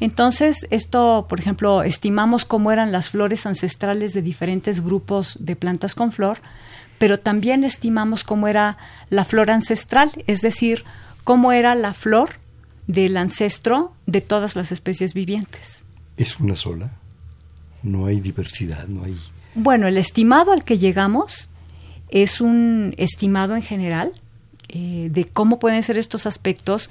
Entonces, 0.00 0.66
esto, 0.70 1.26
por 1.28 1.40
ejemplo, 1.40 1.82
estimamos 1.82 2.44
cómo 2.44 2.70
eran 2.70 2.92
las 2.92 3.10
flores 3.10 3.46
ancestrales 3.46 4.12
de 4.12 4.22
diferentes 4.22 4.80
grupos 4.84 5.38
de 5.40 5.56
plantas 5.56 5.94
con 5.94 6.12
flor, 6.12 6.38
pero 6.98 7.18
también 7.18 7.64
estimamos 7.64 8.22
cómo 8.22 8.46
era 8.48 8.76
la 9.10 9.24
flor 9.24 9.50
ancestral, 9.50 10.10
es 10.26 10.40
decir, 10.40 10.84
cómo 11.24 11.52
era 11.52 11.74
la 11.74 11.94
flor 11.94 12.30
del 12.86 13.16
ancestro 13.16 13.92
de 14.06 14.20
todas 14.20 14.56
las 14.56 14.72
especies 14.72 15.14
vivientes. 15.14 15.84
¿Es 16.16 16.38
una 16.38 16.56
sola? 16.56 16.92
No 17.82 18.06
hay 18.06 18.20
diversidad, 18.20 18.86
no 18.88 19.04
hay... 19.04 19.16
Bueno, 19.54 19.86
el 19.88 19.96
estimado 19.96 20.52
al 20.52 20.64
que 20.64 20.78
llegamos 20.78 21.50
es 22.10 22.40
un 22.40 22.94
estimado 22.96 23.54
en 23.56 23.62
general 23.62 24.12
eh, 24.68 25.08
de 25.10 25.24
cómo 25.24 25.58
pueden 25.58 25.82
ser 25.82 25.98
estos 25.98 26.26
aspectos, 26.26 26.90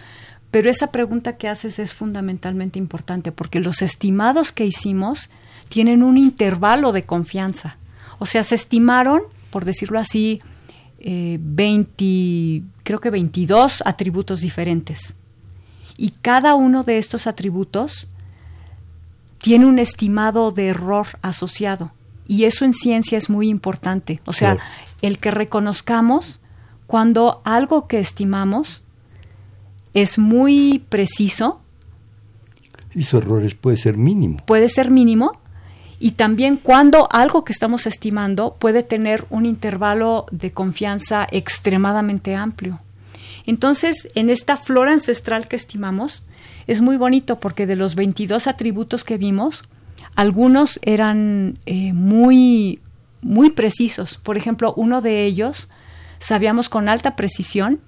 pero 0.52 0.70
esa 0.70 0.92
pregunta 0.92 1.38
que 1.38 1.48
haces 1.48 1.80
es 1.80 1.94
fundamentalmente 1.94 2.80
importante 2.80 3.32
porque 3.32 3.60
los 3.60 3.82
estimados 3.82 4.52
que 4.52 4.66
hicimos 4.66 5.30
tienen 5.70 6.04
un 6.04 6.18
intervalo 6.18 6.92
de 6.92 7.04
confianza. 7.04 7.78
O 8.20 8.26
sea, 8.26 8.44
se 8.44 8.56
estimaron, 8.56 9.22
por 9.52 9.66
decirlo 9.66 10.00
así, 10.00 10.42
eh, 11.00 11.40
creo 12.84 13.00
que 13.00 13.10
22 13.10 13.84
atributos 13.86 14.42
diferentes. 14.42 15.16
Y 15.98 16.12
cada 16.22 16.56
uno 16.56 16.84
de 16.84 16.98
estos 16.98 17.28
atributos 17.28 18.08
tiene 19.40 19.66
un 19.66 19.80
estimado 19.80 20.52
de 20.52 20.68
error 20.68 21.08
asociado. 21.22 21.92
Y 22.28 22.44
eso 22.44 22.66
en 22.66 22.74
ciencia 22.74 23.18
es 23.18 23.30
muy 23.30 23.50
importante. 23.50 24.22
O 24.26 24.34
sea, 24.34 24.58
el 25.02 25.20
que 25.20 25.32
reconozcamos 25.32 26.40
cuando 26.88 27.42
algo 27.44 27.88
que 27.88 28.00
estimamos 28.00 28.84
es 29.94 30.18
muy 30.18 30.84
preciso. 30.90 31.60
Y 32.94 33.04
su 33.04 33.18
errores 33.18 33.56
puede 33.56 33.78
ser 33.78 33.98
mínimo. 33.98 34.38
Puede 34.46 34.70
ser 34.70 34.92
mínimo. 34.92 35.40
Y 36.00 36.12
también 36.12 36.58
cuando 36.58 37.08
algo 37.12 37.44
que 37.44 37.54
estamos 37.54 37.88
estimando 37.88 38.56
puede 38.60 38.84
tener 38.84 39.26
un 39.30 39.46
intervalo 39.46 40.28
de 40.32 40.52
confianza 40.52 41.28
extremadamente 41.32 42.36
amplio. 42.36 42.80
Entonces, 43.48 44.08
en 44.14 44.30
esta 44.30 44.58
flora 44.58 44.94
ancestral 44.94 45.48
que 45.48 45.56
estimamos, 45.56 46.24
es 46.68 46.82
muy 46.82 46.98
bonito 46.98 47.40
porque 47.40 47.66
de 47.66 47.76
los 47.76 47.96
22 47.96 48.46
atributos 48.46 49.04
que 49.04 49.18
vimos, 49.18 49.64
algunos 50.16 50.80
eran 50.84 51.58
eh, 51.66 51.94
muy, 51.94 52.80
muy 53.22 53.50
precisos. 53.50 54.18
Por 54.18 54.38
ejemplo, 54.38 54.74
uno 54.76 55.02
de 55.02 55.26
ellos 55.26 55.70
sabíamos 56.20 56.70
con 56.70 56.90
alta 56.90 57.16
precisión 57.16 57.80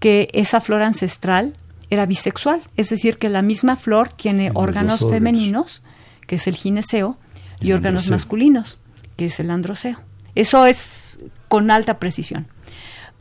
que 0.00 0.28
esa 0.32 0.60
flor 0.60 0.82
ancestral 0.82 1.54
era 1.90 2.06
bisexual, 2.06 2.60
es 2.76 2.90
decir, 2.90 3.18
que 3.18 3.28
la 3.28 3.42
misma 3.42 3.76
flor 3.76 4.12
tiene 4.12 4.50
órganos 4.54 5.00
femeninos, 5.08 5.82
que 6.26 6.36
es 6.36 6.46
el 6.46 6.56
gineceo, 6.56 7.16
y, 7.60 7.72
órganos 7.72 8.10
masculinos, 8.10 8.78
que 9.16 9.26
es 9.26 9.40
el 9.40 9.50
androceo. 9.50 9.98
Eso 10.34 10.66
es 10.66 11.18
con 11.48 11.70
alta 11.70 11.98
precisión. 11.98 12.46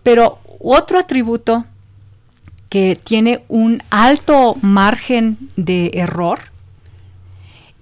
Pero 0.03 0.39
otro 0.59 0.99
atributo 0.99 1.65
que 2.69 2.99
tiene 3.01 3.43
un 3.47 3.81
alto 3.89 4.57
margen 4.61 5.37
de 5.55 5.91
error 5.93 6.39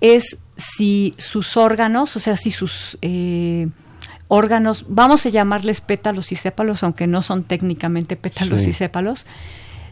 es 0.01 0.37
si 0.55 1.13
sus 1.17 1.57
órganos, 1.57 2.15
o 2.15 2.19
sea, 2.19 2.35
si 2.35 2.51
sus 2.51 2.97
eh, 3.01 3.67
órganos, 4.27 4.85
vamos 4.87 5.25
a 5.25 5.29
llamarles 5.29 5.81
pétalos 5.81 6.31
y 6.31 6.35
sépalos, 6.35 6.83
aunque 6.83 7.07
no 7.07 7.21
son 7.21 7.43
técnicamente 7.43 8.15
pétalos 8.15 8.67
y 8.67 8.73
sépalos, 8.73 9.25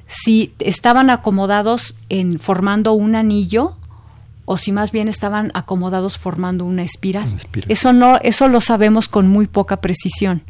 si 0.08 0.54
estaban 0.60 1.10
acomodados 1.10 1.96
en 2.10 2.40
formando 2.40 2.94
un 2.94 3.16
anillo 3.16 3.78
o 4.46 4.58
si 4.58 4.72
más 4.72 4.92
bien 4.92 5.08
estaban 5.08 5.52
acomodados 5.54 6.18
formando 6.18 6.66
una 6.66 6.84
espiral. 6.84 7.40
Eso 7.70 7.94
no, 7.94 8.18
eso 8.18 8.48
lo 8.48 8.60
sabemos 8.60 9.08
con 9.08 9.28
muy 9.28 9.48
poca 9.48 9.80
precisión. 9.80 10.44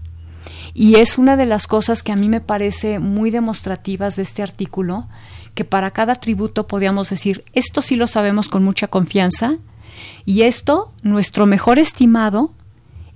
Y 0.74 0.96
es 0.96 1.18
una 1.18 1.36
de 1.36 1.46
las 1.46 1.68
cosas 1.68 2.02
que 2.02 2.12
a 2.12 2.16
mí 2.16 2.30
me 2.30 2.42
parece 2.42 3.00
muy 3.00 3.30
demostrativas 3.30 4.16
de 4.16 4.24
este 4.24 4.42
artículo, 4.42 5.08
que 5.54 5.66
para 5.66 5.92
cada 5.92 6.16
tributo 6.16 6.66
podíamos 6.68 7.10
decir, 7.10 7.44
esto 7.54 7.82
sí 7.82 7.96
lo 7.96 8.08
sabemos 8.08 8.48
con 8.48 8.64
mucha 8.64 8.88
confianza, 8.88 9.58
y 10.26 10.44
esto, 10.44 10.92
nuestro 11.04 11.46
mejor 11.46 11.80
estimado, 11.80 12.52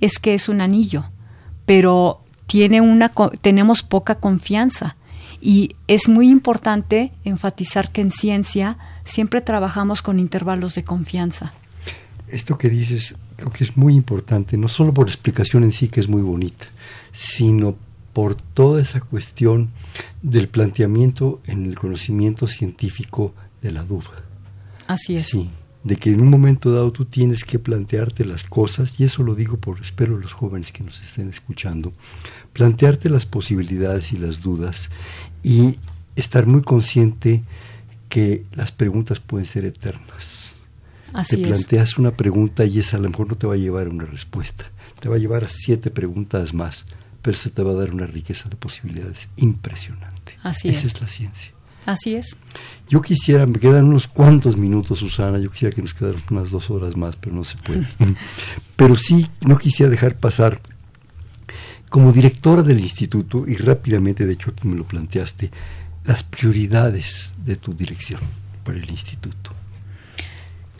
es 0.02 0.20
que 0.20 0.34
es 0.34 0.50
un 0.50 0.62
anillo, 0.62 1.06
pero 1.66 2.22
tiene 2.48 2.82
una, 2.82 3.12
tenemos 3.42 3.84
poca 3.84 4.16
confianza. 4.16 4.96
Y 5.42 5.76
es 5.88 6.08
muy 6.08 6.30
importante 6.30 7.12
enfatizar 7.24 7.92
que 7.92 8.02
en 8.02 8.12
ciencia 8.12 8.78
siempre 9.04 9.42
trabajamos 9.42 10.02
con 10.02 10.20
intervalos 10.20 10.74
de 10.76 10.84
confianza. 10.84 11.54
Esto 12.28 12.58
que 12.58 12.70
dices 12.70 13.14
creo 13.36 13.52
que 13.52 13.64
es 13.64 13.78
muy 13.78 13.96
importante, 13.96 14.58
no 14.58 14.68
solo 14.68 14.94
por 14.94 15.08
la 15.08 15.14
explicación 15.14 15.64
en 15.64 15.72
sí, 15.72 15.88
que 15.88 16.00
es 16.00 16.08
muy 16.08 16.22
bonita, 16.22 16.66
sino 17.12 17.76
por 18.14 18.36
toda 18.36 18.82
esa 18.82 19.02
cuestión 19.02 19.72
del 20.22 20.48
planteamiento 20.48 21.42
en 21.46 21.66
el 21.66 21.78
conocimiento 21.78 22.48
científico 22.48 23.34
de 23.62 23.72
la 23.72 23.84
duda. 23.84 24.24
Así 24.88 25.18
es. 25.18 25.28
Sí, 25.28 25.50
de 25.86 25.98
que 25.98 26.12
en 26.12 26.20
un 26.20 26.30
momento 26.30 26.72
dado 26.72 26.92
tú 26.92 27.06
tienes 27.06 27.46
que 27.46 27.60
plantearte 27.60 28.26
las 28.26 28.44
cosas, 28.44 28.96
y 28.98 29.04
eso 29.04 29.22
lo 29.22 29.36
digo 29.36 29.58
por, 29.58 29.80
espero 29.80 30.18
los 30.18 30.34
jóvenes 30.34 30.72
que 30.72 30.84
nos 30.84 31.00
estén 31.00 31.30
escuchando, 31.30 31.94
plantearte 32.54 33.08
las 33.08 33.28
posibilidades 33.28 34.12
y 34.12 34.18
las 34.18 34.42
dudas 34.42 34.90
y 35.44 35.78
estar 36.16 36.48
muy 36.48 36.64
consciente 36.64 37.44
que 38.10 38.46
las 38.54 38.72
preguntas 38.72 39.20
pueden 39.20 39.46
ser 39.46 39.64
eternas. 39.64 40.56
Así 41.14 41.38
te 41.38 41.44
planteas 41.44 42.00
una 42.00 42.12
pregunta 42.12 42.66
y 42.66 42.80
esa 42.80 42.98
a 42.98 43.00
lo 43.00 43.10
mejor 43.10 43.30
no 43.30 43.38
te 43.38 43.46
va 43.46 43.54
a 43.54 43.58
llevar 43.58 43.86
a 43.86 43.92
una 43.92 44.06
respuesta, 44.06 44.66
te 45.00 45.08
va 45.08 45.18
a 45.18 45.20
llevar 45.20 45.44
a 45.44 45.50
siete 45.50 45.92
preguntas 45.92 46.52
más, 46.56 46.86
pero 47.22 47.38
se 47.38 47.52
te 47.52 47.62
va 47.62 47.72
a 47.72 47.76
dar 47.76 47.94
una 47.94 48.08
riqueza 48.08 48.50
de 48.50 48.56
posibilidades 48.56 49.30
impresionante. 49.38 50.34
Así 50.42 50.70
Esa 50.70 50.80
es. 50.80 50.96
es 50.96 51.02
la 51.02 51.08
ciencia. 51.08 51.55
Así 51.86 52.16
es. 52.16 52.38
Yo 52.90 53.02
quisiera, 53.02 53.46
me 53.46 53.60
quedan 53.60 53.86
unos 53.86 54.08
cuantos 54.08 54.58
minutos, 54.58 55.00
Susana, 55.00 55.40
yo 55.40 55.50
quisiera 55.52 55.74
que 55.74 55.82
nos 55.82 55.94
quedaran 55.94 56.22
unas 56.32 56.50
dos 56.50 56.70
horas 56.70 56.96
más, 56.96 57.16
pero 57.16 57.36
no 57.36 57.44
se 57.44 57.58
puede. 57.58 57.88
pero 58.76 58.96
sí, 58.96 59.28
no 59.46 59.58
quisiera 59.58 59.90
dejar 59.90 60.16
pasar, 60.16 60.60
como 61.90 62.12
directora 62.12 62.64
del 62.64 62.80
instituto, 62.80 63.48
y 63.48 63.56
rápidamente, 63.56 64.26
de 64.26 64.34
hecho 64.34 64.52
aquí 64.52 64.68
me 64.68 64.76
lo 64.76 64.84
planteaste, 64.84 65.52
las 66.06 66.24
prioridades 66.24 67.32
de 67.46 67.56
tu 67.56 67.74
dirección 67.74 68.22
para 68.64 68.78
el 68.78 68.90
instituto. 68.90 69.52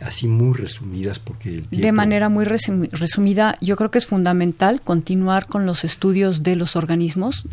Así 0.00 0.28
muy 0.28 0.54
resumidas, 0.54 1.18
porque 1.18 1.48
el 1.48 1.68
tiempo... 1.68 1.86
De 1.86 1.92
manera 1.92 2.28
muy 2.28 2.44
resumida, 2.44 3.56
yo 3.60 3.76
creo 3.76 3.90
que 3.90 3.98
es 3.98 4.06
fundamental 4.06 4.82
continuar 4.82 5.46
con 5.46 5.66
los 5.66 5.84
estudios 5.84 6.42
de 6.42 6.56
los 6.56 6.76
organismos, 6.76 7.46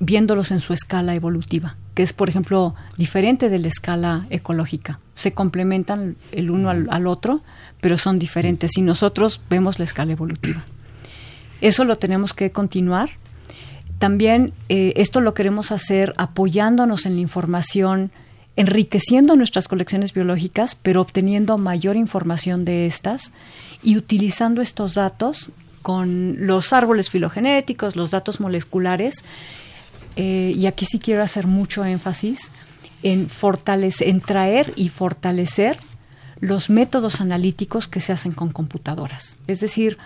viéndolos 0.00 0.50
en 0.50 0.60
su 0.60 0.72
escala 0.72 1.14
evolutiva, 1.14 1.76
que 1.94 2.02
es, 2.02 2.12
por 2.12 2.28
ejemplo, 2.28 2.74
diferente 2.96 3.48
de 3.48 3.58
la 3.58 3.68
escala 3.68 4.26
ecológica. 4.30 5.00
Se 5.14 5.32
complementan 5.32 6.16
el 6.32 6.50
uno 6.50 6.70
al, 6.70 7.06
otro, 7.06 7.42
pero 7.80 7.96
son 7.96 8.18
diferentes 8.18 8.76
y 8.76 8.82
nosotros 8.82 9.40
vemos 9.48 9.78
la 9.78 9.84
escala 9.84 10.12
evolutiva. 10.12 10.64
Eso 11.60 11.84
lo 11.84 11.98
tenemos 11.98 12.34
que 12.34 12.50
continuar. 12.50 13.10
También 13.98 14.52
eh, 14.68 14.92
esto 14.96 15.20
lo 15.20 15.34
queremos 15.34 15.70
hacer 15.70 16.12
apoyándonos 16.16 17.06
en 17.06 17.14
la 17.14 17.20
información, 17.20 18.10
enriqueciendo 18.56 19.36
nuestras 19.36 19.68
colecciones 19.68 20.12
biológicas, 20.12 20.74
pero 20.74 21.00
obteniendo 21.00 21.56
mayor 21.58 21.96
información 21.96 22.64
de 22.64 22.86
estas 22.86 23.32
y 23.82 23.96
utilizando 23.96 24.62
estos 24.62 24.94
datos 24.94 25.50
con 25.82 26.46
los 26.46 26.72
árboles 26.72 27.10
filogenéticos, 27.10 27.94
los 27.94 28.10
datos 28.10 28.40
moleculares 28.40 29.24
eh, 30.16 30.52
y 30.54 30.66
aquí 30.66 30.84
sí 30.84 30.98
quiero 30.98 31.22
hacer 31.22 31.46
mucho 31.46 31.84
énfasis 31.84 32.50
en 33.02 33.28
traer 34.20 34.72
y 34.76 34.88
fortalecer 34.88 35.78
los 36.40 36.70
métodos 36.70 37.20
analíticos 37.20 37.86
que 37.88 38.00
se 38.00 38.12
hacen 38.12 38.32
con 38.32 38.50
computadoras. 38.50 39.36
Es 39.46 39.60
decir, 39.60 39.98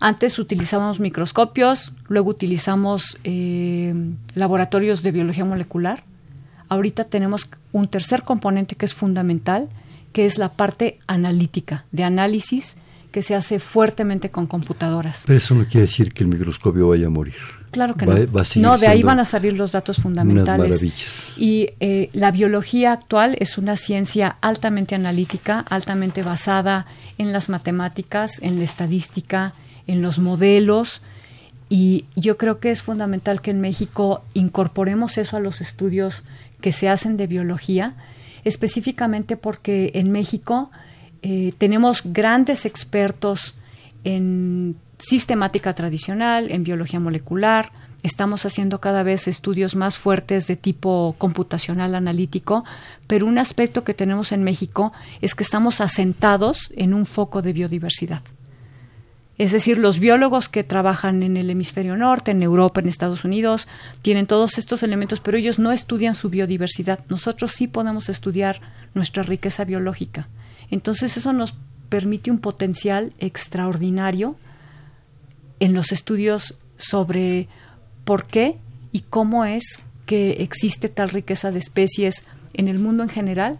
antes 0.00 0.38
utilizábamos 0.38 1.00
microscopios, 1.00 1.92
luego 2.08 2.30
utilizamos 2.30 3.18
eh, 3.24 3.94
laboratorios 4.34 5.02
de 5.02 5.12
biología 5.12 5.44
molecular. 5.44 6.04
Ahorita 6.68 7.04
tenemos 7.04 7.48
un 7.72 7.88
tercer 7.88 8.22
componente 8.22 8.74
que 8.76 8.84
es 8.84 8.94
fundamental, 8.94 9.68
que 10.12 10.26
es 10.26 10.38
la 10.38 10.52
parte 10.52 10.98
analítica, 11.06 11.86
de 11.92 12.04
análisis, 12.04 12.76
que 13.10 13.22
se 13.22 13.34
hace 13.34 13.58
fuertemente 13.58 14.30
con 14.30 14.46
computadoras. 14.46 15.24
Pero 15.26 15.38
eso 15.38 15.54
no 15.54 15.64
quiere 15.64 15.86
decir 15.86 16.12
que 16.12 16.24
el 16.24 16.28
microscopio 16.28 16.88
vaya 16.88 17.06
a 17.06 17.10
morir. 17.10 17.36
Claro 17.76 17.92
que 17.92 18.06
Va- 18.06 18.14
no. 18.14 18.32
va 18.32 18.42
no, 18.56 18.78
de 18.78 18.86
ahí 18.86 19.02
van 19.02 19.20
a 19.20 19.26
salir 19.26 19.52
los 19.52 19.70
datos 19.70 19.98
fundamentales. 19.98 20.82
Y 21.36 21.68
eh, 21.78 22.08
la 22.14 22.30
biología 22.30 22.92
actual 22.92 23.36
es 23.38 23.58
una 23.58 23.76
ciencia 23.76 24.36
altamente 24.40 24.94
analítica, 24.94 25.60
altamente 25.68 26.22
basada 26.22 26.86
en 27.18 27.34
las 27.34 27.50
matemáticas, 27.50 28.40
en 28.40 28.56
la 28.56 28.64
estadística, 28.64 29.52
en 29.86 30.00
los 30.00 30.18
modelos. 30.18 31.02
Y 31.68 32.06
yo 32.14 32.38
creo 32.38 32.60
que 32.60 32.70
es 32.70 32.80
fundamental 32.80 33.42
que 33.42 33.50
en 33.50 33.60
México 33.60 34.24
incorporemos 34.32 35.18
eso 35.18 35.36
a 35.36 35.40
los 35.40 35.60
estudios 35.60 36.24
que 36.62 36.72
se 36.72 36.88
hacen 36.88 37.18
de 37.18 37.26
biología, 37.26 37.92
específicamente 38.44 39.36
porque 39.36 39.90
en 39.92 40.10
México 40.12 40.70
eh, 41.20 41.52
tenemos 41.58 42.00
grandes 42.04 42.64
expertos 42.64 43.54
en 44.04 44.76
sistemática 44.98 45.74
tradicional, 45.74 46.50
en 46.50 46.64
biología 46.64 47.00
molecular. 47.00 47.72
Estamos 48.02 48.46
haciendo 48.46 48.80
cada 48.80 49.02
vez 49.02 49.26
estudios 49.26 49.74
más 49.74 49.96
fuertes 49.96 50.46
de 50.46 50.56
tipo 50.56 51.14
computacional 51.18 51.94
analítico, 51.94 52.64
pero 53.06 53.26
un 53.26 53.38
aspecto 53.38 53.84
que 53.84 53.94
tenemos 53.94 54.32
en 54.32 54.44
México 54.44 54.92
es 55.20 55.34
que 55.34 55.42
estamos 55.42 55.80
asentados 55.80 56.72
en 56.76 56.94
un 56.94 57.06
foco 57.06 57.42
de 57.42 57.52
biodiversidad. 57.52 58.22
Es 59.38 59.52
decir, 59.52 59.76
los 59.78 59.98
biólogos 59.98 60.48
que 60.48 60.64
trabajan 60.64 61.22
en 61.22 61.36
el 61.36 61.50
hemisferio 61.50 61.96
norte, 61.96 62.30
en 62.30 62.42
Europa, 62.42 62.80
en 62.80 62.88
Estados 62.88 63.24
Unidos, 63.24 63.68
tienen 64.00 64.26
todos 64.26 64.56
estos 64.56 64.82
elementos, 64.82 65.20
pero 65.20 65.36
ellos 65.36 65.58
no 65.58 65.72
estudian 65.72 66.14
su 66.14 66.30
biodiversidad. 66.30 67.00
Nosotros 67.10 67.52
sí 67.52 67.66
podemos 67.66 68.08
estudiar 68.08 68.62
nuestra 68.94 69.22
riqueza 69.22 69.64
biológica. 69.64 70.28
Entonces 70.70 71.18
eso 71.18 71.34
nos 71.34 71.54
permite 71.90 72.30
un 72.30 72.38
potencial 72.38 73.12
extraordinario 73.18 74.36
en 75.60 75.74
los 75.74 75.92
estudios 75.92 76.58
sobre 76.76 77.48
por 78.04 78.26
qué 78.26 78.56
y 78.92 79.00
cómo 79.00 79.44
es 79.44 79.80
que 80.06 80.42
existe 80.42 80.88
tal 80.88 81.10
riqueza 81.10 81.50
de 81.50 81.58
especies 81.58 82.24
en 82.54 82.68
el 82.68 82.78
mundo 82.78 83.02
en 83.02 83.08
general 83.08 83.58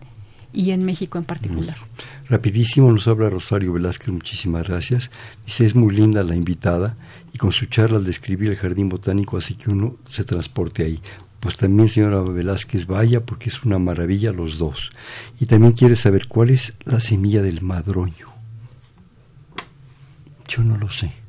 y 0.52 0.70
en 0.70 0.84
México 0.84 1.18
en 1.18 1.24
particular. 1.24 1.76
Rapidísimo 2.28 2.90
nos 2.90 3.06
habla 3.08 3.28
Rosario 3.28 3.72
Velázquez, 3.72 4.08
muchísimas 4.08 4.66
gracias. 4.68 5.10
Dice, 5.44 5.66
es 5.66 5.74
muy 5.74 5.94
linda 5.94 6.22
la 6.22 6.34
invitada 6.34 6.96
y 7.32 7.38
con 7.38 7.52
su 7.52 7.66
charla 7.66 7.98
al 7.98 8.04
describir 8.04 8.50
el 8.50 8.56
jardín 8.56 8.88
botánico 8.88 9.36
hace 9.36 9.54
que 9.54 9.70
uno 9.70 9.96
se 10.08 10.24
transporte 10.24 10.84
ahí. 10.84 11.00
Pues 11.40 11.56
también, 11.56 11.88
señora 11.88 12.22
Velázquez, 12.22 12.86
vaya 12.86 13.24
porque 13.24 13.50
es 13.50 13.62
una 13.64 13.78
maravilla 13.78 14.32
los 14.32 14.58
dos. 14.58 14.90
Y 15.38 15.46
también 15.46 15.74
quiere 15.74 15.94
saber 15.94 16.26
cuál 16.26 16.50
es 16.50 16.72
la 16.84 17.00
semilla 17.00 17.42
del 17.42 17.60
madroño. 17.60 18.28
Yo 20.48 20.64
no 20.64 20.76
lo 20.76 20.88
sé. 20.88 21.25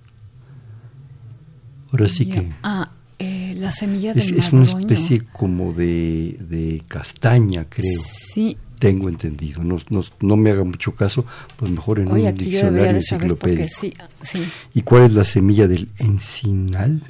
Ahora 1.91 2.09
sí 2.09 2.25
que 2.25 2.49
Ah, 2.63 2.91
eh, 3.19 3.55
la 3.57 3.71
semilla 3.71 4.11
es, 4.11 4.27
del 4.27 4.39
es 4.39 4.53
una 4.53 4.63
especie 4.63 5.23
como 5.25 5.73
de, 5.73 6.37
de 6.39 6.83
castaña, 6.87 7.65
creo. 7.69 8.01
Sí, 8.33 8.57
tengo 8.79 9.09
entendido. 9.09 9.63
No, 9.63 9.77
no, 10.19 10.37
me 10.37 10.51
haga 10.51 10.63
mucho 10.63 10.93
caso, 10.93 11.25
pues 11.55 11.71
mejor 11.71 11.99
en 11.99 12.11
un 12.11 12.35
diccionario 12.35 12.91
enciclopédico. 12.91 13.67
Sí, 13.67 13.93
sí. 14.21 14.43
¿Y 14.73 14.81
cuál 14.83 15.03
es 15.05 15.13
la 15.13 15.23
semilla 15.23 15.67
del 15.67 15.89
encinal? 15.97 17.01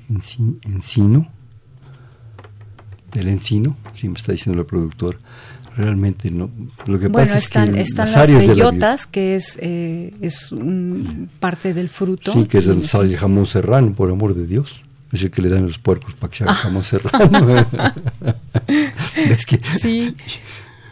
¿Encino? 0.64 1.28
¿Del 3.14 3.28
encino? 3.28 3.76
Sí, 3.94 4.08
me 4.08 4.18
está 4.18 4.32
diciendo 4.32 4.62
el 4.62 4.68
productor. 4.68 5.20
Realmente 5.78 6.32
no. 6.32 6.50
Lo 6.88 7.00
que 7.00 7.08
bueno, 7.08 7.28
pasa 7.28 7.38
están, 7.38 7.70
es 7.70 7.94
que 7.94 8.02
están 8.02 8.12
las 8.12 8.32
bellotas, 8.32 9.06
que 9.06 9.36
es, 9.36 9.60
eh, 9.62 10.12
es 10.22 10.50
parte 11.40 11.76
del 11.76 11.88
fruto. 11.88 12.34
Sí, 12.34 12.46
que 12.46 12.58
es 12.58 12.66
donde 12.66 12.88
sale 12.88 13.12
el 13.12 13.18
jamón 13.18 13.46
serrano, 13.46 13.94
por 13.94 14.10
amor 14.10 14.34
de 14.34 14.48
Dios. 14.48 14.82
Es 15.12 15.22
el 15.22 15.30
que 15.30 15.44
le 15.44 15.50
dan 15.50 15.68
los 15.68 15.78
puercos 15.78 16.16
para 16.16 16.32
que 16.32 16.38
se 16.38 16.44
haga 16.46 16.54
jamón 16.56 16.84
serrano. 16.84 17.66
es 19.16 19.46
que, 19.46 19.62
sí. 19.80 20.16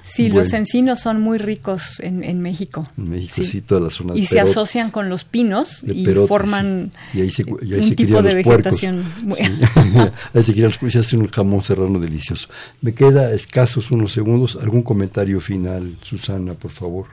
Sí, 0.05 0.29
los 0.29 0.53
encinos 0.53 0.99
son 0.99 1.19
muy 1.19 1.39
ricos 1.39 1.99
en, 1.99 2.23
en 2.23 2.39
México. 2.39 2.87
En 2.95 3.09
México, 3.09 3.43
sí, 3.43 3.61
toda 3.61 3.81
la 3.81 3.89
zona 3.89 4.15
Y 4.15 4.25
se 4.27 4.39
asocian 4.39 4.91
con 4.91 5.09
los 5.09 5.23
pinos 5.23 5.83
y 5.83 6.05
forman 6.27 6.91
y 7.13 7.21
ahí 7.21 7.31
se, 7.31 7.43
un 7.43 7.95
tipo 7.95 8.21
de 8.21 8.35
vegetación. 8.35 9.03
ahí 10.33 10.43
se 10.43 10.51
crían 10.53 10.67
los 10.67 10.77
puercos 10.77 10.95
y 10.95 10.99
hacen 10.99 11.21
un 11.21 11.27
jamón 11.29 11.63
serrano 11.63 11.99
delicioso. 11.99 12.47
Me 12.81 12.93
queda 12.93 13.31
escasos 13.33 13.89
unos 13.89 14.13
segundos. 14.13 14.57
¿Algún 14.61 14.83
comentario 14.83 15.39
final, 15.39 15.97
Susana, 16.03 16.53
por 16.53 16.71
favor? 16.71 17.07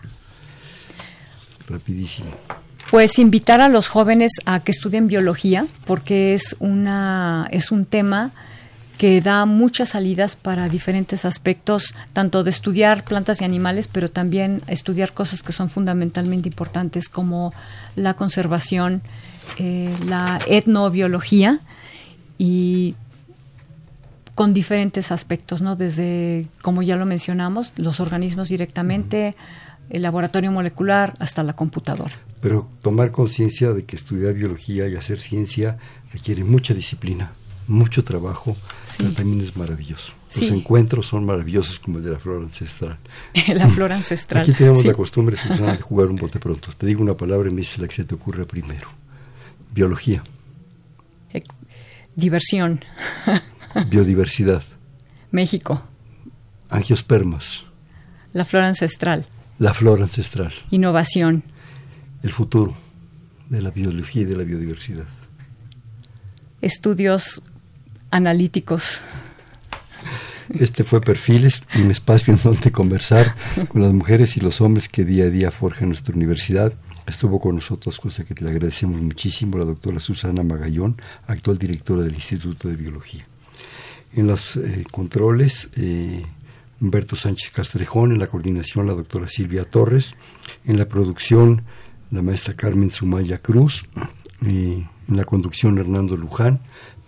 Rapidísimo. 1.68 2.28
Pues 2.90 3.18
invitar 3.18 3.62
a 3.62 3.70
los 3.70 3.88
jóvenes 3.88 4.32
a 4.44 4.60
que 4.60 4.70
estudien 4.70 5.08
biología, 5.08 5.66
porque 5.86 6.34
es, 6.34 6.56
una, 6.60 7.48
es 7.50 7.72
un 7.72 7.86
tema 7.86 8.32
que 8.98 9.20
da 9.20 9.46
muchas 9.46 9.90
salidas 9.90 10.36
para 10.36 10.68
diferentes 10.68 11.24
aspectos, 11.24 11.94
tanto 12.12 12.44
de 12.44 12.50
estudiar 12.50 13.04
plantas 13.04 13.40
y 13.40 13.44
animales, 13.44 13.88
pero 13.88 14.10
también 14.10 14.62
estudiar 14.66 15.12
cosas 15.12 15.42
que 15.42 15.52
son 15.52 15.70
fundamentalmente 15.70 16.48
importantes 16.48 17.08
como 17.08 17.52
la 17.96 18.14
conservación, 18.14 19.02
eh, 19.58 19.94
la 20.06 20.40
etnobiología 20.46 21.60
y 22.38 22.94
con 24.34 24.54
diferentes 24.54 25.12
aspectos, 25.12 25.60
¿no? 25.62 25.76
Desde, 25.76 26.46
como 26.62 26.82
ya 26.82 26.96
lo 26.96 27.04
mencionamos, 27.04 27.72
los 27.76 28.00
organismos 28.00 28.48
directamente, 28.48 29.34
el 29.90 30.02
laboratorio 30.02 30.50
molecular, 30.52 31.14
hasta 31.18 31.42
la 31.42 31.52
computadora. 31.52 32.14
Pero 32.40 32.68
tomar 32.82 33.10
conciencia 33.10 33.72
de 33.72 33.84
que 33.84 33.96
estudiar 33.96 34.34
biología 34.34 34.88
y 34.88 34.96
hacer 34.96 35.20
ciencia 35.20 35.76
requiere 36.12 36.44
mucha 36.44 36.72
disciplina 36.72 37.32
mucho 37.72 38.04
trabajo, 38.04 38.56
pero 38.98 39.12
también 39.12 39.40
es 39.40 39.56
maravilloso. 39.56 40.12
Los 40.40 40.50
encuentros 40.50 41.06
son 41.06 41.24
maravillosos 41.24 41.80
como 41.80 41.98
el 41.98 42.04
de 42.04 42.10
la 42.10 42.18
flor 42.18 42.42
ancestral. 42.42 42.98
la 43.54 43.68
flor 43.68 43.92
ancestral. 43.92 44.42
Aquí 44.42 44.52
tenemos 44.52 44.84
la 44.84 44.94
costumbre, 44.94 45.36
de 45.36 45.80
jugar 45.80 46.08
un 46.08 46.16
bote 46.16 46.38
pronto. 46.38 46.68
Te 46.76 46.86
digo 46.86 47.02
una 47.02 47.16
palabra 47.16 47.48
y 47.48 47.54
me 47.54 47.60
dices 47.60 47.78
la 47.78 47.88
que 47.88 47.94
se 47.94 48.04
te 48.04 48.14
ocurre 48.14 48.46
primero. 48.46 48.88
Biología. 49.72 50.22
diversión. 52.14 52.84
Biodiversidad. 53.88 54.62
México. 55.30 55.82
Angiospermas. 56.68 57.64
La 58.32 58.44
flor 58.44 58.64
ancestral. 58.64 59.26
La 59.58 59.74
flor 59.74 60.02
ancestral. 60.02 60.52
Innovación. 60.70 61.42
El 62.22 62.30
futuro 62.30 62.74
de 63.48 63.62
la 63.62 63.70
biología 63.70 64.22
y 64.22 64.24
de 64.26 64.36
la 64.36 64.44
biodiversidad. 64.44 65.06
Estudios 66.60 67.42
analíticos. 68.12 69.02
Este 70.48 70.84
fue 70.84 71.00
Perfiles, 71.00 71.62
un 71.74 71.90
espacio 71.90 72.32
en 72.34 72.40
donde 72.42 72.70
conversar 72.70 73.34
con 73.68 73.82
las 73.82 73.92
mujeres 73.92 74.36
y 74.36 74.40
los 74.40 74.60
hombres 74.60 74.88
que 74.88 75.04
día 75.04 75.24
a 75.24 75.30
día 75.30 75.50
forjan 75.50 75.88
nuestra 75.88 76.14
universidad. 76.14 76.72
Estuvo 77.06 77.40
con 77.40 77.56
nosotros, 77.56 77.98
cosa 77.98 78.22
que 78.24 78.34
le 78.34 78.50
agradecemos 78.50 79.00
muchísimo, 79.00 79.58
la 79.58 79.64
doctora 79.64 79.98
Susana 79.98 80.44
Magallón, 80.44 81.00
actual 81.26 81.58
directora 81.58 82.02
del 82.02 82.14
Instituto 82.14 82.68
de 82.68 82.76
Biología. 82.76 83.26
En 84.14 84.28
los 84.28 84.56
eh, 84.56 84.84
controles, 84.90 85.68
eh, 85.74 86.24
Humberto 86.80 87.16
Sánchez 87.16 87.50
Castrejón, 87.50 88.12
en 88.12 88.18
la 88.18 88.26
coordinación, 88.26 88.86
la 88.86 88.92
doctora 88.92 89.26
Silvia 89.26 89.64
Torres, 89.64 90.14
en 90.64 90.78
la 90.78 90.86
producción, 90.86 91.62
la 92.10 92.22
maestra 92.22 92.54
Carmen 92.54 92.90
Sumaya 92.90 93.38
Cruz, 93.38 93.84
eh, 94.46 94.84
en 95.08 95.16
la 95.16 95.24
conducción, 95.24 95.78
Hernando 95.78 96.16
Luján. 96.16 96.60